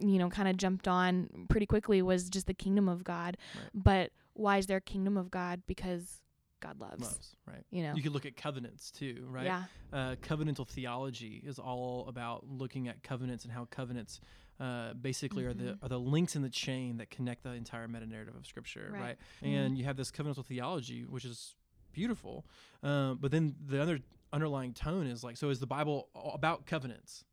you 0.00 0.18
know, 0.18 0.28
kind 0.30 0.48
of 0.48 0.56
jumped 0.56 0.88
on 0.88 1.46
pretty 1.48 1.66
quickly 1.66 2.02
was 2.02 2.28
just 2.30 2.46
the 2.46 2.54
kingdom 2.54 2.88
of 2.88 3.04
God. 3.04 3.36
Right. 3.54 3.70
But 3.74 4.12
why 4.34 4.58
is 4.58 4.66
there 4.66 4.78
a 4.78 4.80
kingdom 4.80 5.16
of 5.16 5.30
God? 5.30 5.62
Because 5.66 6.22
God 6.60 6.80
loves. 6.80 7.02
Loves, 7.02 7.36
right. 7.46 7.64
You 7.70 7.82
know. 7.84 7.94
You 7.94 8.02
could 8.02 8.12
look 8.12 8.26
at 8.26 8.36
covenants 8.36 8.90
too, 8.90 9.26
right? 9.30 9.44
Yeah. 9.44 9.64
Uh, 9.92 10.16
covenantal 10.22 10.66
theology 10.66 11.42
is 11.46 11.58
all 11.58 12.06
about 12.08 12.46
looking 12.48 12.88
at 12.88 13.02
covenants 13.02 13.44
and 13.44 13.52
how 13.52 13.66
covenants 13.70 14.20
uh, 14.60 14.92
basically 14.94 15.44
are 15.44 15.54
the 15.54 15.74
Mhm. 15.74 15.82
are 15.84 15.88
the 15.88 16.00
links 16.00 16.34
in 16.34 16.42
the 16.42 16.50
chain 16.50 16.96
that 16.96 17.10
connect 17.10 17.44
the 17.44 17.52
entire 17.52 17.86
meta 17.86 18.06
narrative 18.06 18.34
of 18.34 18.44
Scripture, 18.44 18.90
Right. 18.92 19.00
right? 19.00 19.18
Mhm. 19.40 19.54
And 19.54 19.78
you 19.78 19.84
have 19.84 19.96
this 19.96 20.10
covenantal 20.10 20.44
theology, 20.44 21.04
which 21.04 21.24
is 21.24 21.54
beautiful, 22.02 22.46
um, 22.84 23.18
but 23.20 23.30
then 23.32 23.56
the 23.66 23.82
other 23.82 23.98
underlying 24.32 24.72
tone 24.72 25.06
is 25.06 25.24
like, 25.24 25.36
so 25.36 25.48
is 25.50 25.58
the 25.58 25.66
Bible 25.66 26.08
about 26.32 26.64
covenants? 26.66 27.24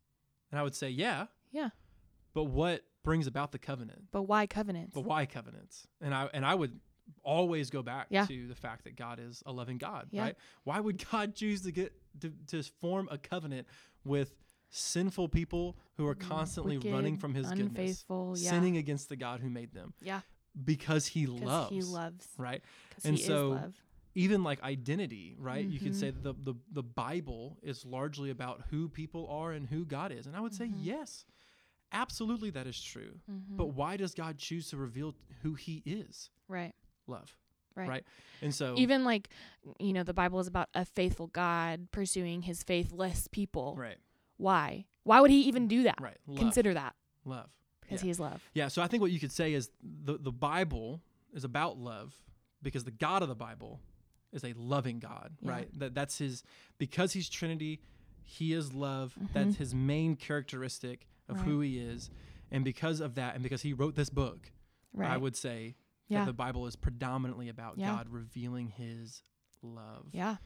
And 0.50 0.58
I 0.58 0.62
would 0.64 0.74
say, 0.74 0.88
yeah, 0.90 1.26
Yeah. 1.52 1.70
but 2.34 2.44
what 2.44 2.82
brings 3.04 3.26
about 3.28 3.52
the 3.52 3.58
covenant? 3.60 4.06
But 4.10 4.22
why 4.22 4.46
covenants? 4.48 4.92
But 4.94 5.02
why 5.04 5.24
covenants? 5.26 5.86
And 6.00 6.12
I 6.12 6.28
and 6.34 6.44
I 6.44 6.54
would 6.56 6.80
always 7.22 7.70
go 7.70 7.82
back 7.82 8.08
Yeah. 8.10 8.26
to 8.26 8.48
the 8.48 8.54
fact 8.56 8.82
that 8.84 8.96
God 8.96 9.20
is 9.20 9.40
a 9.46 9.52
loving 9.52 9.78
God, 9.78 10.08
Yeah. 10.10 10.22
right? 10.22 10.36
Why 10.64 10.80
would 10.80 10.98
God 11.12 11.34
choose 11.40 11.60
to 11.62 11.70
get 11.70 11.92
to, 12.22 12.32
to 12.48 12.62
form 12.64 13.08
a 13.12 13.18
covenant 13.18 13.68
with 14.04 14.34
sinful 14.70 15.28
people 15.28 15.76
who 15.96 16.06
are 16.08 16.16
Mm, 16.16 16.28
constantly 16.28 16.78
running 16.78 17.16
from 17.16 17.34
his 17.34 17.46
goodness, 17.50 17.68
unfaithful, 17.68 18.34
yeah. 18.36 18.50
sinning 18.50 18.76
against 18.76 19.08
the 19.08 19.16
God 19.16 19.38
who 19.40 19.48
made 19.48 19.72
them 19.72 19.94
Yeah. 20.02 20.22
because 20.64 21.06
he 21.06 21.26
Because 21.26 21.42
loves, 21.42 21.70
he 21.70 21.82
loves. 21.82 22.28
right? 22.36 22.62
And 23.04 23.16
he 23.16 23.22
so 23.22 23.52
is 23.52 23.60
love. 23.62 23.74
Even 24.16 24.42
like 24.42 24.62
identity, 24.62 25.36
right? 25.38 25.64
You 25.64 25.78
could 25.78 25.94
say 25.94 26.10
the, 26.10 26.32
the 26.42 26.54
the 26.72 26.82
Bible 26.82 27.58
is 27.62 27.84
largely 27.84 28.30
about 28.30 28.62
who 28.70 28.88
people 28.88 29.28
are 29.28 29.52
and 29.52 29.66
who 29.66 29.84
God 29.84 30.10
is. 30.10 30.26
And 30.26 30.34
I 30.34 30.40
would 30.40 30.54
say 30.54 30.66
Mhm. 30.66 30.78
yes. 30.82 31.24
Absolutely 31.92 32.50
that 32.50 32.66
is 32.66 32.80
true. 32.82 33.20
Mhm. 33.30 33.56
But 33.56 33.66
why 33.74 33.96
does 33.96 34.14
God 34.14 34.38
choose 34.38 34.68
to 34.70 34.76
reveal 34.76 35.14
who 35.42 35.54
he 35.54 35.82
is? 35.86 36.30
right. 36.48 36.74
Love. 37.06 37.36
Right. 37.76 37.88
Right. 37.88 38.04
And 38.42 38.54
so 38.54 38.74
Even 38.78 39.04
like, 39.04 39.28
you 39.78 39.92
know, 39.92 40.02
the 40.02 40.14
Bible 40.14 40.40
is 40.40 40.46
about 40.48 40.70
a 40.74 40.84
faithful 40.84 41.26
God 41.28 41.88
pursuing 41.92 42.42
his 42.42 42.62
faithless 42.62 43.28
people. 43.30 43.76
right. 43.76 43.98
Why? 44.38 44.86
Why 45.04 45.20
would 45.20 45.30
he 45.30 45.42
even 45.42 45.68
do 45.68 45.82
that? 45.84 45.98
Right. 46.00 46.16
Love. 46.26 46.38
Consider 46.38 46.74
that 46.74 46.94
love. 47.24 47.50
because 47.82 48.00
Yeah. 48.00 48.04
he 48.06 48.10
is 48.10 48.18
love. 48.18 48.42
Yeah, 48.54 48.68
so 48.68 48.82
I 48.82 48.86
think 48.88 49.00
what 49.02 49.12
you 49.12 49.20
could 49.20 49.30
say 49.32 49.52
is 49.52 49.70
the 49.82 50.16
the 50.18 50.32
Bible 50.32 51.00
is 51.34 51.44
about 51.44 51.76
love 51.78 52.14
because 52.62 52.82
the 52.84 52.90
God 52.90 53.22
of 53.22 53.28
the 53.28 53.34
Bible 53.36 53.80
is 54.32 54.44
a 54.44 54.52
loving 54.54 54.98
God, 54.98 55.36
Yeah. 55.40 55.50
right? 55.50 55.78
That 55.78 55.94
that's 55.94 56.18
his 56.18 56.42
because 56.78 57.12
he's 57.12 57.28
Trinity, 57.28 57.80
he 58.22 58.52
is 58.52 58.72
love. 58.74 59.14
Mhm. 59.20 59.32
That's 59.32 59.56
his 59.56 59.74
main 59.74 60.16
characteristic 60.16 61.08
of 61.28 61.40
who 61.40 61.60
he 61.60 61.78
is. 61.78 62.10
And 62.50 62.64
because 62.64 63.00
of 63.00 63.14
that 63.16 63.34
and 63.34 63.42
because 63.42 63.62
he 63.62 63.72
wrote 63.72 63.94
this 63.94 64.10
book, 64.10 64.50
Right. 64.92 65.10
I 65.10 65.16
would 65.16 65.36
say 65.36 65.76
Yeah. 66.08 66.20
that 66.20 66.26
the 66.26 66.32
Bible 66.32 66.66
is 66.66 66.76
predominantly 66.76 67.48
about 67.48 67.78
Yeah. 67.78 67.94
God 67.96 68.08
revealing 68.08 68.68
his 68.68 69.22
love. 69.62 70.08
Yeah. 70.12 70.36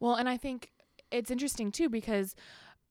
Well, 0.00 0.14
and 0.16 0.28
I 0.28 0.36
think 0.36 0.72
it's 1.10 1.30
interesting 1.30 1.70
too 1.70 1.88
because 1.88 2.34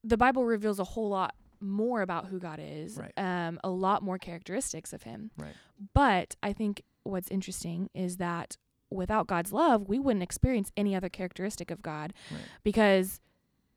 the 0.03 0.17
Bible 0.17 0.45
reveals 0.45 0.79
a 0.79 0.83
whole 0.83 1.09
lot 1.09 1.35
more 1.59 2.01
about 2.01 2.27
who 2.27 2.39
God 2.39 2.59
is, 2.61 2.97
Right. 2.97 3.13
um, 3.17 3.59
a 3.63 3.69
lot 3.69 4.03
more 4.03 4.17
characteristics 4.17 4.93
of 4.93 5.03
Him. 5.03 5.31
Right. 5.37 5.55
But 5.93 6.35
I 6.43 6.53
think 6.53 6.83
what's 7.03 7.29
interesting 7.29 7.89
is 7.93 8.17
that 8.17 8.57
without 8.95 9.27
God's 9.27 9.51
love, 9.53 9.87
we 9.87 9.99
wouldn't 9.99 10.23
experience 10.23 10.71
any 10.75 10.95
other 10.95 11.09
characteristic 11.09 11.69
of 11.71 11.81
God 11.81 12.13
Right. 12.31 12.41
because 12.63 13.19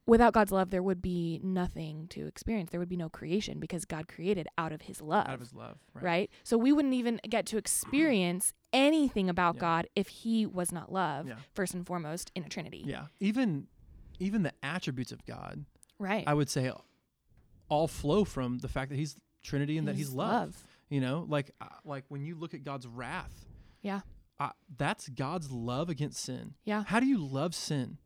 without 0.06 0.32
God's 0.32 0.50
love, 0.52 0.70
there 0.70 0.82
would 0.82 1.02
be 1.02 1.38
nothing 1.42 2.06
to 2.08 2.26
experience. 2.26 2.70
There 2.70 2.80
would 2.80 2.88
be 2.88 2.96
no 2.96 3.10
creation 3.10 3.58
because 3.60 3.84
God 3.84 4.08
created 4.08 4.46
out 4.56 4.72
of 4.72 4.82
His 4.82 5.02
love. 5.02 5.26
Out 5.28 5.34
of 5.34 5.40
his 5.40 5.52
love. 5.54 5.76
Right. 5.92 6.04
right. 6.04 6.30
So 6.44 6.56
we 6.56 6.72
wouldn't 6.72 6.94
even 6.94 7.20
get 7.28 7.44
to 7.46 7.58
experience 7.58 8.54
anything 8.72 9.28
about 9.28 9.56
Yeah. 9.56 9.60
God 9.60 9.86
if 9.94 10.08
He 10.08 10.46
was 10.46 10.72
not 10.72 10.90
love, 10.90 11.28
Yeah. 11.28 11.36
first 11.52 11.74
and 11.74 11.86
foremost, 11.86 12.30
in 12.34 12.42
a 12.44 12.48
Trinity. 12.48 12.84
Yeah. 12.86 13.06
Even 13.20 13.66
even 14.20 14.42
the 14.42 14.52
attributes 14.64 15.12
of 15.12 15.24
God, 15.26 15.64
Right. 15.98 16.24
I 16.26 16.34
would 16.34 16.48
say 16.50 16.72
all 17.68 17.86
flow 17.86 18.24
from 18.24 18.58
the 18.58 18.68
fact 18.68 18.88
that 18.90 18.96
he's 18.96 19.16
Trinity 19.42 19.78
and 19.78 19.86
that 19.86 19.94
he's 19.94 20.10
love. 20.10 20.64
You 20.88 21.00
know, 21.02 21.26
like 21.28 21.50
uh, 21.60 21.66
like 21.84 22.04
when 22.08 22.22
you 22.24 22.34
look 22.34 22.54
at 22.54 22.64
God's 22.64 22.86
wrath, 22.86 23.44
Yeah. 23.82 24.00
Uh, 24.40 24.50
that's 24.76 25.08
God's 25.08 25.50
love 25.50 25.88
against 25.88 26.20
sin. 26.22 26.54
Yeah. 26.64 26.84
How 26.86 27.00
do 27.00 27.06
you 27.06 27.18
love 27.18 27.54
sin? 27.54 27.98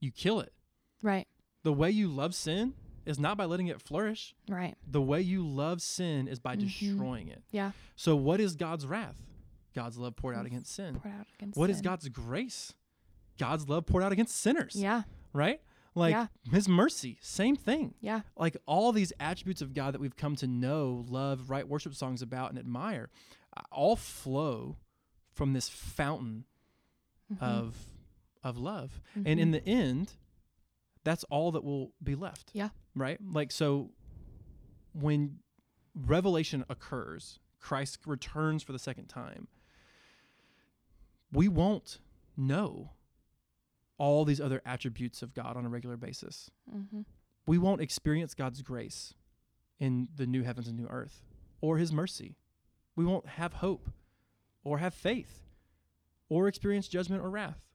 You 0.00 0.10
kill 0.10 0.40
it. 0.40 0.52
Right. 1.02 1.26
The 1.62 1.72
way 1.72 1.90
you 1.90 2.08
love 2.08 2.34
sin 2.34 2.74
is 3.06 3.18
not 3.18 3.36
by 3.36 3.44
letting 3.46 3.66
it 3.68 3.80
flourish. 3.80 4.34
Right. 4.48 4.74
The 4.86 5.00
way 5.02 5.20
you 5.20 5.46
love 5.46 5.80
sin 5.82 6.28
is 6.28 6.38
by 6.38 6.56
Mhm. 6.56 6.60
destroying 6.60 7.28
it. 7.28 7.42
Yeah. 7.50 7.72
So 7.96 8.14
what 8.16 8.40
is 8.40 8.54
God's 8.56 8.86
wrath? 8.86 9.22
God's 9.74 9.96
love 9.98 10.14
poured 10.16 10.34
out 10.36 10.44
against 10.46 10.72
sin. 10.72 11.00
Poured 11.00 11.14
out 11.14 11.26
against 11.38 11.58
What 11.58 11.70
is 11.70 11.76
sin. 11.78 11.84
God's 11.84 12.08
grace? 12.08 12.74
God's 13.38 13.68
love 13.68 13.86
poured 13.86 14.04
out 14.04 14.12
against 14.12 14.36
sinners. 14.36 14.76
Yeah. 14.76 15.02
Right? 15.32 15.60
Like 15.94 16.12
Yeah. 16.12 16.26
his 16.50 16.68
mercy, 16.68 17.18
same 17.20 17.56
thing. 17.56 17.94
Yeah. 18.00 18.22
like 18.36 18.56
all 18.66 18.92
these 18.92 19.12
attributes 19.20 19.62
of 19.62 19.72
God 19.74 19.94
that 19.94 20.00
we've 20.00 20.16
come 20.16 20.36
to 20.36 20.46
know, 20.46 21.04
love, 21.08 21.48
write 21.50 21.68
worship 21.68 21.94
songs 21.94 22.22
about, 22.22 22.50
and 22.50 22.58
admire, 22.58 23.10
uh, 23.56 23.62
all 23.70 23.96
flow 23.96 24.76
from 25.32 25.52
this 25.52 25.68
fountain 25.68 26.44
Mhm. 27.32 27.40
of 27.40 27.86
of 28.44 28.58
love. 28.58 29.00
And 29.14 29.38
in 29.38 29.48
Mhm. 29.48 29.52
the 29.52 29.66
end, 29.68 30.16
that's 31.04 31.22
all 31.24 31.52
that 31.52 31.62
will 31.62 31.94
be 32.02 32.16
left. 32.16 32.50
Yeah. 32.52 32.70
Right. 32.94 33.20
Like 33.24 33.52
so, 33.52 33.92
when 34.92 35.38
revelation 35.94 36.64
occurs, 36.68 37.38
Christ 37.60 38.04
returns 38.06 38.64
for 38.64 38.72
the 38.72 38.80
second 38.80 39.06
time. 39.06 39.46
We 41.30 41.46
won't 41.48 42.00
know 42.36 42.90
all 43.96 44.24
these 44.24 44.40
other 44.40 44.60
attributes 44.64 45.22
of 45.22 45.34
God 45.34 45.56
on 45.56 45.64
a 45.64 45.68
regular 45.68 45.96
basis 45.96 46.50
Mhm. 46.68 47.04
we 47.46 47.58
won't 47.58 47.80
experience 47.80 48.34
God's 48.34 48.62
grace 48.62 49.14
in 49.78 50.08
the 50.16 50.26
new 50.26 50.42
heavens 50.42 50.66
and 50.66 50.76
new 50.76 50.86
earth 50.88 51.22
or 51.60 51.78
his 51.78 51.92
mercy. 51.92 52.36
We 52.96 53.04
won't 53.04 53.26
have 53.26 53.54
hope 53.54 53.92
or 54.64 54.78
have 54.78 54.94
faith 54.94 55.42
or 56.28 56.48
experience 56.48 56.88
judgment 56.88 57.22
or 57.22 57.30
wrath. 57.30 57.66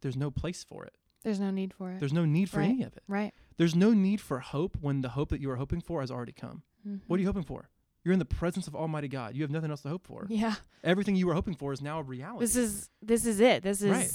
There's 0.00 0.16
no 0.16 0.30
place 0.30 0.64
for 0.64 0.84
it. 0.84 0.94
There's 1.22 1.40
no 1.40 1.50
need 1.50 1.74
for 1.74 1.90
it. 1.90 1.98
There's 1.98 2.12
no 2.12 2.24
need 2.24 2.48
for 2.48 2.58
Right. 2.60 2.70
any 2.70 2.82
of 2.82 2.96
it. 2.96 3.02
right. 3.08 3.34
There's 3.56 3.74
no 3.74 3.92
need 3.92 4.20
for 4.20 4.38
hope 4.40 4.76
when 4.80 5.00
the 5.00 5.10
hope 5.10 5.30
that 5.30 5.40
you 5.40 5.50
are 5.50 5.56
hoping 5.56 5.80
for 5.80 6.00
has 6.00 6.10
already 6.10 6.32
come. 6.32 6.62
What 6.82 6.86
are 6.86 6.90
mm-hmm. 6.98 7.20
you 7.20 7.26
hoping 7.26 7.42
for? 7.42 7.68
You're 8.04 8.12
in 8.12 8.20
the 8.20 8.24
presence 8.24 8.68
of 8.68 8.76
Almighty 8.76 9.08
God. 9.08 9.34
You 9.34 9.42
have 9.42 9.50
nothing 9.50 9.70
else 9.70 9.82
to 9.82 9.88
hope 9.88 10.06
for. 10.06 10.26
Yeah. 10.28 10.54
Everything 10.84 11.16
you 11.16 11.26
were 11.26 11.34
hoping 11.34 11.56
for 11.56 11.72
is 11.72 11.82
now 11.82 11.98
a 11.98 12.02
reality. 12.04 12.44
This 12.44 12.54
is 12.54 12.88
this 13.02 13.26
is 13.26 13.40
it. 13.40 13.64
This 13.64 13.82
is 13.82 13.90
Right. 13.90 14.12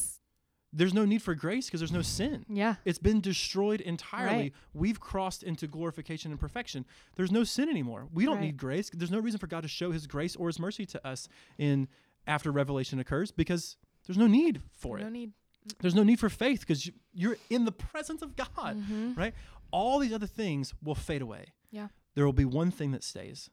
There's 0.74 0.94
no 0.94 1.04
need 1.06 1.22
for 1.22 1.36
grace 1.36 1.66
because 1.66 1.82
there's 1.82 1.92
no 1.92 2.02
sin. 2.02 2.46
yeah. 2.48 2.76
It's 2.86 2.98
been 3.00 3.20
destroyed 3.20 3.82
entirely. 3.82 4.36
Right. 4.44 4.54
We've 4.74 5.00
crossed 5.00 5.44
into 5.44 5.68
glorification 5.68 6.32
and 6.32 6.40
perfection. 6.40 6.86
There's 7.16 7.32
no 7.32 7.44
sin 7.44 7.68
anymore. 7.70 8.08
We 8.14 8.24
don't 8.26 8.36
Right. 8.38 8.46
need 8.46 8.58
grace. 8.58 8.90
There's 8.94 9.12
no 9.12 9.20
reason 9.20 9.40
for 9.40 9.48
God 9.48 9.62
to 9.64 9.68
show 9.68 9.92
his 9.92 10.08
grace 10.08 10.36
or 10.38 10.48
his 10.48 10.60
mercy 10.60 10.86
to 10.86 11.06
us 11.08 11.28
in 11.58 11.90
after 12.26 12.52
revelation 12.52 13.00
occurs 13.00 13.32
because 13.32 13.76
there's 14.08 14.18
no 14.18 14.28
need 14.28 14.62
for 14.72 14.98
no 14.98 15.08
it. 15.08 15.12
need. 15.12 15.34
There's 15.80 15.94
no 15.96 16.04
need 16.04 16.20
for 16.20 16.30
faith 16.30 16.62
because 16.62 16.86
you, 16.88 16.94
you're 17.14 17.38
in 17.50 17.66
the 17.66 17.72
presence 17.74 18.22
of 18.22 18.36
God, 18.38 18.78
Mhm. 18.78 19.18
right? 19.18 19.34
All 19.72 20.00
these 20.00 20.14
other 20.14 20.26
things 20.28 20.74
will 20.82 20.96
fade 20.96 21.22
away. 21.22 21.48
Yeah. 21.70 21.90
There 22.16 22.26
will 22.26 22.34
be 22.34 22.46
one 22.46 22.72
thing 22.72 22.92
that 22.92 23.04
stays. 23.04 23.50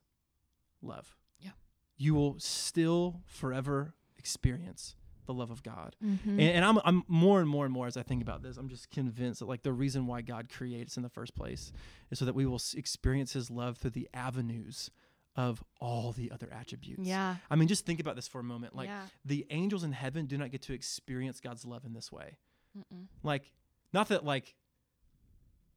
Love. 0.81 1.17
Yeah. 1.41 1.51
You 1.97 2.15
will 2.15 2.39
still 2.39 3.23
forever 3.27 3.95
experience 4.17 4.95
the 5.29 5.35
love 5.35 5.53
of 5.53 5.63
God. 5.63 5.95
Mhm. 6.05 6.27
And, 6.27 6.41
and 6.41 6.65
I'm, 6.65 6.79
I'm 6.85 7.05
more 7.07 7.39
and 7.41 7.49
more 7.49 7.65
and 7.65 7.73
more 7.73 7.87
as 7.87 7.97
I 7.97 8.03
think 8.03 8.23
about 8.23 8.43
this, 8.43 8.57
I'm 8.57 8.69
just 8.69 8.91
convinced 8.91 9.39
that 9.39 9.47
like 9.47 9.63
the 9.63 9.73
reason 9.73 10.09
why 10.09 10.23
God 10.23 10.49
creates 10.49 10.97
in 10.97 11.05
the 11.05 11.09
first 11.09 11.37
place 11.37 11.71
is 12.11 12.19
so 12.19 12.25
that 12.25 12.35
we 12.35 12.47
will 12.47 12.61
experience 12.75 13.35
His 13.35 13.51
love 13.51 13.77
through 13.77 13.93
the 13.93 14.09
avenues 14.13 14.91
of 15.37 15.63
all 15.81 16.11
the 16.11 16.33
other 16.33 16.49
attributes. 16.51 17.07
yeah. 17.07 17.37
I 17.49 17.55
mean, 17.55 17.69
just 17.69 17.87
think 17.87 18.01
about 18.01 18.17
this 18.17 18.27
for 18.27 18.41
a 18.41 18.45
moment. 18.45 18.75
Like 18.75 18.89
yeah. 18.89 19.03
the 19.25 19.47
angels 19.51 19.85
in 19.85 19.93
heaven 19.93 20.27
do 20.27 20.37
not 20.37 20.51
get 20.51 20.63
to 20.63 20.73
experience 20.73 21.39
God's 21.39 21.65
love 21.65 21.85
in 21.85 21.93
this 21.93 22.11
way. 22.11 22.39
Mm-mm. 22.77 23.05
Like, 23.23 23.53
not 23.93 24.09
that 24.09 24.25
like, 24.25 24.57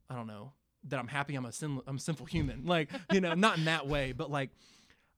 I 0.09 0.15
don't 0.15 0.25
know 0.27 0.53
that 0.85 0.97
I'm 0.97 1.07
happy 1.07 1.35
I'm 1.35 1.45
a 1.45 1.51
sin 1.51 1.79
I'm 1.85 1.97
a 1.97 1.99
sinful 1.99 2.25
human. 2.25 2.65
Like, 2.65 2.89
you 3.11 3.21
know, 3.21 3.33
not 3.35 3.57
in 3.57 3.65
that 3.65 3.87
way, 3.87 4.13
but 4.13 4.31
like, 4.31 4.49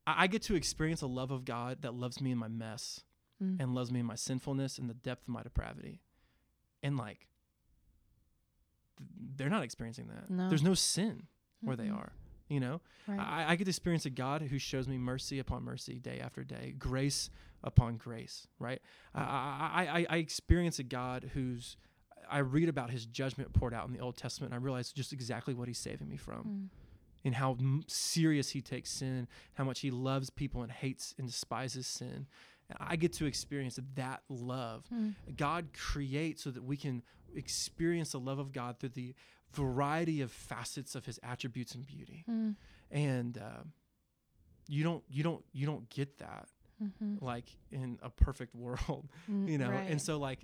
I, 0.06 0.24
I 0.24 0.28
get 0.28 0.42
to 0.44 0.56
experience 0.56 1.02
a 1.02 1.08
love 1.08 1.32
of 1.32 1.46
God 1.46 1.84
that 1.84 1.94
loves 1.94 2.20
me 2.20 2.32
in 2.32 2.38
my 2.38 2.50
mess 2.50 3.02
Mm. 3.42 3.60
and 3.60 3.74
loves 3.76 3.92
me 3.92 4.00
in 4.00 4.06
my 4.06 4.16
sinfulness 4.16 4.78
and 4.78 4.90
the 4.90 4.94
depth 4.94 5.24
of 5.24 5.30
my 5.34 5.42
depravity. 5.44 6.02
And 6.84 6.98
like 6.98 7.28
th- 8.98 9.10
they're 9.38 9.50
not 9.50 9.64
experiencing 9.64 10.08
that. 10.08 10.30
No. 10.30 10.50
There's 10.50 10.64
no 10.64 10.74
sin 10.74 11.24
where 11.62 11.76
they 11.76 11.90
are. 11.90 12.14
You 12.50 12.60
know, 12.60 12.82
Right. 13.08 13.20
I, 13.20 13.46
I 13.50 13.56
get 13.56 13.64
to 13.66 13.70
experience 13.72 14.06
a 14.06 14.10
God 14.12 14.42
who 14.44 14.60
shows 14.60 14.88
me 14.88 14.98
mercy 14.98 15.40
upon 15.40 15.64
mercy 15.64 15.98
day 15.98 16.20
after 16.20 16.44
day, 16.44 16.76
grace 16.78 17.30
upon 17.64 17.98
grace. 17.98 18.48
Right? 18.60 18.82
I, 19.16 19.22
I, 19.22 19.88
I, 20.00 20.06
I 20.10 20.18
experience 20.18 20.78
a 20.80 20.84
God 20.84 21.32
who's. 21.34 21.78
I 22.30 22.40
read 22.40 22.70
about 22.70 22.90
His 22.92 23.06
judgment 23.06 23.52
poured 23.54 23.74
out 23.74 23.88
in 23.88 23.94
the 23.94 24.00
Old 24.00 24.16
Testament, 24.18 24.54
and 24.54 24.62
I 24.62 24.64
realize 24.64 24.92
just 24.94 25.12
exactly 25.14 25.54
what 25.54 25.68
He's 25.68 25.78
saving 25.80 26.08
me 26.10 26.16
from, 26.18 26.44
Mm. 26.46 26.68
and 27.26 27.36
how 27.36 27.52
m- 27.60 27.84
serious 27.88 28.52
He 28.52 28.62
takes 28.62 28.90
sin, 28.92 29.28
how 29.56 29.64
much 29.64 29.80
He 29.80 29.90
loves 29.92 30.30
people 30.30 30.62
and 30.62 30.72
hates 30.72 31.16
and 31.18 31.26
despises 31.28 31.88
sin. 31.88 32.28
I 32.80 32.96
get 32.96 33.14
to 33.14 33.26
experience 33.26 33.80
that 33.96 34.22
love 34.30 34.84
Mm. 34.94 35.14
God 35.36 35.70
creates 35.74 36.44
so 36.44 36.52
that 36.52 36.64
we 36.64 36.78
can 36.78 37.02
experience 37.36 38.12
the 38.12 38.20
love 38.20 38.40
of 38.40 38.52
God 38.52 38.80
through 38.80 38.90
the 38.90 39.14
variety 39.52 40.22
of 40.22 40.32
facets 40.32 40.96
of 40.96 41.06
His 41.06 41.20
attributes 41.24 41.76
and 41.76 41.86
beauty. 41.86 42.26
Mm. 42.30 42.56
And 42.92 43.38
uh, 43.38 43.64
you 44.68 44.84
don't, 44.84 45.04
you 45.10 45.24
don't, 45.24 45.44
you 45.54 45.66
don't 45.66 45.90
get 45.90 46.20
that 46.20 46.48
Mm-hmm. 46.84 47.24
like 47.24 47.46
in 47.72 47.98
a 48.02 48.10
perfect 48.10 48.54
world, 48.66 49.08
you 49.28 49.58
know. 49.58 49.70
right. 49.70 49.90
And 49.90 50.02
so, 50.02 50.18
like, 50.18 50.40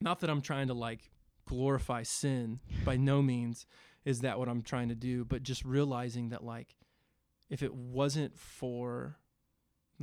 not 0.00 0.20
that 0.20 0.30
I'm 0.30 0.42
trying 0.42 0.68
to 0.68 0.74
like 0.74 1.10
glorify 1.46 2.02
sin 2.04 2.60
by 2.84 2.96
no 2.96 3.22
means 3.22 3.66
is 4.04 4.20
that 4.20 4.38
what 4.38 4.48
I'm 4.48 4.62
trying 4.62 4.90
to 4.90 4.94
do, 4.94 5.24
but 5.24 5.42
just 5.42 5.64
realizing 5.64 6.28
that 6.28 6.44
like 6.44 6.76
if 7.50 7.62
it 7.62 7.74
wasn't 7.74 8.38
for 8.38 9.16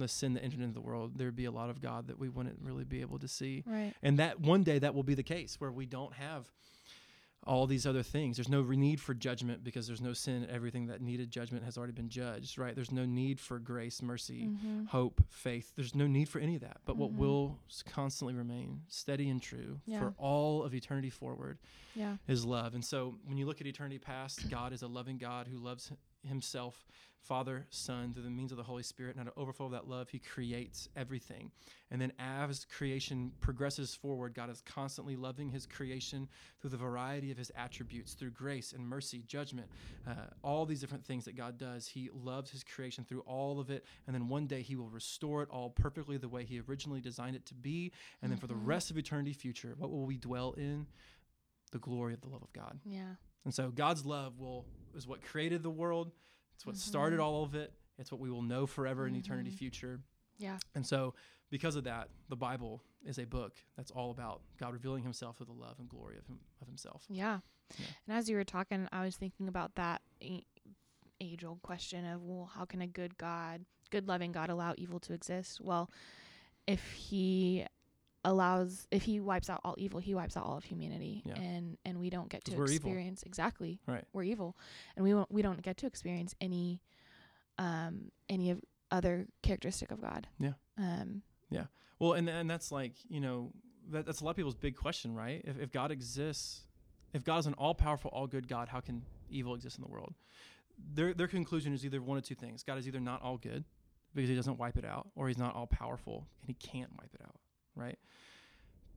the 0.02 0.08
sin 0.08 0.34
that 0.34 0.44
entered 0.44 0.62
into 0.62 0.74
the 0.74 0.82
world, 0.82 1.14
there'd 1.18 1.36
be 1.36 1.46
a 1.46 1.52
lot 1.52 1.70
of 1.70 1.82
God 1.82 2.08
that 2.08 2.20
we 2.20 2.30
wouldn't 2.30 2.60
really 2.62 2.84
be 2.84 3.02
able 3.02 3.20
to 3.20 3.28
see. 3.28 3.64
right. 3.66 3.94
And 4.04 4.20
that 4.20 4.40
one 4.40 4.64
day 4.64 4.80
that 4.80 4.94
will 4.96 5.04
be 5.04 5.16
the 5.16 5.24
case 5.24 5.56
where 5.60 5.72
we 5.72 5.86
don't 5.86 6.14
have 6.14 6.50
all 7.48 7.68
these 7.68 7.86
other 7.86 8.02
things. 8.02 8.38
There's 8.38 8.50
no 8.50 8.64
need 8.64 9.00
for 9.00 9.14
judgment 9.14 9.64
because 9.64 9.86
there's 9.86 10.02
no 10.02 10.14
sin. 10.14 10.48
Everything 10.50 10.88
that 10.88 11.00
needed 11.00 11.30
judgment 11.30 11.64
has 11.64 11.78
already 11.78 11.94
been 11.94 12.10
judged, 12.10 12.58
right? 12.58 12.74
There's 12.74 12.92
no 12.92 13.06
need 13.06 13.40
for 13.40 13.60
grace, 13.60 14.02
mercy, 14.02 14.46
Mm-hmm. 14.48 14.86
hope, 14.86 15.22
faith. 15.30 15.72
There's 15.76 15.94
no 15.94 16.08
need 16.08 16.28
for 16.28 16.40
any 16.40 16.56
of 16.56 16.62
that. 16.62 16.78
But 16.86 16.98
what 16.98 17.12
Mhm. 17.14 17.18
will 17.18 17.60
constantly 17.86 18.34
remain 18.34 18.82
steady 18.88 19.30
and 19.30 19.40
true 19.40 19.80
Yeah. 19.86 20.00
for 20.00 20.16
all 20.18 20.64
of 20.64 20.74
eternity 20.74 21.12
forward 21.12 21.60
Yeah. 21.94 22.18
is 22.28 22.46
love. 22.46 22.74
And 22.74 22.84
so 22.84 23.20
when 23.26 23.38
you 23.38 23.46
look 23.46 23.62
at 23.62 23.68
eternity 23.68 24.00
past, 24.00 24.50
God 24.50 24.74
is 24.74 24.82
a 24.82 24.88
loving 24.88 25.20
God 25.20 25.48
who 25.48 25.60
loves 25.60 25.92
himself, 26.28 26.86
Father, 27.20 27.66
Son, 27.72 28.14
through 28.14 28.22
the 28.24 28.30
means 28.30 28.52
of 28.52 28.58
the 28.58 28.64
Holy 28.64 28.84
Spirit. 28.84 29.16
And 29.16 29.22
out 29.28 29.34
of 29.36 29.42
overflow 29.42 29.66
of 29.66 29.72
that 29.72 29.88
love, 29.88 30.10
he 30.10 30.20
creates 30.20 30.90
everything. 30.96 31.52
And 31.90 32.00
then 32.00 32.12
as 32.20 32.66
creation 32.66 33.32
progresses 33.42 33.96
forward, 33.96 34.36
God 34.36 34.50
is 34.52 34.62
constantly 34.62 35.16
loving 35.16 35.50
his 35.50 35.66
creation 35.66 36.28
through 36.62 36.70
the 36.70 36.78
variety 36.78 37.32
of 37.32 37.38
his 37.38 37.52
attributes, 37.56 38.14
through 38.14 38.32
grace 38.32 38.74
and 38.74 38.88
mercy, 38.88 39.24
judgment, 39.26 39.68
uh, 40.08 40.14
all 40.44 40.66
these 40.68 40.82
different 40.82 41.04
things 41.04 41.26
that 41.26 41.36
God 41.36 41.58
does. 41.58 41.88
He 41.88 42.10
loves 42.14 42.52
his 42.52 42.64
creation 42.64 43.04
through 43.04 43.22
all 43.22 43.60
of 43.60 43.72
it. 43.72 43.86
And 44.06 44.14
then 44.14 44.28
one 44.28 44.46
day 44.46 44.62
he 44.62 44.76
will 44.76 44.90
restore 44.90 45.42
it 45.42 45.50
all 45.50 45.72
perfectly 45.72 46.18
the 46.18 46.30
way 46.30 46.44
he 46.44 46.62
originally 46.62 47.02
designed 47.02 47.36
it 47.36 47.46
to 47.48 47.56
be. 47.56 47.92
And 48.22 48.32
then 48.32 48.38
for 48.38 48.48
the 48.48 48.54
Mhm. 48.54 48.68
rest 48.68 48.92
of 48.92 48.98
eternity 49.00 49.34
future, 49.34 49.74
what 49.80 49.90
will 49.90 50.06
we 50.06 50.18
dwell 50.18 50.54
in? 50.54 50.86
The 51.72 51.80
glory 51.80 52.14
of 52.14 52.22
the 52.22 52.28
love 52.30 52.44
of 52.44 52.54
God. 52.54 52.80
Yeah. 52.86 53.16
And 53.46 53.54
so 53.54 53.70
God's 53.70 54.06
love 54.06 54.40
will 54.40 54.66
is 54.96 55.08
what 55.08 55.22
created 55.22 55.64
the 55.64 55.70
world. 55.70 56.12
It's 56.56 56.66
what 56.66 56.76
started 56.78 57.20
Mhm. 57.20 57.24
all 57.24 57.44
of 57.44 57.56
it. 57.56 57.74
It's 57.98 58.12
what 58.12 58.20
we 58.20 58.30
will 58.30 58.42
know 58.42 58.66
forever 58.66 59.08
in 59.08 59.16
eternity 59.16 59.52
Mhm. 59.52 59.58
future. 59.58 60.02
Yeah. 60.38 60.60
And 60.74 60.86
so 60.86 61.14
because 61.50 61.76
of 61.76 61.84
that, 61.86 62.10
the 62.28 62.36
Bible 62.36 62.82
is 63.04 63.20
a 63.20 63.26
book 63.26 63.56
that's 63.76 63.92
all 63.92 64.12
about 64.12 64.42
God 64.58 64.74
revealing 64.74 65.04
himself 65.04 65.38
through 65.38 65.46
the 65.46 65.54
love 65.54 65.80
and 65.80 65.88
glory 65.88 66.18
of 66.18 66.26
him 66.28 66.40
of 66.60 66.68
himself. 66.68 67.06
Yeah. 67.08 67.40
Yeah. 67.78 67.86
And 68.08 68.18
as 68.18 68.30
you 68.30 68.36
were 68.36 68.44
talking, 68.44 68.88
I 68.92 69.06
was 69.06 69.16
thinking 69.16 69.48
about 69.48 69.76
that 69.76 70.02
age 71.20 71.44
old 71.44 71.62
question 71.62 72.06
of, 72.06 72.22
well, 72.24 72.46
how 72.48 72.66
can 72.66 72.82
a 72.82 72.88
good 72.88 73.18
God, 73.18 73.66
good 73.92 74.08
loving 74.08 74.32
God, 74.32 74.50
allow 74.50 74.74
evil 74.78 75.00
to 75.02 75.14
exist? 75.14 75.62
Well, 75.62 75.90
if 76.68 76.94
he 76.94 77.66
allows 78.26 78.88
if 78.92 79.04
he 79.04 79.20
wipes 79.20 79.50
out 79.50 79.62
all 79.64 79.76
evil 79.78 80.00
he 80.00 80.14
wipes 80.16 80.36
out 80.36 80.44
all 80.46 80.58
of 80.58 80.64
humanity 80.66 81.22
Yeah. 81.26 81.36
and 81.36 81.78
and 81.86 82.00
we 82.00 82.10
don't 82.10 82.28
get 82.30 82.44
to 82.46 82.56
we're 82.58 82.66
evil. 82.66 82.90
experience 82.90 83.24
exactly 83.24 83.80
Right. 83.88 84.04
we're 84.14 84.24
evil 84.24 84.58
and 84.96 85.04
we 85.06 85.14
won't 85.14 85.32
we 85.32 85.42
don't 85.42 85.62
get 85.62 85.78
to 85.78 85.86
experience 85.88 86.36
any 86.42 86.82
um 87.58 88.12
any 88.30 88.52
of 88.52 88.60
other 88.92 89.28
characteristic 89.44 89.92
of 89.92 90.02
god 90.02 90.28
Yeah. 90.40 90.54
um 90.78 91.22
Yeah. 91.50 91.66
Well, 92.00 92.14
and 92.14 92.28
and 92.30 92.50
that's 92.50 92.72
like, 92.74 92.94
you 93.08 93.22
know, 93.22 93.52
that, 93.92 94.06
that's 94.06 94.20
a 94.20 94.26
lot 94.26 94.32
of 94.32 94.36
people's 94.36 94.56
big 94.56 94.76
question, 94.76 95.16
right? 95.16 95.42
If 95.46 95.58
if 95.60 95.72
God 95.72 95.90
exists, 95.92 96.64
if 97.14 97.24
God 97.24 97.38
is 97.40 97.46
an 97.48 97.54
all 97.54 97.74
powerful, 97.74 98.12
all 98.14 98.28
good 98.28 98.48
God, 98.50 98.68
how 98.68 98.82
can 98.82 99.02
evil 99.30 99.54
exist 99.56 99.78
in 99.78 99.84
the 99.84 99.88
world? 99.90 100.14
Their 100.94 101.14
their 101.14 101.28
conclusion 101.30 101.72
is 101.74 101.86
either 101.86 102.02
one 102.02 102.18
of 102.18 102.24
two 102.26 102.36
things. 102.36 102.64
God 102.64 102.78
is 102.78 102.86
either 102.88 103.00
not 103.00 103.22
all 103.22 103.38
good 103.38 103.64
because 104.14 104.30
he 104.30 104.36
doesn't 104.36 104.58
wipe 104.58 104.76
it 104.78 104.84
out, 104.86 105.08
or 105.16 105.30
he's 105.30 105.38
not 105.38 105.56
all 105.56 105.68
powerful 105.68 106.28
and 106.42 106.50
he 106.50 106.54
can't 106.56 106.92
wipe 107.00 107.14
it 107.14 107.22
out, 107.24 107.38
right? 107.76 107.98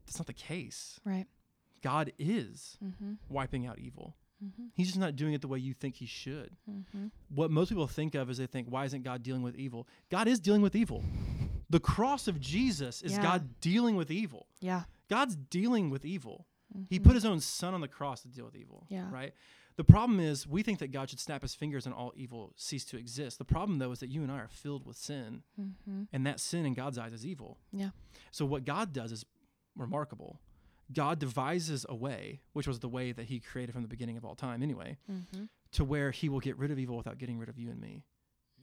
That's 0.07 0.19
not 0.19 0.27
the 0.27 0.33
case. 0.33 0.99
right 1.05 1.27
God 1.83 2.13
is 2.19 2.77
mm-hmm 2.85 3.15
wiping 3.29 3.67
out 3.67 3.79
evil. 3.79 4.17
mm-hmm 4.45 4.67
He's 4.75 4.89
just 4.89 4.99
not 4.99 5.17
doing 5.17 5.33
it 5.35 5.41
the 5.41 5.49
way 5.49 5.59
you 5.59 5.75
think 5.75 5.97
he 5.97 6.07
should. 6.07 6.57
mm-hmm 6.71 7.07
What 7.35 7.51
most 7.51 7.69
people 7.69 7.87
think 7.87 8.15
of 8.15 8.31
is 8.31 8.39
they 8.39 8.47
think, 8.47 8.69
why 8.69 8.85
isn't 8.85 9.03
God 9.03 9.23
dealing 9.23 9.43
with 9.43 9.57
evil? 9.57 9.87
God 10.11 10.27
is 10.29 10.41
dealing 10.41 10.63
with 10.63 10.75
evil. 10.75 11.05
The 11.71 11.81
cross 11.81 12.29
of 12.29 12.41
Jesus 12.41 13.03
is 13.03 13.13
Yeah. 13.13 13.23
God 13.23 13.61
dealing 13.61 13.97
with 13.97 14.11
evil. 14.11 14.47
yeah 14.61 14.85
God's 15.09 15.37
dealing 15.37 15.89
with 15.91 16.05
evil. 16.05 16.47
He 16.91 16.99
Mhm. 16.99 17.05
put 17.05 17.15
his 17.15 17.25
own 17.25 17.41
son 17.41 17.73
on 17.75 17.81
the 17.81 17.89
cross 17.89 18.21
to 18.23 18.29
deal 18.29 18.45
with 18.45 18.55
evil. 18.57 18.85
Yeah. 18.91 19.11
Right? 19.11 19.33
The 19.79 19.85
problem 19.85 20.19
is 20.19 20.45
we 20.45 20.65
think 20.65 20.81
that 20.81 20.91
God 20.91 21.09
should 21.09 21.21
snap 21.21 21.43
his 21.43 21.55
fingers 21.55 21.87
and 21.87 21.95
all 21.95 22.13
evil 22.17 22.53
cease 22.57 22.85
to 22.87 22.99
exist. 22.99 23.39
The 23.39 23.45
problem 23.45 23.79
though 23.79 23.93
is 23.93 24.01
that 24.01 24.11
you 24.11 24.23
and 24.25 24.31
I 24.31 24.39
are 24.39 24.49
filled 24.49 24.85
with 24.85 24.97
sin, 24.97 25.43
mm-hmm 25.59 26.03
and 26.13 26.27
that 26.27 26.41
sin 26.41 26.67
in 26.67 26.75
God's 26.75 26.99
eyes 26.99 27.13
is 27.13 27.25
evil. 27.25 27.59
Yeah. 27.73 27.91
So 28.33 28.45
what 28.45 28.65
God 28.65 28.93
does 28.93 29.13
is 29.13 29.25
remarkable. 29.77 30.41
God 30.93 31.21
devises 31.21 31.87
a 31.89 31.95
way, 31.95 32.41
which 32.55 32.67
was 32.67 32.81
the 32.81 32.89
way 32.89 33.13
that 33.13 33.27
he 33.27 33.39
created 33.39 33.73
from 33.73 33.83
the 33.83 33.89
beginning 33.89 34.17
of 34.17 34.25
all 34.25 34.35
time 34.35 34.63
anyway, 34.63 34.99
mm-hmm 35.11 35.45
to 35.71 35.85
where 35.85 36.11
he 36.11 36.31
will 36.31 36.41
get 36.41 36.57
rid 36.57 36.71
of 36.71 36.79
evil 36.79 36.97
without 36.97 37.19
getting 37.19 37.39
rid 37.39 37.51
of 37.51 37.59
you 37.59 37.71
and 37.71 37.79
me. 37.79 38.03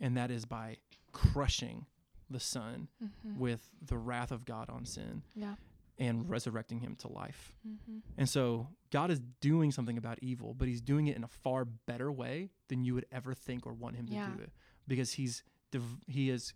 And 0.02 0.18
that 0.18 0.32
is 0.32 0.44
by 0.44 0.78
crushing 1.14 1.86
the 2.30 2.40
son 2.40 2.88
mm-hmm 3.02 3.40
with 3.40 3.70
the 3.82 3.98
wrath 3.98 4.32
of 4.32 4.46
God 4.46 4.70
on 4.70 4.86
sin 4.86 5.22
yeah 5.36 5.56
and 5.98 6.30
resurrecting 6.30 6.80
him 6.80 6.96
to 6.98 7.08
life. 7.08 7.56
mm-hmm 7.68 8.00
And 8.18 8.28
so 8.30 8.68
God 8.92 9.12
is 9.12 9.22
doing 9.42 9.72
something 9.72 9.98
about 9.98 10.20
evil, 10.22 10.54
but 10.54 10.68
he's 10.68 10.82
doing 10.82 11.08
it 11.08 11.16
in 11.16 11.24
a 11.24 11.28
far 11.28 11.66
better 11.66 12.12
way 12.12 12.50
than 12.70 12.84
you 12.84 12.94
would 12.96 13.06
ever 13.12 13.34
think 13.34 13.66
or 13.66 13.74
want 13.74 13.96
him 13.96 14.06
to 14.08 14.14
Yeah. 14.14 14.30
do 14.36 14.42
it 14.44 14.52
because 14.88 15.14
he's 15.14 15.44
div- 15.72 16.00
he 16.08 16.30
is 16.30 16.54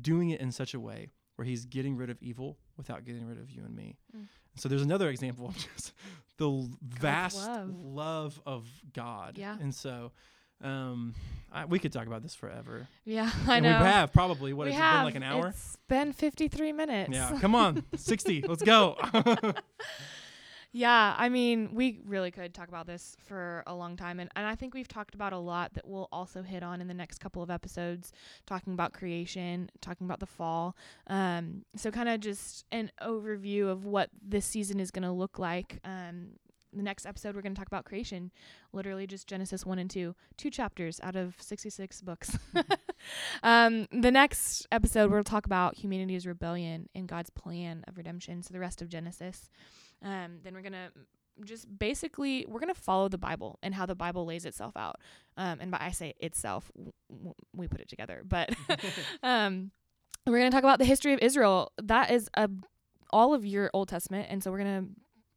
doing 0.00 0.30
it 0.30 0.40
in 0.40 0.52
such 0.52 0.74
a 0.74 0.80
way 0.80 1.10
where 1.36 1.46
he's 1.46 1.64
getting 1.66 1.96
rid 1.96 2.10
of 2.10 2.20
evil 2.22 2.58
without 2.76 3.04
getting 3.04 3.26
rid 3.26 3.38
of 3.38 3.50
you 3.50 3.62
and 3.64 3.74
me. 3.76 3.96
Mm. 4.16 4.26
So 4.56 4.68
there's 4.68 4.82
another 4.82 5.08
example 5.08 5.48
of 5.48 5.56
just 5.76 5.92
the 6.36 6.48
l- 6.48 6.70
vast 6.82 7.36
love. 7.36 7.70
love. 7.84 8.40
of 8.46 8.68
God. 8.92 9.38
Yeah. 9.38 9.56
And 9.60 9.72
so 9.74 10.12
um 10.62 11.14
I, 11.50 11.64
we 11.64 11.78
could 11.78 11.92
talk 11.94 12.06
about 12.06 12.22
this 12.22 12.34
forever. 12.34 12.88
yeah 13.06 13.30
i 13.46 13.56
and 13.56 13.64
know 13.64 13.78
we 13.78 13.84
have 13.86 14.12
probably 14.12 14.52
what 14.52 14.66
we 14.66 14.72
has 14.72 14.78
it 14.80 14.82
have 14.82 14.96
been 14.98 15.04
like 15.04 15.14
an 15.14 15.22
hour? 15.22 15.48
it's 15.48 15.78
been 15.88 16.12
53 16.12 16.72
minutes 16.72 17.10
Yeah. 17.12 17.38
Come 17.40 17.54
on. 17.54 17.84
60. 17.96 18.42
Let's 18.46 18.62
go. 18.62 18.96
Yeah, 20.70 21.14
I 21.16 21.30
mean, 21.30 21.70
we 21.72 22.00
really 22.04 22.30
could 22.30 22.52
talk 22.52 22.68
about 22.68 22.86
this 22.86 23.16
for 23.26 23.62
a 23.66 23.74
long 23.74 23.96
time. 23.96 24.20
And, 24.20 24.30
and 24.36 24.46
I 24.46 24.54
think 24.54 24.74
we've 24.74 24.86
talked 24.86 25.14
about 25.14 25.32
a 25.32 25.38
lot 25.38 25.72
that 25.74 25.88
we'll 25.88 26.08
also 26.12 26.42
hit 26.42 26.62
on 26.62 26.82
in 26.82 26.88
the 26.88 26.94
next 26.94 27.20
couple 27.20 27.42
of 27.42 27.50
episodes, 27.50 28.12
talking 28.46 28.74
about 28.74 28.92
creation, 28.92 29.70
talking 29.80 30.06
about 30.06 30.20
the 30.20 30.26
fall. 30.26 30.76
Um, 31.06 31.64
so, 31.74 31.90
kind 31.90 32.10
of 32.10 32.20
just 32.20 32.66
an 32.70 32.90
overview 33.02 33.68
of 33.68 33.86
what 33.86 34.10
this 34.22 34.44
season 34.44 34.78
is 34.78 34.90
going 34.90 35.04
to 35.04 35.10
look 35.10 35.38
like. 35.38 35.78
Um, 35.84 36.32
the 36.72 36.82
next 36.82 37.06
episode, 37.06 37.34
we're 37.34 37.42
going 37.42 37.54
to 37.54 37.58
talk 37.58 37.66
about 37.66 37.84
creation, 37.84 38.30
literally 38.72 39.06
just 39.06 39.26
Genesis 39.26 39.64
1 39.64 39.78
and 39.78 39.90
2, 39.90 40.14
two 40.36 40.50
chapters 40.50 41.00
out 41.02 41.16
of 41.16 41.34
66 41.38 42.02
books. 42.02 42.38
um, 43.42 43.86
the 43.92 44.10
next 44.10 44.66
episode, 44.70 45.10
we'll 45.10 45.24
talk 45.24 45.46
about 45.46 45.76
humanity's 45.76 46.26
rebellion 46.26 46.88
and 46.94 47.08
God's 47.08 47.30
plan 47.30 47.84
of 47.88 47.96
redemption. 47.96 48.42
So, 48.42 48.52
the 48.52 48.60
rest 48.60 48.82
of 48.82 48.88
Genesis. 48.88 49.50
Um, 50.02 50.38
then 50.44 50.54
we're 50.54 50.62
gonna 50.62 50.90
just 51.44 51.66
basically 51.78 52.44
we're 52.48 52.60
gonna 52.60 52.74
follow 52.74 53.08
the 53.08 53.18
Bible 53.18 53.58
and 53.62 53.74
how 53.74 53.86
the 53.86 53.94
Bible 53.94 54.24
lays 54.24 54.44
itself 54.44 54.76
out. 54.76 54.96
Um, 55.36 55.60
and 55.60 55.70
by 55.70 55.78
I 55.80 55.90
say 55.90 56.14
itself, 56.18 56.70
w- 56.74 56.92
w- 57.10 57.34
we 57.54 57.68
put 57.68 57.80
it 57.80 57.88
together. 57.88 58.22
But 58.24 58.54
um, 59.22 59.70
we're 60.26 60.38
gonna 60.38 60.50
talk 60.50 60.64
about 60.64 60.78
the 60.78 60.84
history 60.84 61.12
of 61.12 61.20
Israel. 61.20 61.72
That 61.82 62.10
is 62.10 62.28
a 62.34 62.48
all 63.10 63.34
of 63.34 63.44
your 63.44 63.70
Old 63.72 63.88
Testament, 63.88 64.28
and 64.30 64.42
so 64.42 64.50
we're 64.50 64.58
gonna 64.58 64.86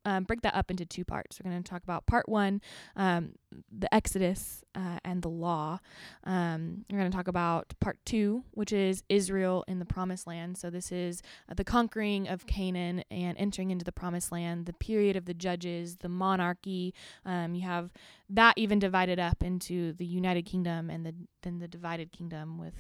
um, 0.06 0.24
break 0.24 0.42
that 0.42 0.56
up 0.56 0.72
into 0.72 0.86
two 0.86 1.06
parts. 1.06 1.40
We're 1.44 1.52
going 1.52 1.64
to 1.64 1.70
talk 1.70 1.84
about 1.84 2.06
part 2.06 2.28
one, 2.28 2.62
um, 2.96 3.34
the 3.72 3.94
Exodus 3.94 4.64
uh, 4.76 5.00
and 5.04 5.22
the 5.22 5.30
law. 5.30 5.80
Um, 6.24 6.86
we're 6.90 7.00
going 7.00 7.12
to 7.12 7.16
talk 7.16 7.28
about 7.28 7.74
part 7.80 7.98
two, 8.06 8.44
which 8.52 8.72
is 8.72 9.04
Israel 9.10 9.64
in 9.68 9.80
the 9.80 9.86
promised 9.86 10.28
land. 10.28 10.58
So, 10.58 10.70
this 10.70 10.92
is 10.92 11.22
uh, 11.50 11.54
the 11.54 11.64
conquering 11.64 12.28
of 12.28 12.48
Canaan 12.48 13.04
and 13.12 13.38
entering 13.38 13.72
into 13.72 13.86
the 13.86 13.92
promised 13.92 14.32
land, 14.32 14.66
the 14.66 14.74
period 14.74 15.16
of 15.16 15.26
the 15.26 15.34
judges, 15.34 15.98
the 15.98 16.10
monarchy. 16.10 16.94
Um, 17.26 17.54
you 17.56 17.62
have 17.62 17.92
that 18.30 18.58
even 18.58 18.80
divided 18.80 19.20
up 19.20 19.44
into 19.44 19.94
the 19.94 20.06
United 20.06 20.46
Kingdom 20.46 20.90
and 20.90 21.06
the, 21.06 21.14
then 21.44 21.60
the 21.60 21.68
divided 21.68 22.12
kingdom 22.12 22.58
with 22.58 22.74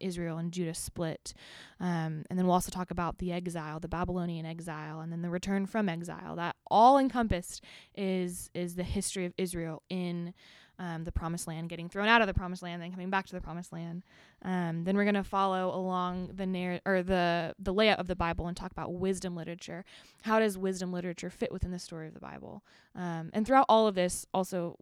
Israel 0.00 0.38
and 0.38 0.52
Judah 0.52 0.74
split. 0.74 1.34
Um, 1.80 2.24
and 2.28 2.38
then 2.38 2.46
we'll 2.46 2.54
also 2.54 2.70
talk 2.70 2.90
about 2.90 3.18
the 3.18 3.32
exile, 3.32 3.80
the 3.80 3.88
Babylonian 3.88 4.46
exile, 4.46 5.00
and 5.00 5.12
then 5.12 5.22
the 5.22 5.30
return 5.30 5.66
from 5.66 5.88
exile. 5.88 6.36
That 6.36 6.56
all 6.70 6.98
encompassed 6.98 7.62
is 7.96 8.50
is 8.54 8.74
the 8.74 8.84
history 8.84 9.24
of 9.24 9.34
Israel 9.36 9.82
in 9.88 10.34
um, 10.78 11.04
the 11.04 11.12
promised 11.12 11.48
land, 11.48 11.68
getting 11.68 11.88
thrown 11.88 12.08
out 12.08 12.20
of 12.20 12.28
the 12.28 12.34
promised 12.34 12.62
land, 12.62 12.80
then 12.80 12.92
coming 12.92 13.10
back 13.10 13.26
to 13.26 13.34
the 13.34 13.40
promised 13.40 13.72
land. 13.72 14.04
Um, 14.42 14.84
then 14.84 14.96
we're 14.96 15.04
going 15.04 15.14
to 15.14 15.24
follow 15.24 15.74
along 15.74 16.30
the 16.34 16.46
narr- 16.46 16.80
or 16.86 17.02
the 17.02 17.54
the 17.58 17.72
layout 17.72 17.98
of 17.98 18.06
the 18.06 18.16
Bible 18.16 18.46
and 18.46 18.56
talk 18.56 18.70
about 18.70 18.92
wisdom 18.92 19.34
literature. 19.34 19.84
How 20.22 20.38
does 20.38 20.56
wisdom 20.56 20.92
literature 20.92 21.30
fit 21.30 21.50
within 21.52 21.72
the 21.72 21.78
story 21.78 22.06
of 22.06 22.14
the 22.14 22.20
Bible? 22.20 22.62
Um, 22.94 23.30
and 23.32 23.46
throughout 23.46 23.66
all 23.68 23.88
of 23.88 23.94
this, 23.94 24.26
also 24.32 24.76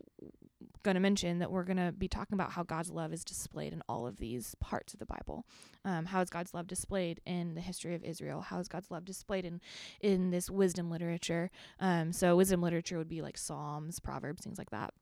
going 0.83 0.95
to 0.95 1.01
mention 1.01 1.39
that 1.41 1.51
we're 1.51 1.65
going 1.65 1.77
to 1.77 1.93
be 1.93 2.09
talking 2.09 2.35
about 2.35 2.53
how 2.53 2.63
God's 2.63 2.91
love 2.91 3.13
is 3.13 3.25
displayed 3.25 3.73
in 3.73 3.83
all 3.89 4.07
of 4.07 4.17
these 4.19 4.55
parts 4.61 4.95
of 4.95 5.01
the 5.01 5.07
Bible. 5.07 5.45
Um, 5.85 6.07
how 6.07 6.21
is 6.21 6.31
God's 6.31 6.55
love 6.55 6.67
displayed 6.67 7.21
in 7.27 7.55
the 7.55 7.61
history 7.61 7.95
of 7.95 8.03
Israel? 8.03 8.41
How 8.41 8.59
is 8.59 8.69
God's 8.69 8.91
love 8.91 9.05
displayed 9.05 9.45
in 9.45 9.61
in 10.01 10.31
this 10.31 10.49
wisdom 10.51 10.91
literature? 10.91 11.51
Um, 11.81 12.13
so 12.13 12.37
wisdom 12.37 12.63
literature 12.63 12.99
would 12.99 13.09
be 13.09 13.23
like 13.23 13.37
Psalms, 13.37 14.01
Proverbs, 14.01 14.43
things 14.43 14.59
like 14.59 14.71
that. 14.71 14.95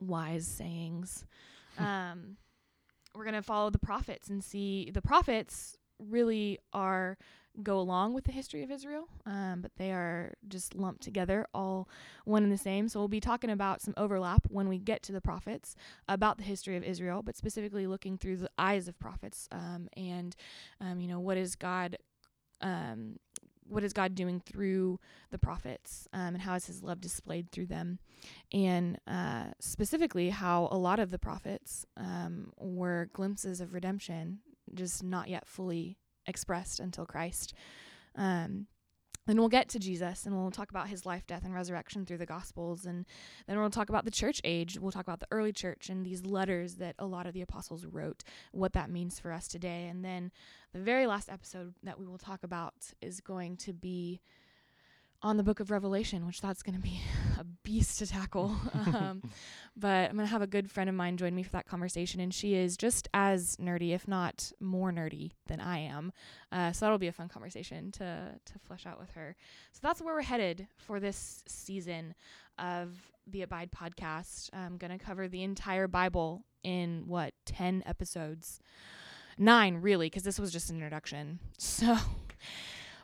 Wise 0.00 0.46
sayings. 0.46 1.24
um, 1.78 2.36
we're 3.14 3.24
going 3.24 3.34
to 3.34 3.42
follow 3.42 3.70
the 3.70 3.78
prophets 3.78 4.28
and 4.28 4.42
see 4.42 4.90
the 4.92 5.02
prophets 5.02 5.76
really 5.98 6.58
are 6.72 7.18
go 7.62 7.78
along 7.78 8.14
with 8.14 8.24
the 8.24 8.32
history 8.32 8.62
of 8.62 8.70
Israel, 8.70 9.08
um, 9.26 9.60
but 9.60 9.72
they 9.76 9.92
are 9.92 10.34
just 10.48 10.74
lumped 10.74 11.02
together, 11.02 11.46
all 11.52 11.88
one 12.24 12.42
and 12.42 12.52
the 12.52 12.58
same. 12.58 12.88
So 12.88 12.98
we'll 12.98 13.08
be 13.08 13.20
talking 13.20 13.50
about 13.50 13.80
some 13.80 13.94
overlap 13.96 14.46
when 14.48 14.68
we 14.68 14.78
get 14.78 15.02
to 15.04 15.12
the 15.12 15.20
prophets 15.20 15.74
about 16.08 16.38
the 16.38 16.44
history 16.44 16.76
of 16.76 16.84
Israel, 16.84 17.22
but 17.22 17.36
specifically 17.36 17.86
looking 17.86 18.16
through 18.16 18.38
the 18.38 18.50
eyes 18.58 18.88
of 18.88 18.98
prophets 18.98 19.48
um, 19.52 19.88
and, 19.96 20.36
um, 20.80 21.00
you 21.00 21.08
know, 21.08 21.20
what 21.20 21.36
is 21.36 21.56
God. 21.56 21.96
Um, 22.60 23.18
what 23.66 23.84
is 23.84 23.92
God 23.92 24.16
doing 24.16 24.40
through 24.40 24.98
the 25.30 25.38
prophets, 25.38 26.08
um, 26.12 26.34
and 26.34 26.42
how 26.42 26.54
is 26.54 26.66
His 26.66 26.82
love 26.82 27.00
displayed 27.00 27.52
through 27.52 27.66
them, 27.66 28.00
and 28.52 28.98
uh, 29.06 29.52
specifically 29.60 30.30
how 30.30 30.68
a 30.72 30.76
lot 30.76 30.98
of 30.98 31.12
the 31.12 31.20
prophets 31.20 31.86
um, 31.96 32.52
were 32.58 33.08
glimpses 33.12 33.60
of 33.60 33.72
redemption, 33.72 34.40
just 34.74 35.04
not 35.04 35.28
yet 35.28 35.46
fully 35.46 35.99
expressed 36.26 36.80
until 36.80 37.06
Christ. 37.06 37.54
Um, 38.16 38.66
then 39.26 39.38
we'll 39.38 39.48
get 39.48 39.68
to 39.68 39.78
Jesus 39.78 40.24
and 40.26 40.34
we'll 40.34 40.50
talk 40.50 40.70
about 40.70 40.88
his 40.88 41.04
life, 41.06 41.26
death, 41.26 41.44
and 41.44 41.54
resurrection 41.54 42.04
through 42.04 42.18
the 42.18 42.26
Gospels. 42.26 42.86
And 42.86 43.06
then 43.46 43.58
we'll 43.58 43.70
talk 43.70 43.88
about 43.88 44.04
the 44.04 44.10
church 44.10 44.40
age. 44.44 44.78
We'll 44.80 44.90
talk 44.90 45.06
about 45.06 45.20
the 45.20 45.28
early 45.30 45.52
church 45.52 45.88
and 45.88 46.04
these 46.04 46.24
letters 46.24 46.76
that 46.76 46.96
a 46.98 47.06
lot 47.06 47.26
of 47.26 47.34
the 47.34 47.42
apostles 47.42 47.84
wrote, 47.84 48.24
what 48.52 48.72
that 48.72 48.90
means 48.90 49.20
for 49.20 49.30
us 49.30 49.46
today. 49.46 49.86
And 49.86 50.04
then 50.04 50.32
the 50.72 50.80
very 50.80 51.06
last 51.06 51.28
episode 51.28 51.74
that 51.82 51.98
we 51.98 52.06
will 52.06 52.18
talk 52.18 52.42
about 52.42 52.74
is 53.00 53.20
going 53.20 53.56
to 53.58 53.72
be 53.72 54.20
on 55.22 55.36
the 55.36 55.42
book 55.42 55.60
of 55.60 55.70
Revelation, 55.70 56.26
which 56.26 56.40
that's 56.40 56.62
going 56.62 56.76
to 56.76 56.80
be 56.80 57.00
a 57.40 57.44
beast 57.44 57.98
to 57.98 58.06
tackle. 58.06 58.54
um, 58.74 59.22
but 59.76 60.10
I'm 60.10 60.16
going 60.16 60.26
to 60.26 60.32
have 60.32 60.42
a 60.42 60.46
good 60.46 60.70
friend 60.70 60.88
of 60.88 60.94
mine 60.94 61.16
join 61.16 61.34
me 61.34 61.42
for 61.42 61.52
that 61.52 61.66
conversation, 61.66 62.20
and 62.20 62.32
she 62.32 62.54
is 62.54 62.76
just 62.76 63.08
as 63.14 63.56
nerdy, 63.56 63.92
if 63.94 64.06
not 64.06 64.52
more 64.60 64.92
nerdy 64.92 65.32
than 65.46 65.60
I 65.60 65.78
am. 65.78 66.12
Uh, 66.52 66.72
so 66.72 66.84
that'll 66.84 66.98
be 66.98 67.08
a 67.08 67.12
fun 67.12 67.28
conversation 67.28 67.90
to 67.92 68.34
to 68.44 68.58
flesh 68.58 68.86
out 68.86 69.00
with 69.00 69.12
her. 69.12 69.34
So 69.72 69.80
that's 69.82 70.00
where 70.00 70.14
we're 70.14 70.22
headed 70.22 70.68
for 70.76 71.00
this 71.00 71.42
season 71.46 72.14
of 72.58 73.10
the 73.26 73.42
Abide 73.42 73.70
podcast. 73.72 74.50
I'm 74.52 74.76
going 74.76 74.96
to 74.96 75.02
cover 75.02 75.26
the 75.26 75.42
entire 75.42 75.88
Bible 75.88 76.44
in 76.62 77.04
what 77.06 77.32
ten 77.46 77.82
episodes, 77.86 78.60
nine 79.38 79.76
really, 79.76 80.06
because 80.06 80.24
this 80.24 80.38
was 80.38 80.52
just 80.52 80.70
an 80.70 80.76
introduction. 80.76 81.40
So 81.58 81.96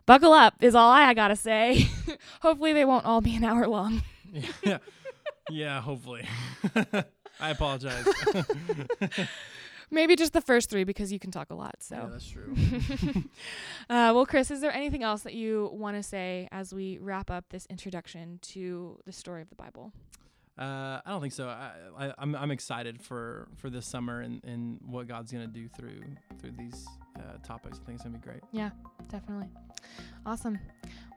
buckle 0.05 0.33
up 0.33 0.55
is 0.63 0.75
all 0.75 0.91
I 0.91 1.13
gotta 1.15 1.35
say. 1.35 1.89
hopefully 2.41 2.73
they 2.73 2.85
won't 2.85 3.05
all 3.05 3.21
be 3.21 3.35
an 3.35 3.43
hour 3.43 3.67
long. 3.67 4.03
yeah, 4.63 4.79
yeah. 5.51 5.81
Hopefully. 5.81 6.27
I 7.41 7.51
apologize. 7.51 8.07
Maybe 9.91 10.17
just 10.17 10.33
the 10.33 10.41
first 10.41 10.69
three 10.69 10.83
because 10.85 11.13
you 11.13 11.19
can 11.19 11.31
talk 11.31 11.51
a 11.51 11.55
lot. 11.55 11.77
So 11.81 11.97
yeah, 11.97 12.07
that's 12.11 12.29
true. 12.29 12.57
uh, 13.89 14.11
well, 14.15 14.27
Chris, 14.27 14.51
is 14.51 14.61
there 14.61 14.73
anything 14.73 15.05
else 15.05 15.23
that 15.23 15.35
you 15.35 15.71
want 15.73 15.97
to 15.97 16.03
say 16.03 16.49
as 16.51 16.75
we 16.75 16.99
wrap 16.99 17.31
up 17.31 17.45
this 17.51 17.67
introduction 17.67 18.41
to 18.43 18.99
the 19.07 19.13
story 19.13 19.43
of 19.43 19.49
the 19.49 19.55
Bible? 19.55 19.93
Uh, 20.59 21.01
I 21.05 21.11
don't 21.11 21.21
think 21.21 21.35
so. 21.35 21.49
I, 21.49 21.73
I, 21.99 22.15
I'm 22.19 22.35
I'm 22.35 22.51
excited 22.51 23.03
for 23.03 23.49
for 23.57 23.69
this 23.69 23.87
summer 23.87 24.21
and, 24.21 24.43
and 24.43 24.79
what 24.87 25.07
God's 25.07 25.31
gonna 25.31 25.47
do 25.47 25.69
through 25.69 26.01
through 26.39 26.53
these 26.53 26.87
uh, 27.17 27.39
topics. 27.47 27.79
I 27.83 27.85
think 27.85 27.97
it's 27.97 28.05
gonna 28.05 28.17
be 28.19 28.25
great. 28.25 28.41
Yeah, 28.53 28.71
definitely. 29.11 29.49
Awesome. 30.25 30.59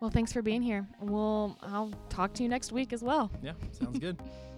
Well, 0.02 0.10
thanks 0.10 0.34
for 0.34 0.42
being 0.42 0.62
here. 0.62 0.86
We'll 1.02 1.58
I'll 1.62 1.94
talk 2.10 2.34
to 2.34 2.44
you 2.44 2.50
next 2.50 2.72
week 2.74 2.92
as 2.92 3.02
well. 3.02 3.32
Yeah, 3.42 3.54
sounds 3.72 4.00
good. 4.00 4.18